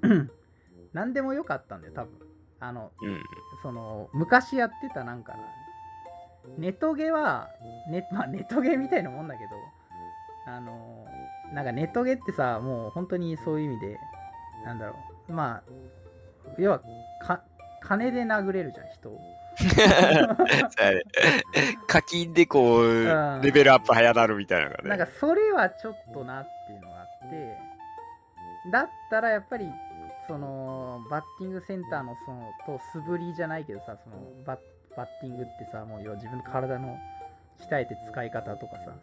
[0.07, 0.31] っと
[0.93, 2.13] 何 でもよかったんだよ多分。
[2.61, 3.21] あのうん。
[3.63, 5.39] その昔やってたなんかな
[6.59, 7.49] ネトゲは
[7.89, 9.51] ネ,、まあ、ネトゲみたいなもんだけど
[10.47, 11.07] あの
[11.53, 13.99] なんかネトゲってさもう本当にそういう意味で
[14.65, 14.97] なんだろ
[15.29, 15.33] う。
[15.33, 15.63] まあ
[16.59, 16.81] 要は
[17.21, 17.43] か
[17.83, 19.21] 金で殴れるじゃん人を。
[21.87, 24.89] 課金でこううん、レベルアップ早なるみたいなのがね。
[24.89, 27.59] なんかそれはちょっとなっていうのがあって
[28.71, 29.69] だったらやっぱり
[30.27, 34.17] そのバッティングセンターのそのと素振りじゃないけどさその
[34.47, 34.59] バッ
[34.97, 36.99] バッティングってさもう要は自分の体の
[37.61, 38.95] 鍛えて使い方とかさ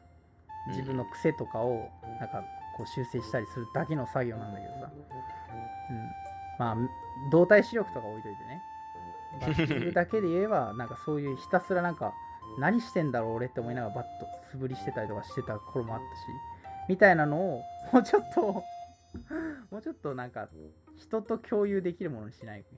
[0.67, 2.43] 自分の癖とかをなんか
[2.77, 4.91] こう修正したりするだけの作業なんだけどさ、
[5.89, 6.09] うん、
[6.59, 6.77] まあ
[7.31, 8.61] 動体視力とか置いといてね。
[9.41, 12.13] バッティングだけで言えばなんかそういうひたすらなんか
[12.57, 16.21] 何してんだろう俺って思いながらバット素振りしてたりとかしてた頃もあったし
[16.89, 17.63] みたいなのを
[17.93, 20.47] もうちょっともうちょっとなんか
[20.99, 22.65] 人と共有できるものにしない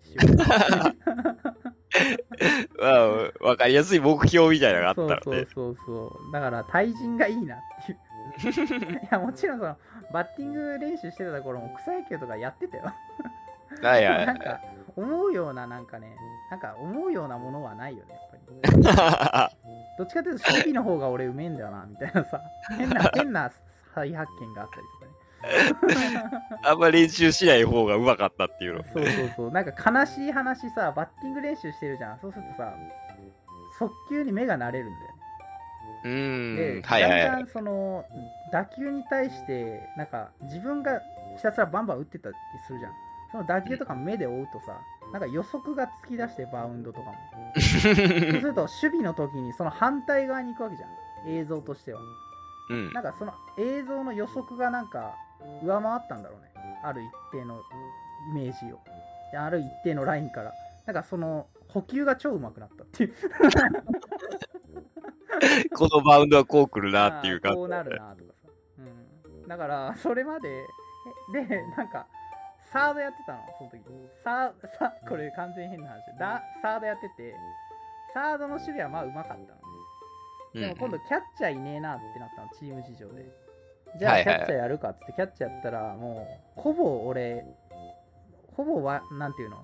[2.79, 3.07] まあ、
[3.41, 5.21] わかりやすい目標みたいなのがあったらね。
[5.25, 6.31] そうそうそうそう。
[6.31, 7.99] だから対人がいいなっていう。
[9.03, 9.77] いやもちろんその
[10.13, 12.93] バッティング練習してた頃も草野球とかやってたよ。
[13.81, 14.61] はいはい なんか
[14.95, 16.15] 思うようななんかね
[16.49, 18.41] なんか思うようなものはないよねやっぱり。
[19.97, 22.41] どっちかというと守備の方が俺うめえんだよなみたいなさ。
[22.77, 23.51] 変な変な
[23.93, 25.10] 再発見があったりとかね
[26.63, 28.83] あんま練習しない方がうまかったっていうの。
[28.83, 32.73] そうそうそうなんか悲しい話さバッティング練習してるじゃんそうするとさ
[33.77, 35.21] 速球に目が慣れるんだよね
[36.03, 36.81] うん。
[36.83, 37.47] はいはいはいだんだん。
[37.47, 38.05] その
[38.51, 41.01] 打球に対してなんか自分が
[41.37, 42.35] ひたすらバンバン打ってたり
[42.67, 42.91] するじゃん
[43.31, 44.79] その打球とか目で追うとさ
[45.13, 47.15] なんか予測が突き出してバウンドとかも
[47.59, 50.89] そうすると守備の時にその反対側に行くわけじゃん
[51.27, 52.01] 映像としては
[52.69, 52.93] うん。
[52.93, 55.15] なんかその映像の予測がなんか
[55.63, 56.51] 上回ったんだろうね。
[56.83, 57.61] ある一定の
[58.31, 58.79] イメージを。
[59.31, 60.53] である一定のラインから。
[60.85, 63.13] なんかその補給が超うまくなったっていう。
[65.75, 67.83] このバウンドはこう来るなっていうあーこうな。
[67.83, 68.49] るなとかさ、
[69.47, 70.65] だからそれまで
[71.33, 72.07] えでなんか
[72.71, 73.39] サードやってたの？
[73.57, 73.81] その時。
[74.23, 76.17] サーサこれ完全に変な話。
[76.19, 77.35] だサードやってて
[78.13, 79.61] サードの守備はまあうまかったの
[80.53, 83.23] でも今度キャッチャーいねえなってなったのチーム事情で
[83.97, 86.27] じゃあキャッチャーやるかっつってキャッチャーやったらも
[86.57, 87.43] うほぼ俺
[88.55, 89.61] ほぼはなんていうの？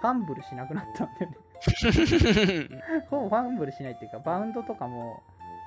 [0.00, 1.36] ファンブルしなくなったんだよね。
[3.08, 5.22] ほぼファンブルしないっていうか、バウンドとかも、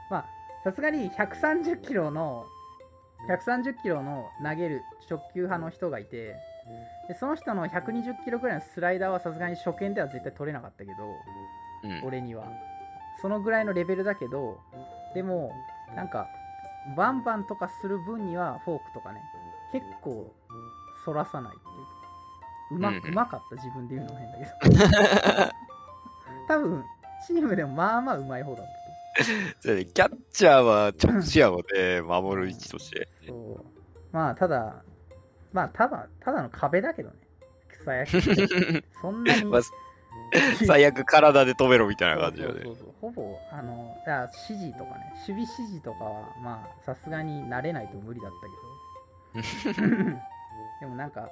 [0.10, 0.26] まあ、
[0.64, 2.44] さすがに130キロの、
[3.30, 6.36] 130キロの投げる直球派の人がいて、
[7.08, 10.94] でその人の120キロぐらいのスライダーはさすがに初見では絶対取れなかったけど、
[11.84, 12.04] うん。
[12.06, 12.46] 俺には。
[13.22, 14.60] そのぐらいのレベルだけど、
[15.14, 15.54] でも、
[15.96, 16.28] なんか、
[16.96, 19.22] バンバンとかする分にはフォークとかね、
[19.72, 20.34] 結構、
[21.06, 25.56] 反らさないっていうか、うま,、うまかった自分で言うのも変だけど。
[26.48, 26.84] 多分
[27.26, 28.86] チームでもまあまあうまい方だった
[29.64, 33.08] キャッチャーは直視やもんね、守る位置として。
[33.26, 33.66] とそう。
[34.12, 34.84] まあただ
[35.54, 37.16] まあただただの壁だけどね。
[37.70, 39.62] 草野球 そんなにまあ
[40.66, 42.62] 最悪体で止めろみたいな感じよね。
[42.64, 48.32] そうそうそうほぼあのいや指示とかね守備指示とかはまあさすがに慣れないと無理だっ
[49.34, 50.16] たけど。
[50.82, 51.30] でもなんか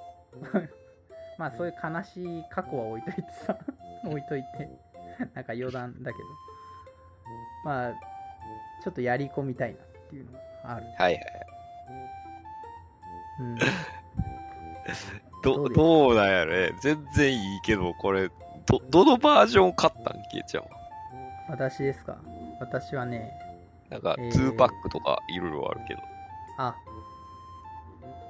[1.39, 3.57] まあそういう悲しい過去は置いといてさ
[4.05, 4.69] 置いといて
[5.33, 6.25] なんか余談だけど。
[7.63, 7.93] まあ
[8.83, 10.39] ちょっとやり込みたいなっていうのが
[10.75, 11.23] ある、はいはい。
[13.39, 13.55] うん、
[15.43, 16.71] どどうなんやろね。
[16.81, 18.29] 全然いいけど、これ、
[18.65, 20.21] ど、どのバージョン買ったん？
[20.31, 20.69] けいちゃんは。
[21.49, 22.17] 私ですか？
[22.59, 23.31] 私はね
[23.89, 26.01] なんか、えー2パックとかいろいろあるけど、
[26.57, 26.75] あ。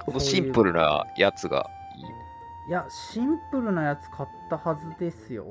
[0.05, 1.65] このシンプルなやつが
[1.95, 2.69] いい。
[2.69, 5.47] いやシンプルなやつ買ったはずですよ。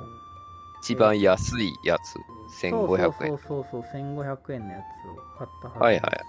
[0.83, 2.19] 一番安いやつ、
[2.67, 3.29] 1500円。
[3.29, 6.21] そうそうそうそう1500円のやつを買ったはずはいはい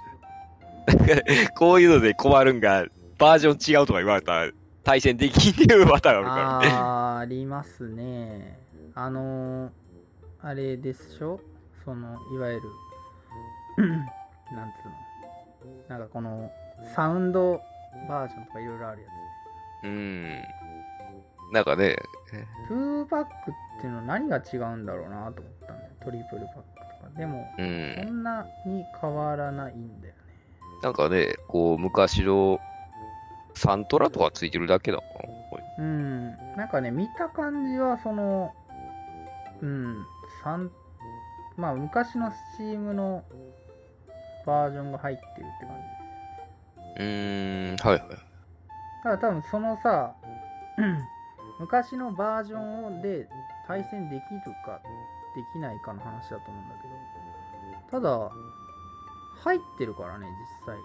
[1.58, 2.86] こういうので困るんが、
[3.18, 4.52] バージョン違うとか言われたら、
[4.84, 6.68] 対戦できんっていうパターンあるからね。
[6.76, 8.60] あーありますね。
[8.96, 9.72] あのー、
[10.44, 11.40] あれでしょ？
[11.86, 12.62] そのいわゆる
[14.54, 14.90] なんつう
[15.90, 15.98] の？
[15.98, 16.52] なんかこの
[16.96, 17.60] サウンド
[18.08, 19.08] バージョンとかいろいろあるや
[19.84, 20.44] うん。
[21.54, 21.96] なんかね、
[22.68, 23.32] つ2パック
[23.78, 25.90] っていうのは何が違うんだろうなと思ったんだよ。
[26.04, 26.62] トリプルパック
[27.02, 27.20] とか。
[27.20, 28.10] でもうそん。
[28.10, 30.20] んなに変わらないんだよね。
[30.82, 32.60] なんかね、こう、昔の
[33.54, 35.08] サントラとかついてるだけだもん。
[35.50, 38.54] これうん、なんかね、見た感じは、その、
[39.62, 40.06] うん、
[40.44, 40.72] 三
[41.56, 43.24] まあ、昔の Steam の
[44.46, 45.76] バージョンが入ってるって感
[46.98, 47.04] じ。
[47.04, 48.02] うーん、はいはい。
[49.04, 50.16] ただ多分そのさ、
[50.78, 51.08] う ん
[51.60, 53.28] 昔のバージョンで
[53.68, 54.82] 対戦できるか
[55.36, 56.76] できないかの話だと思うんだ
[57.92, 58.32] けど、ただ、
[59.44, 60.28] 入ってるからね、
[60.66, 60.78] 実際。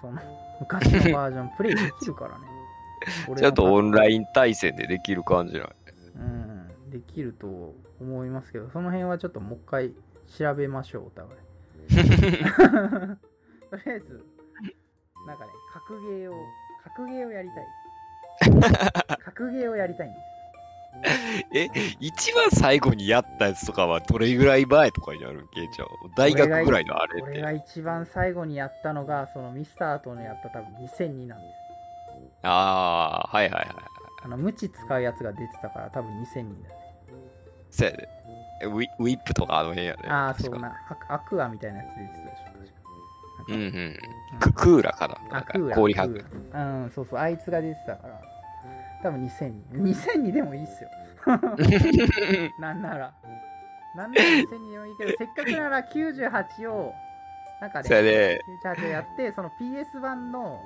[0.00, 0.20] その
[0.60, 2.46] 昔のバージョン、プレイできるからね。
[3.36, 5.68] ちゃんとオンランイン対戦でできる感じなん、
[6.92, 9.94] できると思いますけど、その辺はちょっともう一回
[10.38, 11.38] 調べましょう、お互い。
[13.70, 14.24] とりあえず、
[15.26, 16.34] なんかね、格ゲーを、
[16.84, 17.66] 格ゲーをやりたい。
[19.24, 20.32] 格ゲーをやりたいんです。
[21.54, 21.68] え、
[22.00, 25.48] 一番最後にやったやつとかはどれぐらい前とかになるん？
[25.48, 25.88] けいちゃん。
[26.16, 27.56] 大学ぐらいのあれっ俺がて。
[27.56, 31.62] 一番最後にやったのが、そのミスターとのやった多分2002なんです。
[32.42, 33.74] ああ、はいはいはい。
[34.24, 36.81] あの、無知使うやつが出てたから多分2002だね。
[37.72, 38.08] そうやで。
[38.62, 40.08] えウィウィップとかあの辺やね。
[40.08, 40.72] ああ、そうな。
[41.08, 42.72] アクアみたいなやつ出てたでしょ、確か。
[43.48, 43.60] うんうん。
[43.64, 43.96] うん
[44.40, 45.14] ククーラかな？
[45.30, 46.14] なんかあクーラ氷白。
[46.14, 48.20] クーラうん、そうそう、あいつが出てたから、
[49.02, 49.52] 多分2002。
[49.72, 50.90] 2002でもいいっすよ。
[52.60, 53.12] なんなら。
[53.94, 56.94] なんなら2002でもいいけど、せっかくなら98を、
[57.60, 57.88] なんかね。
[58.64, 60.60] 98をやって、その PS 版の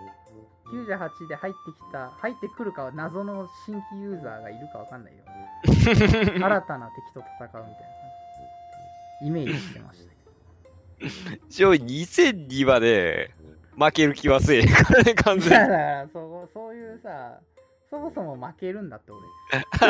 [0.67, 5.25] 98で入ってきた、入ってくるかは謎の新規ユーザーがいるかわかんないよ。
[5.67, 8.07] 新たな敵と戦うみたいな。
[9.23, 10.17] イメージしてましたけ
[11.49, 13.31] 一応2002まで
[13.79, 17.39] 負ける気はせえからね、完全だからそう、そういうさ、
[17.89, 19.23] そもそも負けるんだって俺。
[19.79, 19.87] そ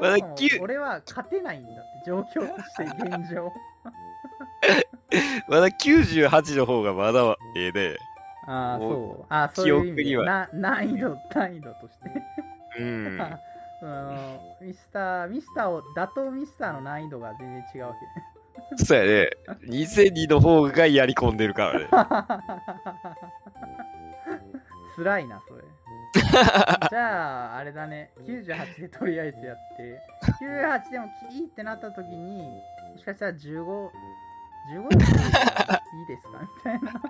[0.00, 3.52] もそも俺は勝てないんだって状況として現状。
[5.48, 7.96] まだ98の方がまだええね。
[8.46, 9.26] ああ、そう。
[9.28, 12.10] ああ、そういう意味な難易度、難易度として。
[12.80, 13.18] うん。
[13.82, 18.24] あのミスター、ミスターを、打倒ミスターの難易度が全然違うわけね。
[18.76, 19.30] そうやね。
[19.68, 21.88] 2002の方がやり込んでるからね。
[24.96, 25.62] 辛いな、それ。
[26.90, 30.00] じゃあ、あれだね、98でとりあえずやって、
[30.40, 33.90] 98でもいいってなった時に、もしかしたら15、
[34.72, 34.98] 15でもいい
[36.06, 37.02] ですかみたいな。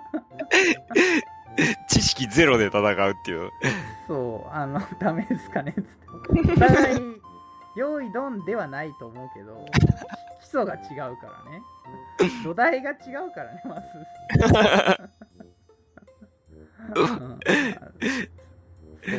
[1.87, 3.51] 知識ゼロで戦うっていう。
[4.07, 6.51] そう、あの、ダメですかねつって。
[6.51, 6.99] お互い、
[7.75, 9.65] 用意ドンではないと思うけど、
[10.41, 10.77] 基礎が違
[11.11, 11.61] うからね。
[12.43, 12.95] 土台が違
[13.27, 13.87] うからね、まず。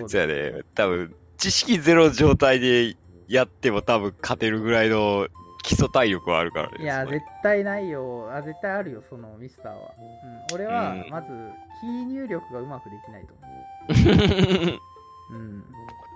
[0.08, 0.62] そうやね。
[0.74, 2.96] 多分、知識ゼロ状態で
[3.26, 5.28] やっても多分勝てるぐらいの
[5.68, 6.82] 基礎体力はあるからね。
[6.82, 8.32] いや、絶対ないよ。
[8.32, 9.92] あ、絶対あるよ、そのミスターは。
[10.50, 11.28] うん、俺はうん、まず、
[11.82, 14.80] キー入力がうまくできないと思う。
[15.36, 15.64] うん。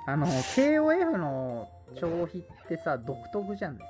[0.06, 1.68] あの、KOF の
[2.00, 3.84] 消費ってさ、独特じゃんね。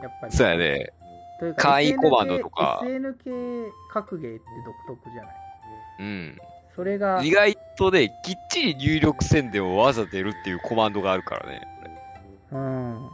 [0.00, 0.32] やっぱり。
[0.32, 0.92] そうやね。
[1.40, 4.44] というか、簡易コマンドとか SNK 格ゲーって
[4.86, 5.34] 独特じゃない。
[5.98, 6.38] うん。
[6.76, 11.60] それが、意外とね、きっちり入力せんでもわざ出るっていうコマンドがあるからね。
[12.52, 13.10] うん。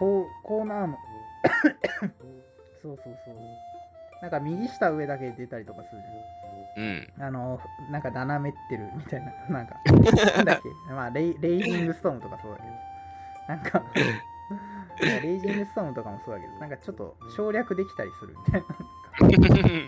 [0.00, 0.98] そう、こうなるの。
[2.82, 3.34] そうそうそう。
[4.22, 6.02] なんか右下上だけ出たりとかする
[6.76, 7.12] じうん。
[7.18, 7.28] ゃん。
[7.28, 7.60] あの、
[7.90, 9.32] なんか斜めってる みたいな。
[9.48, 9.76] なんか、
[10.36, 10.92] なんだっけ？
[10.92, 12.68] まあレイ、レイジングストームとかそうだけど。
[13.48, 13.82] なんか、
[15.22, 18.66] レイジングストームとかもそうだけど、なんかちょっと省略できたりするみたいな。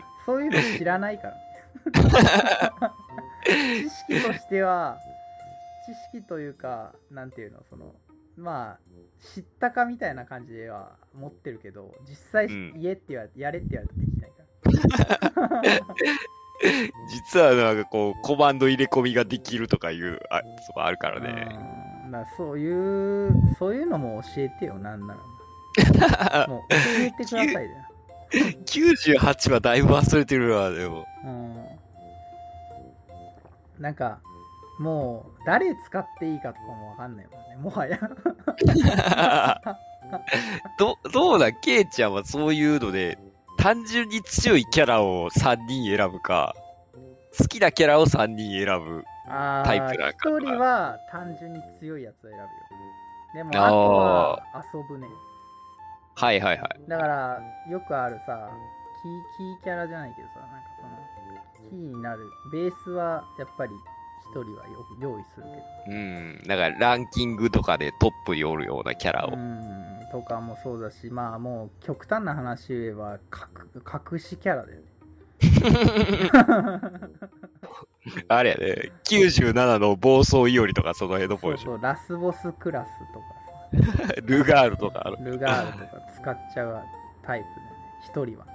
[0.27, 1.35] そういうの知らないから。
[3.85, 4.99] 知識としては、
[5.87, 7.95] 知識というか、なんていうの、その、
[8.37, 8.79] まあ、
[9.35, 14.43] 知ったかみたいな感じでは持ってるけど、実際、うん言えって言われて、やれって言われてできないか
[15.41, 15.85] ら。
[17.09, 21.49] 実はなんかこう、コマンド入れ込みができるとかいう、あ、そこあるからね。
[22.05, 26.47] うんだそういう、そういうのも教えてよ、なんなら。
[26.49, 27.71] もう教えてくださいだよ。
[28.67, 31.07] 98はだいぶ忘れてるわ、でも。
[31.25, 31.51] うん
[33.79, 34.21] なんか、
[34.79, 37.99] もう、誰使っていいかとかもわかんないもんね、もはや。
[40.79, 43.19] ど、どうだ、ケイちゃんはそういうので、
[43.59, 46.55] 単純に強いキャラを3人選ぶか、
[47.39, 49.05] 好きなキャラを3人選ぶ。
[49.29, 52.49] あタイプなんか一人は単純に強いやつを選ぶよ。
[53.35, 54.43] でも、あとは
[54.75, 55.07] 遊ぶね。
[56.17, 56.89] はいはいはい。
[56.89, 58.51] だから、よくあるさ、
[59.03, 60.69] キー、キーキャラじゃないけどさ、なんか
[61.57, 63.73] その、キーになる、ベースはやっぱり
[64.31, 65.47] 一人はよく用意する
[65.87, 65.97] けど。
[65.97, 66.41] うん。
[66.47, 69.33] だからランキングとかでトップにおるようなキャラを。
[69.33, 73.19] うん、とかもそうだし、まあもう極端な話言えば、隠
[74.13, 74.87] 隠しキャラだよね。
[78.29, 81.73] あれやね、97の暴走いおりとかその辺のポジション。
[81.73, 83.25] そうそう、ラスボスクラスとか
[84.07, 84.13] さ。
[84.25, 85.17] ルガールとかある。
[85.21, 86.81] ルガールとか使っちゃう
[87.23, 87.73] タイプだよね
[88.05, 88.47] 一人は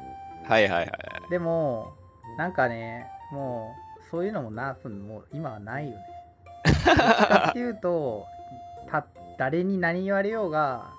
[0.47, 0.89] はいはいはい。
[1.29, 1.93] でも
[2.37, 6.05] なんかねもうそういうのもなもう今はないよね。
[6.65, 6.71] ど
[7.49, 8.25] っていうと
[8.89, 9.05] た
[9.37, 10.91] 誰に何言われようが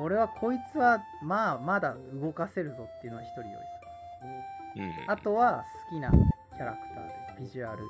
[0.00, 5.10] 俺はこいつはまあまだ動かせるぞっていうのは一人用意するうん。
[5.10, 7.84] あとは好きなキャラクターでビジュアル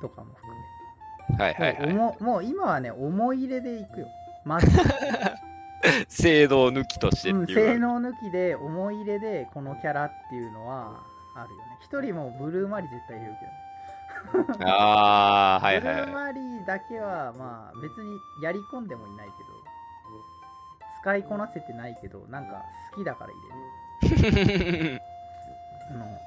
[0.00, 1.36] とかも含め。
[1.36, 1.92] はいはいはい。
[1.94, 4.08] もうおももう今はね思い入れでいくよ。
[4.44, 4.66] まず。
[6.08, 7.42] 性能抜きとしてう。
[7.42, 7.46] ん。
[7.46, 11.00] 性能抜きで思い入れでこのキャラっていうのは
[11.34, 11.78] あるよね。
[11.80, 13.52] 一人もブルーマリー絶対いるけど、
[14.64, 16.12] ああ、はいはいブルーはい。
[16.12, 19.48] マリーだけはまあ別にやり込んでもいないけど
[21.00, 23.32] 使いこなせてないけどなんか好きだから
[24.02, 25.02] 入れる。
[25.90, 26.20] あの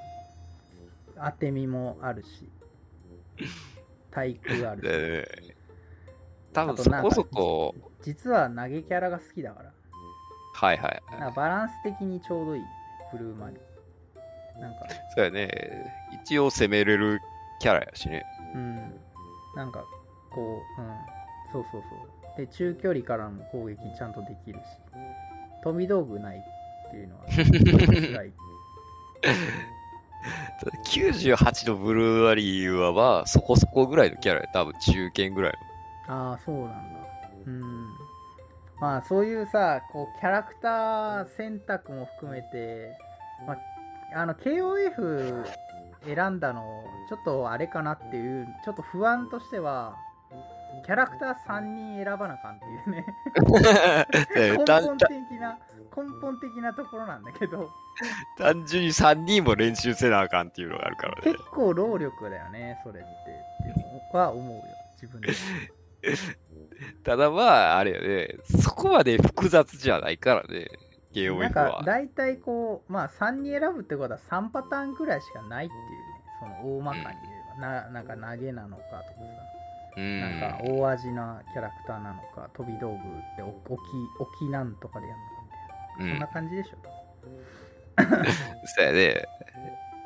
[1.32, 2.50] 当て身もあるし
[4.10, 4.88] 対空あるし。
[4.88, 5.62] で
[6.54, 9.72] 多分そこそこ、実は投げキャラが好きだから。
[10.54, 11.02] はいはい。
[11.12, 12.68] なんかバランス的にちょうどいい、ね、
[13.12, 14.80] ブルーマリーなんか。
[15.16, 15.50] そうやね。
[16.24, 17.22] 一応攻めれる
[17.62, 18.26] キャラやしね。
[18.56, 18.76] うん、
[19.56, 19.84] なんか
[20.32, 20.90] こう、うん、
[21.52, 21.88] そうそうそ
[22.34, 22.38] う。
[22.38, 24.64] で、中距離からの攻撃ちゃんとできるし、
[25.64, 28.34] 飛び道具ないっていうのは辛い。
[30.86, 34.48] 98のブルーアリーはまあそこそこぐらいのキャラや。
[34.54, 35.54] 多分中堅ぐらい
[36.08, 37.00] ああ、そうなんだ。
[37.46, 37.88] うん。
[38.80, 42.98] まあ、そういうさ、こう、キャラクター選択も含めて、
[43.46, 45.46] まあ、あの、KOF
[46.06, 49.96] 選んだの、ちょっとあれかなっていう、ちょっと不安としては、
[50.86, 53.06] キャラクター3人選ばなあかんっていうね。
[54.58, 55.10] 根本的
[55.40, 55.60] な、
[55.96, 57.70] 根本的なところなんだけど、
[58.38, 61.38] 単純に3人も練習せなあかんっていうのがあるからね結。
[61.52, 64.64] 構労力だよね、それって、っていうのは思うよ、
[64.94, 65.34] 自分で。
[67.04, 70.68] ただまあ、あれよね、そこまで複雑じゃないからね、
[71.14, 71.84] なんかは。
[71.84, 77.16] 大体こう、まあ3人選ぶってことは3パターンくらいしかないっていうね、その大まかに言え
[77.62, 79.06] ば、ななんか投げなのかとかさ、
[79.98, 80.22] うん。
[80.22, 83.00] なんか大味なキャラクターなのか、飛び道具っ
[83.36, 83.60] て置
[84.40, 85.42] きなんとかでやるのか
[85.98, 86.78] みたいな、うんそんな感じでしょ。
[88.66, 89.26] そうやね。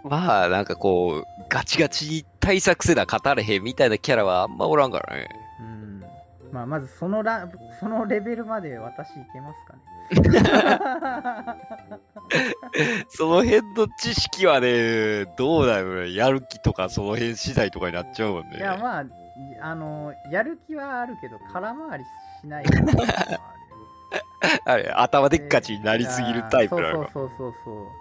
[0.03, 5.27] まあ、なんかこう、ガチガチに対策せな語れへんみたいなキャラはあんまおらんからね。
[6.47, 7.49] うんまあまずそのラ
[7.79, 9.79] そのレベルまで私いけますかね
[13.09, 16.13] その辺の知識はね、どうだよね。
[16.13, 18.57] やる気とかその辺次第とかになっちゃうもんね。
[18.57, 19.05] いやまあ
[19.61, 22.05] あのやる気はあるけど空回り
[22.41, 23.07] しないっていうのは
[24.65, 27.11] あれ、頭でっかちになりすぎるタイプなのか。
[27.11, 27.91] そうそうそう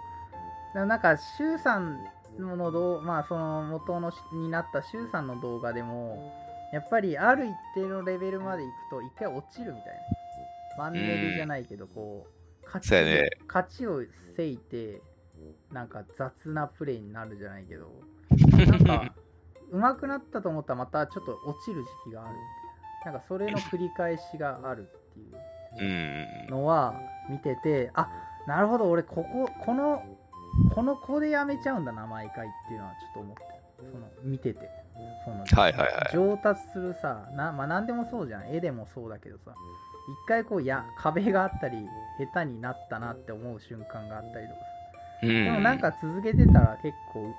[0.73, 1.97] そうなんか周さん
[2.37, 6.31] の動まあその元のになった周さんの動画でも
[6.75, 10.01] やっぱりある一定のレベルまでいくと一回落ちるみたいな。
[10.77, 10.99] マンネ
[11.29, 12.27] リじゃないけどこ
[12.61, 13.29] う勝ちね。
[13.47, 14.01] 勝ちを
[14.35, 15.01] せいて
[15.71, 17.89] なんか雑なプレイになるじゃないけど
[18.67, 19.13] なんか
[19.71, 23.11] 上手くなったと思ったらまたちょっと落ちる時期があるみたいな。
[23.13, 26.49] なんかそれの繰り返しがあるっていううん。
[26.49, 26.99] のは
[27.29, 28.09] 見ててあ
[28.47, 30.03] なるほど俺こここの
[30.73, 33.43] この子でやめちゃうんだな毎回っていうのはちょっと思って。
[33.77, 34.69] その見てて
[35.23, 36.13] そのはいはいはい。
[36.13, 38.47] 上達するさなまあ何でもそうじゃん。
[38.49, 39.53] 絵でもそうだけどさ。
[40.07, 41.77] 一回こうや壁があったり
[42.33, 44.65] 下手になったなって思う瞬間があったりとかさ。
[45.23, 45.45] うん。
[45.45, 47.33] でもなんか続けてたら結構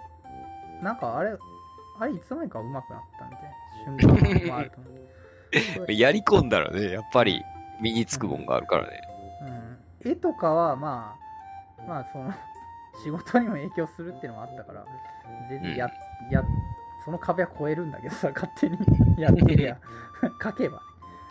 [0.83, 1.37] なんかあれ
[1.99, 3.67] あれいつの間にか上手くなったみたいな。
[3.87, 4.97] 瞬間もあると思う。
[5.93, 7.43] やり込んだらね、やっぱり
[7.81, 9.01] 身につくもんがあるからね。
[10.05, 11.17] うん、絵とかはま
[11.79, 12.33] あまあその
[13.05, 14.85] 仕事にも影響するっていうのもあったから
[15.49, 15.91] 全然や,、
[16.31, 16.43] や
[17.07, 18.77] その壁は越えるんだけどさ勝手に。
[19.17, 19.79] やってりゃ。
[20.43, 20.83] 書けばね、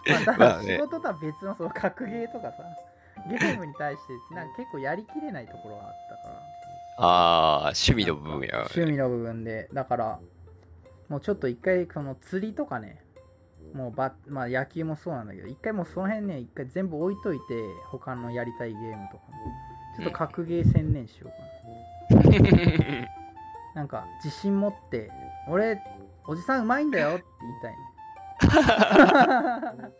[0.07, 0.76] まあ、ただまあね。
[0.76, 2.64] 仕事とは別のその格ゲーとかさ。
[3.30, 6.35] ゲームに対してなんか結構やりきれないところがあったから。
[6.97, 8.57] ああ、趣味の部分や。
[8.60, 9.68] 趣味の部分で。
[9.73, 10.19] だから
[11.10, 13.02] もうちょっと一回その釣りとかね。
[13.73, 17.43] もうば、まあ、野球もそうなんだけど一回もうその辺ね一回全部置いといて
[17.88, 19.23] 他のやりたいゲームとか
[19.97, 21.30] ちょっと格ゲー専念しよ
[22.10, 23.07] うかな、
[23.76, 25.11] なんか自信持って
[25.47, 25.81] 俺
[26.27, 27.73] おじさんうまいんだよって言いたい
[29.81, 29.91] ね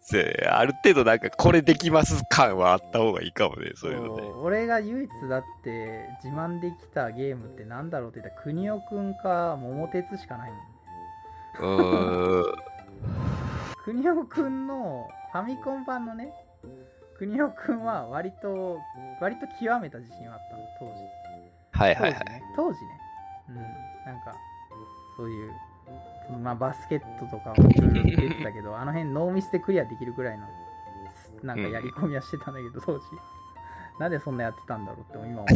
[0.00, 4.22] せ ある程度なんかこれできます感はあった方がいいかもね、そういうのね。
[4.42, 10.64] 俺が唯一だって自慢できたゲームってなんだろうって言ったら国尾くんか桃鉄しかないもんね
[11.60, 12.54] うーん。
[13.84, 16.32] 国尾くんのファミコン版のね
[17.18, 18.78] 国尾くんは割と
[19.20, 21.02] 割と極めた自信はあったの当時
[21.72, 22.24] はいはいはい。
[22.26, 23.01] ね当時ね
[23.56, 24.12] うん。
[24.12, 24.34] なんか
[25.16, 25.52] そういう
[26.42, 30.46] まあバスケットとかもいろいろ出てたけどあの辺ノーミスでクリアできるぐらいの
[31.42, 33.04] なんかやり込みはしてたんだけど当時。
[33.98, 35.46] なんでそんなやってたんだろうって今思う。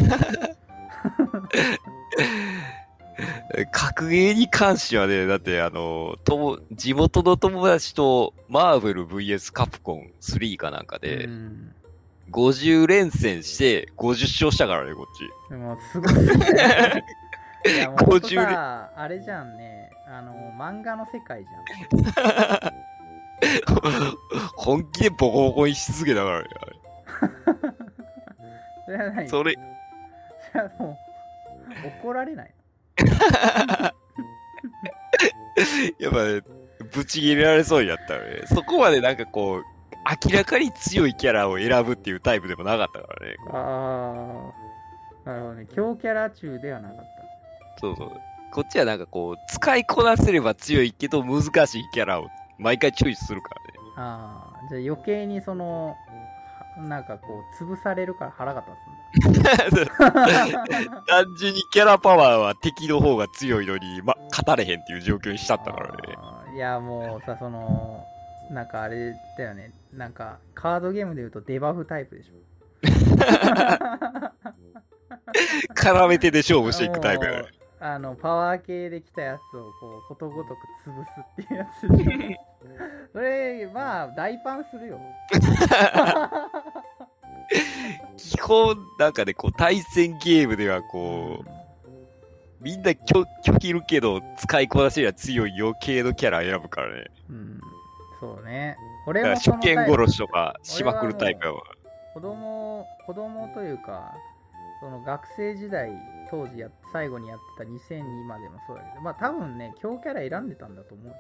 [3.73, 11.73] 格ゲーに関してはね、だってあの、とも地元の友達とマーベル VS カプコン3かなんかでう、ん。
[12.31, 15.51] 50連戦して50勝したからね、こっち。
[15.51, 16.15] でもすごい。
[16.15, 17.05] ね
[17.67, 19.91] いや もうほんと50さあれじゃんね。
[20.07, 22.87] あの漫画の世界じゃん。
[24.57, 26.49] 本気でボコボコにし続けたからね。
[28.87, 29.55] それは何それ、
[30.53, 30.99] それはも
[31.85, 32.55] う怒られない。
[35.99, 36.43] やっぱね、
[36.93, 39.65] ぶち切れられそうになったらね、そこまでなんかこう、
[40.25, 43.37] 明らかに強いキャラを選ぶっていうタイプでもなかったからね。
[43.53, 44.53] あ
[45.25, 45.67] あなるほどね。
[45.67, 47.16] 強キャラ中ではなかっ
[47.81, 48.13] そうそう。
[48.53, 52.29] こっちはなんかこう、使いこなせれば強いけど難しいキャラを
[52.59, 53.67] 毎回チョイスするからね。
[53.97, 55.97] たああじゃあ余計にその
[56.77, 58.73] はなんかこう潰されるから腹が立
[59.23, 59.57] つんだ
[61.07, 65.97] 単純にキャラパワーは敵の方が強いのに、ま、勝たれへんっていう状況にしちゃったからね。
[66.55, 68.05] いやもうさその
[68.51, 72.35] なんかあれだよねなんかカードゲームで言うとデバフタイプでしょ
[75.75, 77.49] 絡めてで勝負していくタイプやね。
[77.79, 82.41] あのパワー系で来たやつをこうことごとく潰すっていうやつで
[83.13, 85.01] それまあ大パンするよ
[88.17, 91.51] 基本、なんかね、こう、対戦ゲームではこう、
[92.61, 97.05] みんな拒拒否るけど、使いこなしには強い余計のキャラ選ぶからね。
[97.31, 97.61] うん
[98.19, 101.61] そうね俺もそ初見殺しとかしまくるタイプやわ。
[102.15, 104.15] 子供子供というか
[104.81, 105.91] その学生時代
[106.31, 111.15] 当時や最後にやってた2002までもそうだけどまあ多分ね強キャラ選んでたんだと思う。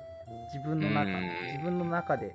[0.53, 1.31] 自分の中うん。
[1.53, 2.35] 自分の中で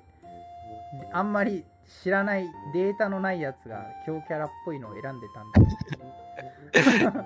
[1.12, 1.64] あんまり
[2.02, 5.60] 知らないデータのないやつが強キャラっぽいのを選んでたんだ。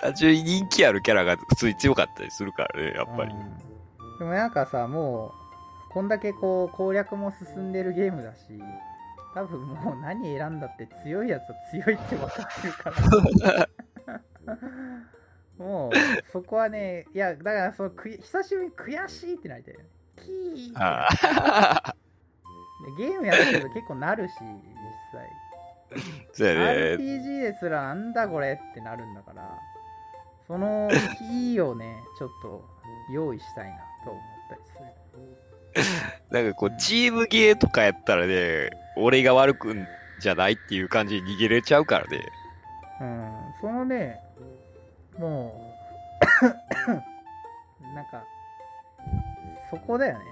[0.00, 3.34] 単純に人気あるキャラが普通に強かったりするからね、やっぱり。
[3.34, 4.18] うん。
[4.18, 8.40] でもなんかさもうこんだけこう攻略も進んでるゲームだし
[9.34, 13.68] 多分もう何選んだって強いやつは強いって分かってるから
[15.58, 15.92] もう
[16.32, 19.86] そこはねいやだからそのく久しぶりに悔しいってなりたいよね。
[20.16, 21.94] キーっ
[22.98, 24.38] ゲームやってると結構なるし実
[25.12, 25.28] 際。
[25.90, 26.00] ー
[26.32, 26.60] そうやね。
[26.96, 29.58] RPG ですらなんだこれってなるんだから
[30.46, 30.88] その
[31.18, 32.64] キーをねちょっと
[33.12, 35.04] 用意したいなと思ったりする。
[36.30, 39.86] なんかこう、チームゲーとかやったらね、俺が悪くん
[40.20, 42.26] じゃないっていう感じに逃げれちゃうからね。
[43.00, 43.32] うん。
[43.60, 44.20] そのね
[45.18, 45.74] も
[46.42, 48.24] うなんか
[49.70, 50.24] そこだよね。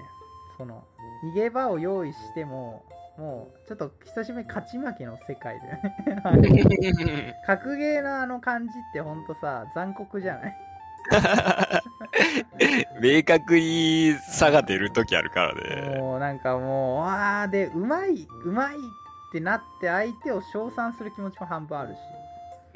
[0.57, 0.83] その
[1.23, 2.83] 逃げ場を用意しても
[3.17, 7.35] もうちょっと久しぶりに勝ち負けの世界だよね。
[7.45, 10.57] 格ゲーのあの感じってほんとさ残酷じゃない？
[13.01, 15.97] 明確に差が出るときあるからね。
[15.99, 18.79] もうなんかもうわーでうまいうまいっ
[19.31, 21.97] てなって相手を称賛する気持ちも半分あるし。
[22.17, 22.22] うん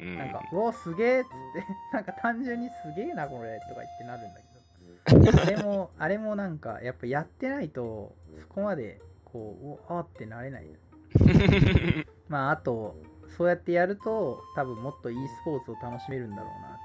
[0.00, 1.34] なんか、うおすげえっつって、
[1.92, 9.56] なんか単純にすげえな、これとか言ってなるんだけど、 あれも、あれもなんか、やっぱやってないと、そこまで、こ
[9.88, 10.66] う、おあってなれない。
[12.28, 12.96] まあ、あと、
[13.36, 16.78] そうやってやると、多分もっと e スポーツを楽しめるんだろうなっ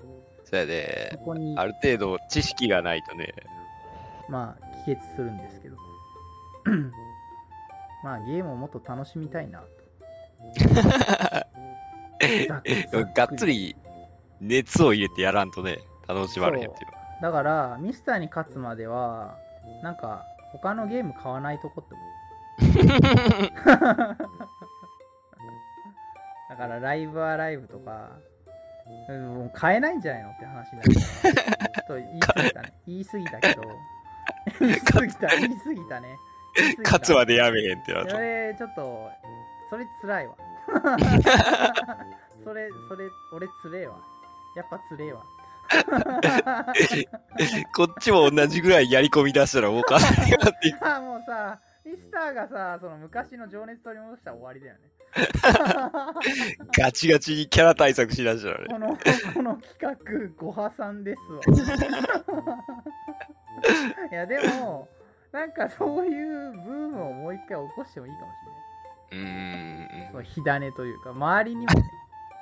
[0.00, 0.22] ていう。
[0.44, 1.18] そうやねそ。
[1.18, 3.32] こに、ある程度知識がないとね。
[4.28, 5.76] まあ、帰結するんですけど。
[8.04, 9.66] まあ、ゲームをもっと楽しみたいなと。
[13.14, 13.76] がっつり
[14.40, 15.78] 熱を入れてやらんとね、
[16.08, 17.30] 楽しまれへんっていうの。
[17.30, 19.36] だからミスターに勝つまでは
[19.82, 22.86] なんか他のゲーム買わないとこって思う。
[26.50, 28.10] だからライブアライブとか
[29.08, 32.72] うんもう買えないんじゃないのって話になるからちょっと言い過ぎたね。
[32.86, 33.62] 言い過ぎたけど。
[34.60, 35.26] 言い過ぎた。
[35.28, 36.16] 言い過ぎたね。
[36.84, 38.18] 勝つまでやめへんってなるとそ。
[38.18, 39.10] れちょっと
[39.70, 40.34] それつらいわ
[42.44, 43.96] それそれ俺つれえわ。
[44.56, 45.22] やっぱつれえわ。
[47.74, 50.76] こっちも同じぐらいやり込み出したらもうかなりなって。
[50.84, 54.80] あもうさミスターがさその昔の情熱取り戻したら終わりだよね。
[56.78, 58.66] ガチガチにキャラ対策しだしたらね。
[58.68, 58.96] この
[59.34, 59.96] この企画
[60.36, 61.40] ご破産ですわ。
[64.10, 64.88] いやでも
[65.32, 68.34] なんかそういうブームをもう一回起こしてもいいかもし。
[68.46, 68.61] れない
[70.10, 71.82] その火種というか周りにもね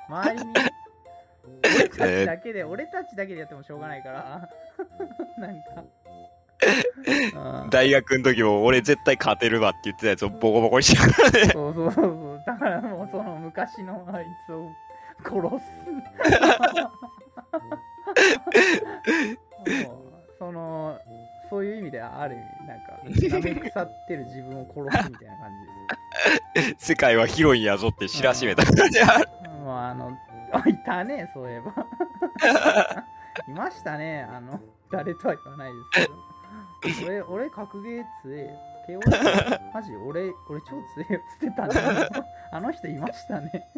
[0.09, 0.53] 周りに
[1.63, 4.49] 俺たちだけで、俺たちだけでやってもしょうがないから
[5.37, 5.83] なんか
[7.63, 11.49] うん大学の時も俺絶対勝てるわって言ってたやつをボコボコにしたからね。
[11.51, 12.43] そうそうそうそう。
[12.45, 14.69] だからもうその昔のあいつを
[15.23, 15.65] 殺す。
[20.37, 20.99] その
[21.49, 25.70] そういう意味ではある意味なんか舐め腐ってる自分を殺すみたいな感じ。
[26.77, 29.29] 世界は広いんやぞって知らしめた感じある。
[29.63, 30.11] もうあの
[30.51, 31.73] あいたねそういえば。
[33.47, 34.59] いましたねあの
[34.91, 35.71] 誰とは言わない
[36.83, 37.07] ですけど。
[37.07, 38.99] 俺俺格ゲー強えよ。
[38.99, 42.09] KO マジ俺俺超強えよっつってたね。
[42.51, 43.69] あの人いましたね。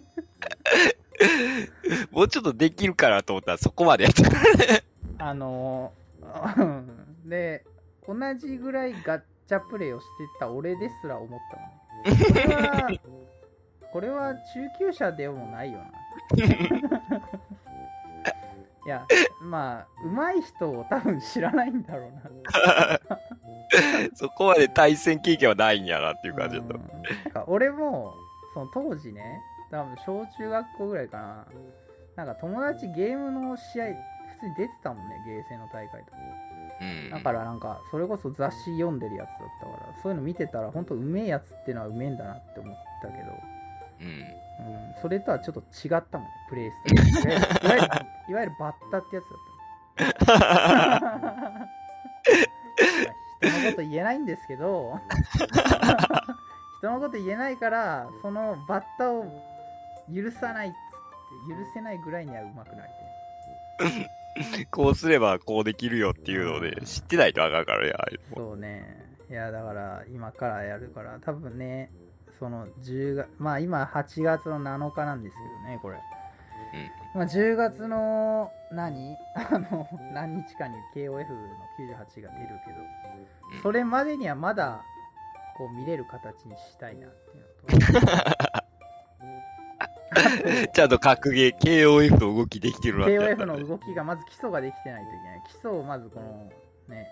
[2.11, 4.83] もうちょっとできるかなと思ったらそこまでやったからね。
[5.19, 6.83] あのー
[7.25, 7.63] で、
[8.07, 11.69] 同じぐらいガッチャプレイをしてた俺ですら思ったもん。
[12.03, 12.89] これは、
[13.91, 14.41] これは中
[14.79, 15.85] 級者でもないよな。
[18.85, 19.07] いや、
[19.41, 22.99] まあ、上手い人を多分知らないんだろうな。
[24.13, 26.73] そこまで対戦経験はないんやなっていう感じだった。
[26.75, 28.13] うんなんか俺も、
[28.53, 31.45] その当時ね、多分小中学校ぐらいかな。
[32.15, 33.91] なんか友達ゲームの試合、普
[34.41, 36.17] 通に出てたもんね、ゲーセンの大会とか。
[36.83, 37.09] うん。
[37.11, 43.31] だからなんかそれこそ雑誌読んでるやつだったからそういうの見てたら本当うめえやつっていうのはうめえんだなって思ったけど、
[44.01, 44.07] うん。
[44.07, 46.83] うん、それとはちょっと違ったもんねプレイス
[47.63, 47.87] タイルいわゆるいわゆる
[48.29, 49.25] いわゆるバッタってやつ
[49.97, 51.67] だった
[53.49, 54.99] 人のこと言えないんですけど。
[56.83, 59.23] 人のこと言えないからそのバッタを
[60.13, 62.91] 許さないっつって許せないぐらいにはうまくなり
[63.79, 64.22] たい
[64.71, 69.03] こうすればこうできるよっていうので知ってないとあかんからね、ああいうのもそうね。
[69.29, 71.91] いや、だから今からやるから、多分ね、
[72.39, 75.97] その10月、まあ今8月の7日なんですけどね、これ。
[77.13, 79.15] まあ10月の何？
[79.35, 81.23] あの、何日かに KOF の
[81.79, 84.83] 98が出るけど、それまでにはまだ
[85.55, 88.07] こう見れる形にしたいなっていうのと。
[90.73, 95.41] ちゃんと格ゲー、KOF の動きできてるなってやった KOF の動きがまず基礎ができてないといけない。
[95.47, 96.49] 基礎をまずこの
[96.87, 97.07] ね、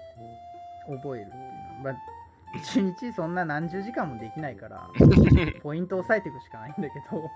[0.87, 1.43] 覚えるっていう
[1.83, 1.93] のは。
[1.93, 2.21] まあ
[2.53, 4.89] 一日そんな何十時間もできないから
[5.63, 7.31] ポイント押さえていくしかないんだけど、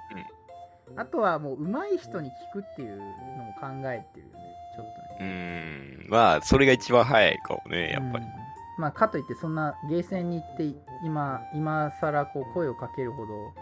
[0.98, 4.40] あとはもう上手い人に聞くっていうのも考えてるよね
[4.76, 6.06] ちょっとうねん。
[6.10, 8.32] まあ、それが一番早いかもね、やっぱりうん。
[8.78, 10.64] まあかといってそんなゲーセンに行って
[11.04, 13.54] 今今更こう声をかけるほど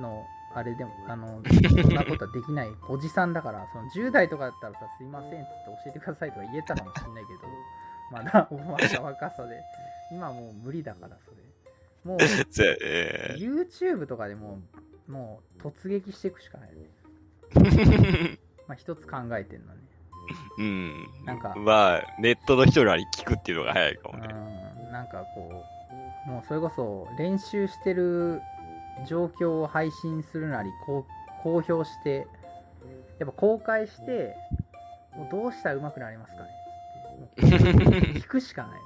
[0.00, 1.42] のあれでもあの
[1.82, 2.70] そんなことはできない。
[2.88, 7.40] おじさんだからその10代とかだったらさすいませんっつって教えてくださいとか言えたかもしれないけど
[8.12, 9.60] まだおまだ若さで。
[10.12, 11.36] 今もう無理だからそれ。
[12.04, 14.60] もう YouTube とかでも
[15.08, 16.90] うもう突撃していくしかないね。
[18.68, 19.80] まあ一つ考えてんのね。
[20.58, 21.06] うん。
[21.24, 24.28] なんかまあ、ネットの人らに聞くっていうのが早いかもね。
[24.30, 24.60] う
[24.90, 25.64] んなんかこ
[26.26, 28.40] うもうそれこそ練習してる
[29.06, 31.06] 状況を配信するなり公
[31.44, 32.26] 表して
[33.18, 34.34] やっぱ公開して
[35.16, 36.50] もうどうしたら上手くなりますかね
[37.36, 38.80] つって聞くしかない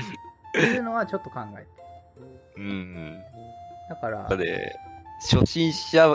[0.00, 1.76] っていうのはちょっと考えて
[2.56, 3.18] うん。
[3.88, 4.76] だからだって、
[5.30, 6.14] 初心者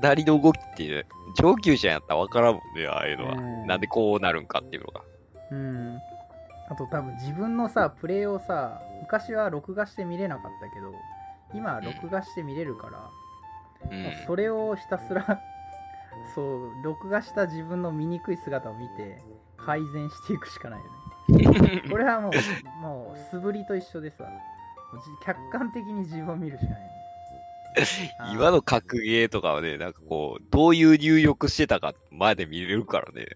[0.00, 1.06] なりの動きって、
[1.38, 3.34] 上級者やったら分からんもんね、ああいうのは。
[3.34, 5.00] うんなんでこうなるんかっていうのが。
[5.50, 5.98] うん
[6.66, 10.94] あと多分自分のさプレイをさ昔は録画して見れなかったけど
[11.54, 13.10] 今は録画して見れるから、
[13.90, 13.94] う。
[13.94, 15.40] もうんそれをひたすら
[16.34, 19.22] そう録画した自分の醜い姿を見て
[19.56, 21.82] 改善していくしかないよね。
[21.90, 24.24] これはもうもう素振りと一緒でさ
[25.22, 26.82] 客観的に自分を見るしかない。
[27.74, 33.26] よね今の格ゲーとかはね、なんかこう、どういう入力してたか前で見れるからね。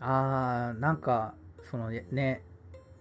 [0.00, 1.34] あーなんか
[1.70, 2.44] そのね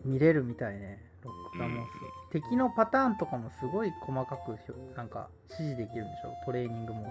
[0.03, 1.87] 見れるみたいね録画も、うん。
[2.31, 4.57] 敵のパターンとかもすごい細かく
[4.95, 6.33] なんか指示できるんでしょ？
[6.45, 7.09] トレーニングモー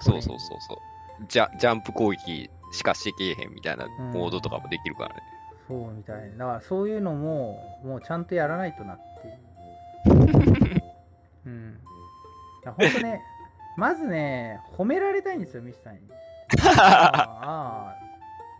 [0.00, 1.26] そうそうそうそう。
[1.28, 5.22] ジャジャンプ攻撃しかしてけえへんみたいなモードとかもできるからね。
[5.68, 10.82] ドそうみたいだからそういうのももうちゃんとやらないとなっていう。
[11.46, 11.80] うん。
[12.64, 13.20] ほんとね
[13.76, 16.00] まずね褒められたいんですよミシさんに。
[16.62, 17.99] あーあー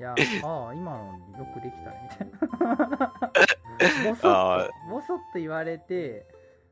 [0.01, 0.99] いやああ今の
[1.39, 3.13] よくできたねみたいな
[4.09, 6.25] ボソッとボソッと言われて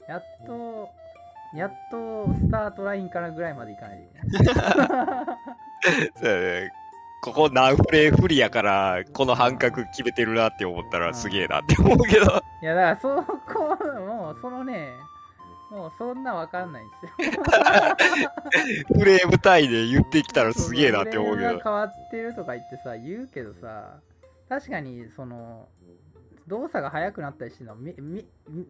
[0.09, 0.89] やっと
[1.55, 5.27] やっとスタートラインからぐらいまでいかないといけない
[6.17, 6.73] そうやね。
[7.21, 12.43] ここ何フレー不利やから、この半角決めてるなって思ったらすげえなって思うけど。
[12.63, 13.23] いやだからそ
[13.53, 13.77] こ
[14.07, 14.93] もうそのね
[15.71, 17.13] もうそんなわかんないんですよ。
[18.99, 21.49] フレーム単位で言ってきたらすげえなって思うけど。
[21.49, 21.65] フレームが。
[21.65, 24.01] 変わってるとか言ってさ言うけどさ
[24.49, 25.69] 確かにその
[26.47, 28.67] 動作が速くなったりしてるのはみみみ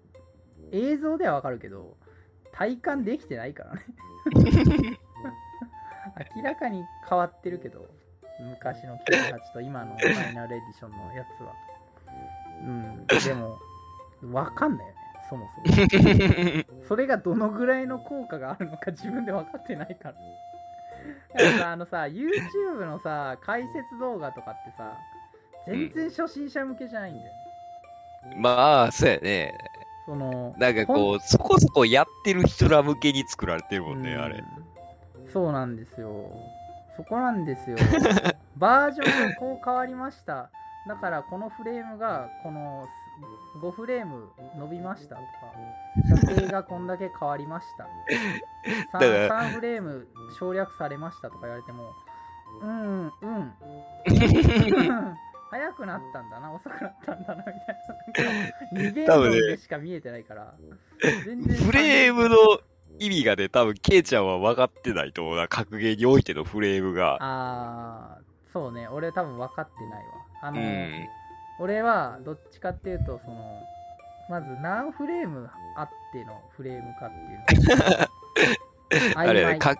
[0.73, 1.97] 映像ではわかるけど
[2.53, 3.83] 体感できてないからね。
[6.35, 7.87] 明らかに変わってるけど
[8.41, 11.55] 昔の98と今のファイナルエディションのやつは。
[12.63, 13.59] うんでも
[14.33, 14.93] わかんないよ。
[14.93, 14.98] ね
[15.29, 16.05] そもそも
[16.89, 20.15] それがどのぐらいの効果があるのか自分で分かってないから。
[21.35, 24.97] だからさ、あのさ、YouTube のさ、解説動画とかってさ、
[25.67, 27.33] 全然初心者向けじゃないんだよね。
[28.37, 29.55] まあ、そうやね。
[30.07, 34.43] その、なんかこう、そこそこやってる人ら向けに作られてるもんね、うんあれ。
[35.33, 36.31] そうなんですよ。
[36.97, 37.77] そこなんですよ。
[38.57, 40.51] バージョンがこう変わりました。
[40.89, 42.89] だからこのフレームがこの
[43.61, 45.27] 5フレーム伸びましたとか、
[46.27, 47.85] 射程がこんだけ変わりました。
[48.93, 50.07] だから 3, 3フレーム
[50.39, 51.93] 省略されましたとか言われても、
[52.63, 53.13] うん、うん。
[53.23, 53.53] うん
[55.51, 58.35] 早くなったんだな、遅くなったんだな、みたい
[58.75, 58.91] な。
[58.91, 60.55] 逃げ多分ねるでしか見えてないから。
[61.25, 62.37] 全然フレームの
[62.99, 65.49] 意味がね、多分、ケイちゃんは分かってないと思うな。
[65.49, 67.17] 格ゲーにおいてのフレームが。
[67.21, 71.09] あーそうね俺多分分かってないわあの、うん。
[71.59, 73.63] 俺はどっちかっていうとその
[74.29, 79.77] まず何フレームあってのフレームかっていうの あれね、か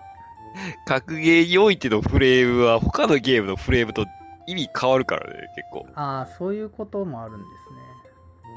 [0.85, 4.05] 格ゲーにおいてのフレームは他のゲームのフレームと
[4.45, 5.87] 意味変わるからね、結構。
[5.95, 7.79] ああそういうこともあるんですね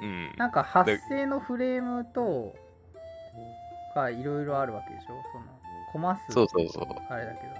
[0.02, 0.34] うん。
[0.36, 2.54] なんか発生のフレームと
[3.94, 5.06] がいろいろあるわけでしょ？
[5.32, 5.44] その
[5.92, 6.84] コマ数そうそうそう。
[7.08, 7.52] あれだけど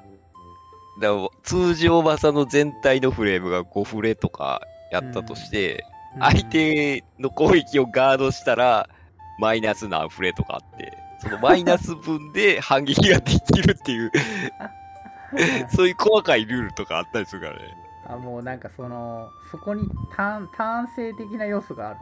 [1.01, 4.63] だから通常技の全体のフレームが5フレとか
[4.93, 6.21] やったとして、うん。
[6.21, 8.89] 相手の攻撃をガードしたら、
[9.39, 14.13] マイナス何フレとかあって、そのマイナス分で 反撃ができるっていう、
[15.75, 17.77] そういう細かいルールとかあったりするからね。
[18.05, 21.99] あもうなんかそのそこに単単性的な要素がある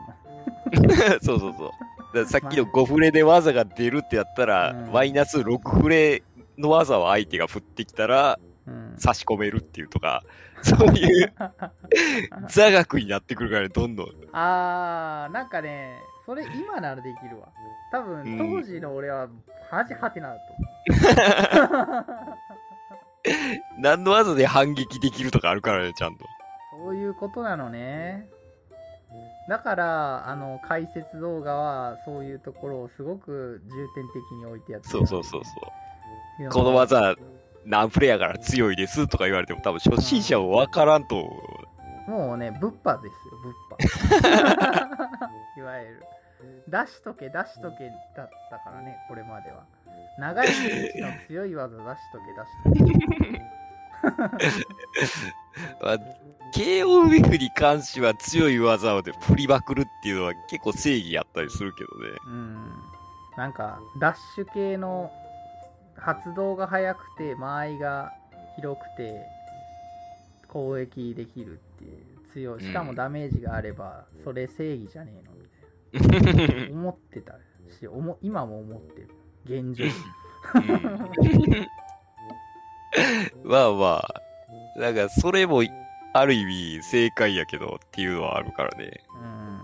[0.89, 1.21] の。
[1.23, 1.73] そうそうそ
[2.21, 2.27] う。
[2.27, 4.93] さっきの5フレで技が出るってやったら、うん。
[4.93, 6.23] マイナス6フレ
[6.59, 8.50] の技を相手が振ってきたら、うん
[8.97, 10.23] 差し込めるっていうとか、
[10.63, 11.33] そういう
[12.49, 14.07] 座学になってくるからね、どんどん。
[14.33, 17.49] あーなんかねそれ今ならできるわ
[17.91, 19.29] 多分うん当時の俺は
[19.71, 20.43] 恥はてなだと
[23.79, 26.25] 何の技で反撃できるとかあるからね、ちゃんと。
[26.71, 28.29] そういうことなのね
[29.49, 35.51] だからあの解説動画はそういうところをすごく重点的に置いてやってそうそうそうそ
[36.41, 36.47] う。
[36.47, 37.17] うこの技、
[37.67, 41.29] 何プレイやから強いですとか言われても多分初心者は分からんと思
[42.09, 42.11] う。
[42.11, 46.03] もうね物販ですよ物販いわゆる。
[46.69, 49.65] 出しとけ出しとけだったからねこれまでは。
[50.19, 52.25] 長いリーチの強い技出しとけ
[52.75, 53.41] 出しとけ。
[55.83, 55.99] まあ、
[56.55, 62.19] KOF に関しては強い技をで振りまくるっていうのは結構正義やったりするけどね。
[62.27, 62.83] うん。
[63.37, 65.11] なんかダッシュ系の
[66.01, 68.13] 発動が速くて間合いが
[68.57, 69.27] 広くて
[70.49, 76.71] 攻撃できるっていう強いしかもダメージがあればそれ正義じゃねえのみたいな。
[76.81, 77.35] 思ってた
[77.79, 79.11] し思今も思ってる。
[79.45, 79.85] 現状。
[79.85, 81.67] うん。
[83.45, 83.87] まあま
[84.77, 85.63] あ、なんかそれも
[86.13, 88.93] ある意味正解やけどっていうのはあるからね。
[89.23, 89.61] うん。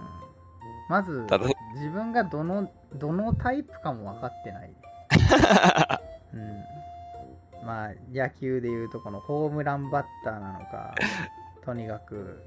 [0.89, 1.27] まず
[1.75, 4.71] 自分がどのどのタイプかも分かってない、
[6.37, 10.95] うん、まあ野球でいうとこのホームランバッターなのか
[11.65, 12.43] とにかく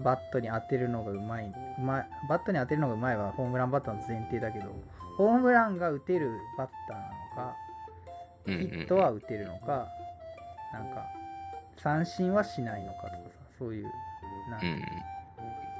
[0.00, 1.46] バットに当てるのがうまい。
[1.78, 2.08] うまい。
[2.28, 4.66] バットに当てるのがうまいはホームランバッターの前提だけど
[5.16, 7.02] ホームランが打てるバッターな
[7.44, 7.56] のか
[8.46, 8.80] ヒうんうん。
[8.82, 9.86] ットは打てるのか
[10.72, 11.06] なんか
[11.76, 13.18] 三振はしないのかとかさ
[13.58, 13.86] そういう
[14.50, 14.82] なんかうん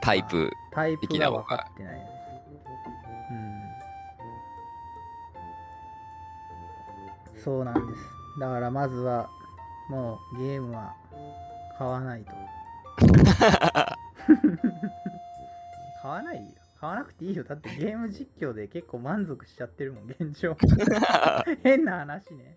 [0.01, 0.51] タイプ。
[0.73, 2.07] タイプが分かってない
[7.45, 8.01] そうなんです。
[8.41, 9.29] だからまずは、
[9.91, 10.95] もうゲームは
[11.77, 12.33] 買わないと。
[16.03, 16.43] 買わないよ。
[16.81, 17.45] 買わなくていいよ。
[17.45, 20.57] だってゲーム実況で結構満足しちゃってるもん、現状。
[21.63, 22.57] 変な話ね。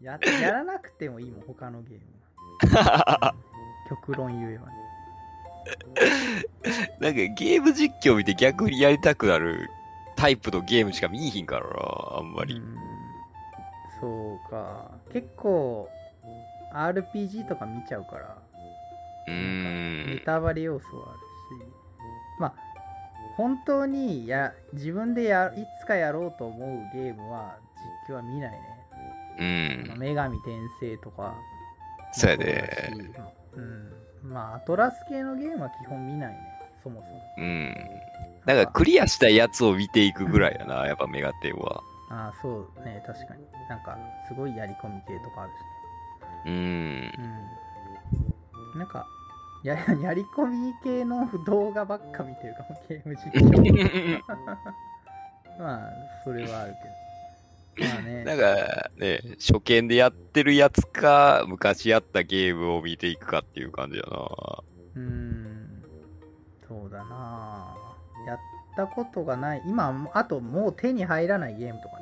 [0.00, 3.34] ややらなくてもいいもん、他のゲームは。
[3.88, 4.72] 極論言えばね。
[7.00, 9.68] なんかゲーム実況見て逆にやりたくなる
[10.16, 11.74] タイプのゲームしか見えひんからな、
[12.18, 12.56] あんまり。
[12.56, 12.79] うん
[14.50, 15.88] か結構
[16.74, 18.38] RPG とか見ちゃうから
[19.28, 20.22] うネ。
[20.24, 21.70] タバレ要素はあるし
[22.38, 22.54] まあ
[23.36, 27.56] 本当にや自分でやいつかやろうと思うゲームは
[28.08, 28.58] 実況は見ないね、
[29.38, 29.94] うん。
[29.96, 31.34] 女神転生とか
[32.12, 32.92] そうやもで。
[33.16, 33.22] そ
[33.56, 36.38] うんまあアトラス系のゲームは基本見ないね
[36.82, 37.74] そもそもうん。
[38.46, 41.82] なんかクリアしたやつを見ていくぐらいやな、やっぱメガテンは。
[42.10, 43.96] ああそうね確かになんか
[44.26, 45.80] すごいやり込み系とかあるしね
[46.44, 47.30] うーん。
[48.74, 48.78] うん。
[48.78, 49.06] なんか、
[49.64, 54.22] や やり込み系の動画ばっか見てるかも、ゲーム実況。
[55.58, 55.92] まあ、
[56.24, 56.76] それはある
[57.76, 57.86] けど。
[57.86, 58.24] まあね。
[58.24, 64.08] なんかね、初見でやってるやつか、昔やったゲームを見ていくかっていう感じやな。
[64.96, 65.84] うーん。
[66.66, 67.76] そうだな
[68.26, 68.40] やっ
[68.76, 69.62] たことがない。
[69.66, 71.99] 今、あともう手に入らないゲームとかね。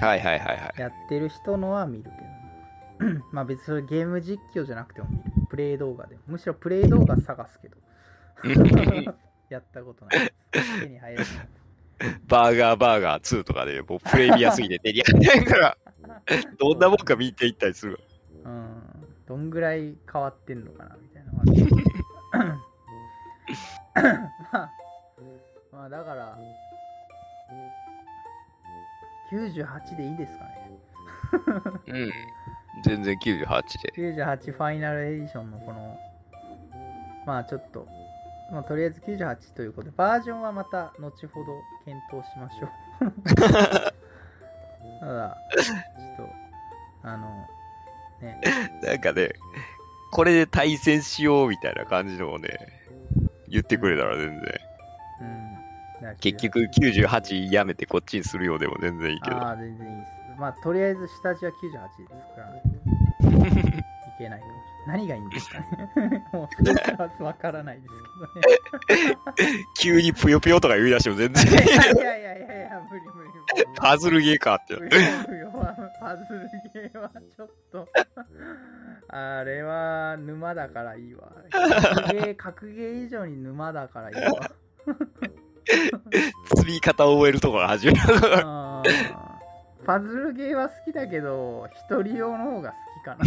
[0.00, 0.80] はいはいはいはい。
[0.80, 3.22] やってる人のは見るけどね。
[3.32, 5.22] まあ別にそれゲーム実況じゃなくても見る。
[5.48, 6.22] プレイ動画でも。
[6.26, 7.76] むしろプレイ動画探すけど。
[9.48, 10.32] やったことない。
[10.80, 11.28] 手に入らない。
[12.26, 15.76] バーガーバーガー2とかで、もうプレミアすぎて手に入らないから、
[16.58, 17.98] どんなもんか見ていったりするわ。
[18.44, 18.82] うん。
[19.26, 21.32] どんぐらい変わってんのかなみたいな。
[24.52, 24.70] まあ、
[25.72, 26.38] まあだから、
[29.32, 30.70] 98でいいですかね。
[31.86, 32.12] うん。
[32.84, 33.92] 全然98で。
[33.96, 35.98] 98ファイナルエディションのこの、
[37.26, 37.86] まあちょっと、
[38.52, 43.12] まあ、とりあえず98ということで、バージョンはまた後ほど検討しましょう。
[45.00, 46.28] ただ、ちょっと、
[47.02, 47.46] あの、
[48.20, 48.40] ね、
[48.82, 49.30] なんかね、
[50.10, 52.48] これで対戦しようみたいな感じのをね、
[53.48, 54.67] 言ってくれたら全然。
[56.20, 59.36] 結局98やめてこっちにするようでも全然いいけど。
[59.36, 60.40] ああ、全然いいです。
[60.40, 61.58] まあ、とりあえず下地は98で
[62.28, 63.82] 作らないとい
[64.18, 64.98] けないかもしれない。
[64.98, 67.94] 何がいいんですかね もう、それはわからないです
[69.78, 71.64] 急にぷよぷよとか言い出しても全然けどね。
[71.66, 73.66] いやいやいやいや、無理無理無理。
[73.76, 74.76] パズルゲーかって。
[76.00, 77.88] パズルゲーはちょっと
[79.08, 81.32] あれは沼だからいいわ
[81.94, 84.50] 格ゲー格ゲー以上に沼だからいいわ
[86.56, 87.98] 積み方を覚えるところが始める。
[89.84, 93.24] パズルゲーは好きだけど一人用の方が好きかな。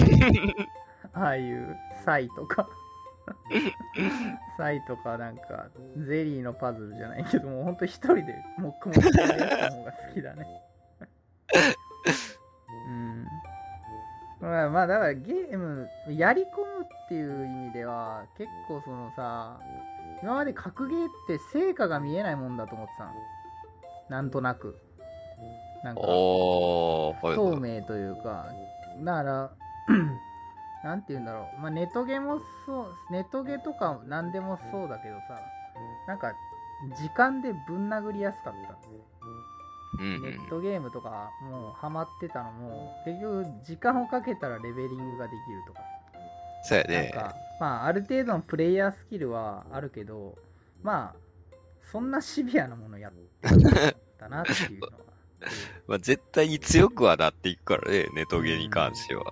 [1.25, 2.67] ああいうサイとか。
[4.57, 10.45] サイとかなんかゼリーのパズルじゃないけどもうほんと一人で黙々とやるやつの方が好きだね。
[12.87, 13.27] うん。
[14.41, 19.59] まあまあだからゲームやり込むっていう意味では結構そのさ
[20.21, 23.11] 今まで格ゲーって成果が見えないもんだと思ってたの。
[24.09, 24.77] なんとなく。
[25.83, 27.59] なんかおー、はい透はい。
[27.59, 28.45] 明というか、
[29.03, 29.51] だから、
[30.83, 35.39] なんて言うんだろう、まあ、ネトゲもそう、ネトゲとか何でもそうだけどさ、
[36.07, 36.33] なんか、
[36.97, 38.77] 時間でぶん殴りやすかった。
[39.99, 45.81] うんネットゲームとか、もうハマってたのも、結局、時間をかけたらレベリングができるとか、
[46.63, 47.11] そうやね。
[47.13, 50.35] なんか、まあ、ある程度のプレイヤースキルはあるけど、
[50.81, 51.55] まあ、
[51.91, 53.13] そんなシビアなものやっ
[54.17, 54.93] たなっていうのは。
[55.85, 59.31] まあ、絶対に強くはなっていくからね、ネトゲに関しては。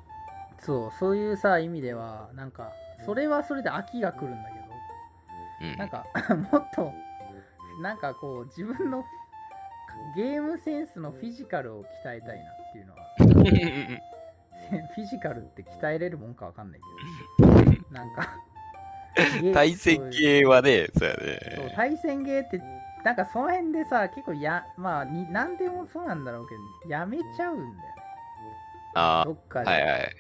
[0.60, 2.72] そう、そういうさ、意味では、なんか、
[3.04, 6.06] それはそれで飽きが来るんだけうんど、なんか、
[6.52, 6.94] もっと、
[7.82, 9.04] なんかこう、自分の
[10.16, 13.16] ゲームセンスのフィジカルを鍛えたいなっていうのは、
[14.94, 16.80] フィジカルって鍛えれるもんかわかんない
[17.40, 17.44] け
[17.74, 18.28] ど、なんか、
[19.42, 21.74] ゲー対戦系はね、そうやそうね。
[21.76, 22.62] 対戦ゲーって、
[23.04, 28.02] なんかその辺でさ、結構や、まあに、なんでもそうなんだろうけど、やめちゃうんだよね。
[28.96, 30.16] あどっかあ、で、はいはい。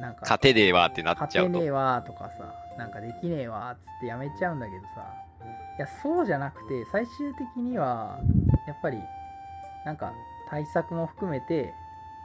[0.00, 1.64] なんか、勝てねえわってなっちゃうと勝てね。
[1.66, 5.14] えわとかさなんかできねえわっつってやめちゃうんだけどさ
[5.78, 8.18] いやそうじゃなくて最終的には
[8.66, 8.98] やっぱり
[9.84, 10.12] なんか
[10.48, 11.72] 対策も含めて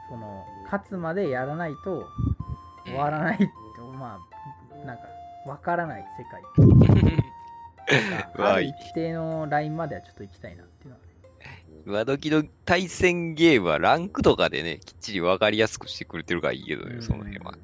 [0.08, 2.06] その勝つまでやらないと
[2.84, 3.52] 終わらないって、
[4.02, 4.18] ま
[4.82, 5.04] あなんか
[5.46, 6.42] わからない世界
[8.38, 11.12] ある一定のラインまではちょっと行きたいなっていうのはね
[11.86, 17.52] 今時の対戦ゲームはランクとかでね、きっちり分かりやすくしてくれてるからいいけどね、その辺は。
[17.52, 17.58] だ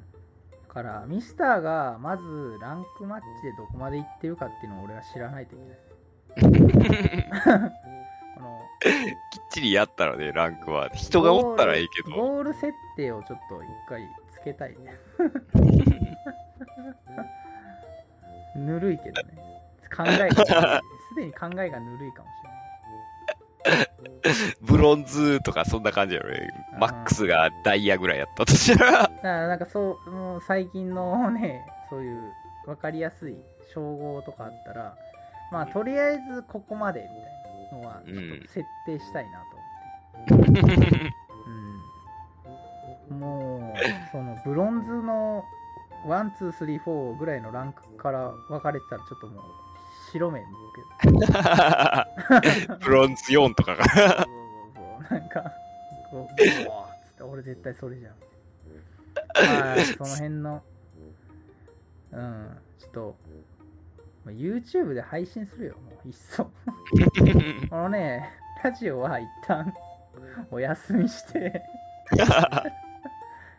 [0.75, 7.71] からミスターがまずランクマッチでどこまで行ってるかっていうのを俺は知らないといけない
[8.35, 8.61] この
[9.31, 10.91] きっちりやったらね、ランクは。
[10.91, 12.17] 人がおったらいいけど。
[12.17, 14.03] ゴール設定をちょっと一回
[14.33, 14.99] つけたいね
[18.57, 19.49] ぬるいけどね。
[19.95, 23.89] 考えがすでに考えがぬるいかもしれない。
[24.63, 26.49] ブロンズとかそんな感じやろね。
[26.75, 26.77] う。
[26.77, 28.93] んマックスがダイヤぐらいやったとしたら。
[28.93, 32.33] だからなんかそうもう最近のねそういう
[32.67, 33.37] 分かりやすい
[33.73, 34.97] 称号とかあったら
[35.51, 39.41] まあとりあえずここまでみたいなのはちょっと設定したいな
[40.29, 40.61] と思って、
[43.11, 43.79] うん、もう
[44.13, 45.45] そのブロンズの
[46.07, 49.45] one two three four ぐらいのランクから分かれてたらちょっともう
[50.13, 50.47] 白目剥
[51.01, 51.09] け。
[52.85, 53.85] ブロンズ4とかが。
[53.85, 54.25] そうそう
[55.11, 55.19] そう。
[55.19, 55.53] なんか
[56.11, 56.47] こうつっ
[57.17, 58.13] て俺絶対それじゃん。
[58.15, 60.63] まあその辺の
[62.13, 62.59] うん。
[62.79, 63.17] ちょっと
[64.25, 65.75] まあ YouTube で配信するよ。
[65.75, 66.45] もういっそ。
[67.69, 68.31] このね
[68.63, 69.75] ラジオは一旦
[70.51, 71.63] お休みして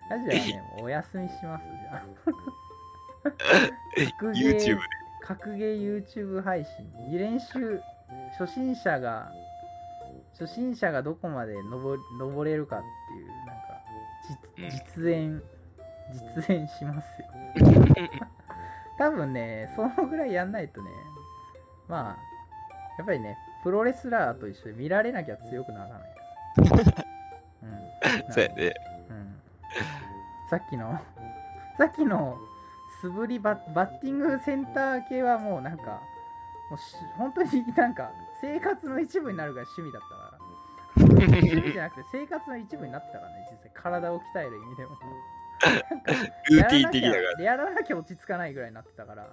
[0.10, 2.03] ラジオはねお休みしますじゃあ。
[4.18, 4.81] 格ゲー YouTube で。
[5.22, 6.91] 格ゲー YouTube 配信。
[7.11, 7.80] 練習
[8.38, 9.31] 初心者が
[10.34, 13.27] 初心者がどこまで登登れるかっていう
[14.57, 15.41] なんか実演
[16.36, 17.27] 実演しますよ。
[18.98, 20.90] 多分ねそのぐらいやんないとね
[21.88, 22.18] まあ
[22.98, 27.06] やっぱりねプロレスラーと一緒に見られなきゃ強くならないから。
[28.26, 28.34] うん。
[28.34, 28.73] そうやね。
[29.76, 31.00] う んさっきの
[31.78, 32.38] さっきの
[33.02, 36.02] 素振りババッティングセンター系はもうなんか
[36.70, 40.40] もうし本当になんか生活の一部になるぐらい趣味だったから。
[40.98, 43.72] 趣味じゃなくて生活の一部になってたからね実際。
[43.74, 44.98] 体を鍛える意味でも。
[45.90, 46.12] なんか
[46.50, 49.24] ルーティン的だかやらなきゃやらなきゃ落ち着かないぐらいになってたから。
[49.24, 49.30] ら。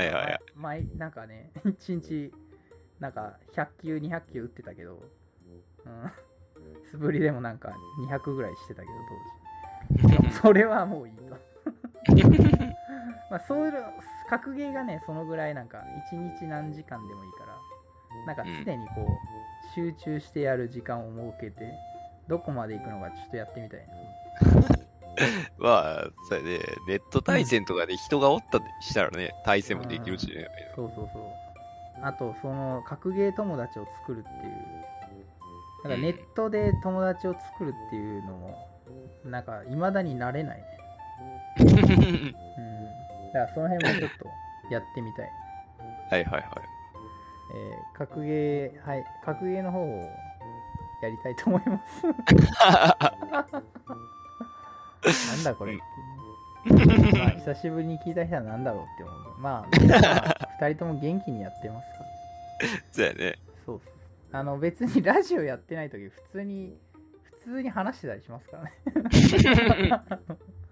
[0.00, 0.40] はいはいはい。
[0.54, 2.32] 毎なんかね一日
[2.98, 5.02] なんか100球200球打ってたけど、
[5.86, 6.10] うん、
[6.90, 7.72] 素振りでもなんか
[8.08, 9.39] 200ぐらいしてたけど当時
[10.42, 11.22] それはもういいと
[13.30, 13.72] まあそういう
[14.28, 15.78] 格ゲーがねそのぐらいなんか
[16.12, 17.56] 1日何時間でもいいから
[18.26, 21.72] なんか常にこう集中してやる時間を設けて
[22.28, 24.90] どこまで行くのかちょっとやってみたいな
[25.58, 26.60] まあ、そうやね。
[26.86, 30.46] ネット対戦とかで人がおったりしたらね、対戦もできるしね。
[30.74, 31.22] そうそうそう。
[32.02, 34.90] あと、その、格ゲー友達を作るっていう。
[35.82, 38.69] だからネットで友達を作るっていうのも、
[39.24, 40.64] なんか、未だになれないね。
[41.58, 41.72] うん。
[41.72, 44.26] だから、その辺もちょっと
[44.72, 45.30] やってみたい。
[46.10, 46.44] はいはいはい。
[47.52, 50.08] えー格ゲー、はい、格ゲーの方を
[51.02, 52.06] やりたいと思います。
[55.34, 55.78] なんだこれ
[56.64, 59.40] まあ、久しぶりに聞いた人は何だろうって思う。
[59.40, 59.96] まあ、ま
[60.28, 62.04] あ、2人とも元気にやってますから。
[62.92, 63.38] そうやね。
[63.64, 63.94] そうそう。
[64.32, 66.89] あの、別にラジオやってない時普通に、普
[67.50, 68.72] 通に話してたりしますからね。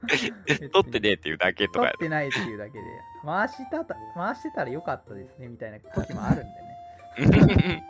[0.73, 2.85] 撮ってねっていうだけと撮かやってないっていうだけで、
[3.25, 6.47] 回したた回してたらよかったですねみたいな時もあるん
[7.19, 7.85] でね。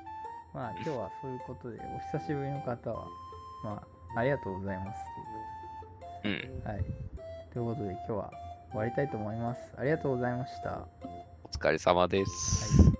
[0.55, 0.55] ろ。
[0.61, 3.07] まあ今日はそういうことで、お久しぶりの方は、
[3.63, 3.83] ま
[4.15, 5.01] あ、ありがとうございます
[6.25, 6.41] うん。
[6.41, 6.65] という。
[6.65, 6.85] はい。
[7.53, 8.33] ということで今日は
[8.71, 9.61] 終わりたいと思います。
[9.77, 10.71] ありがとうございました。
[10.71, 10.89] は
[11.45, 12.91] お疲れ様です。
[12.91, 12.98] い。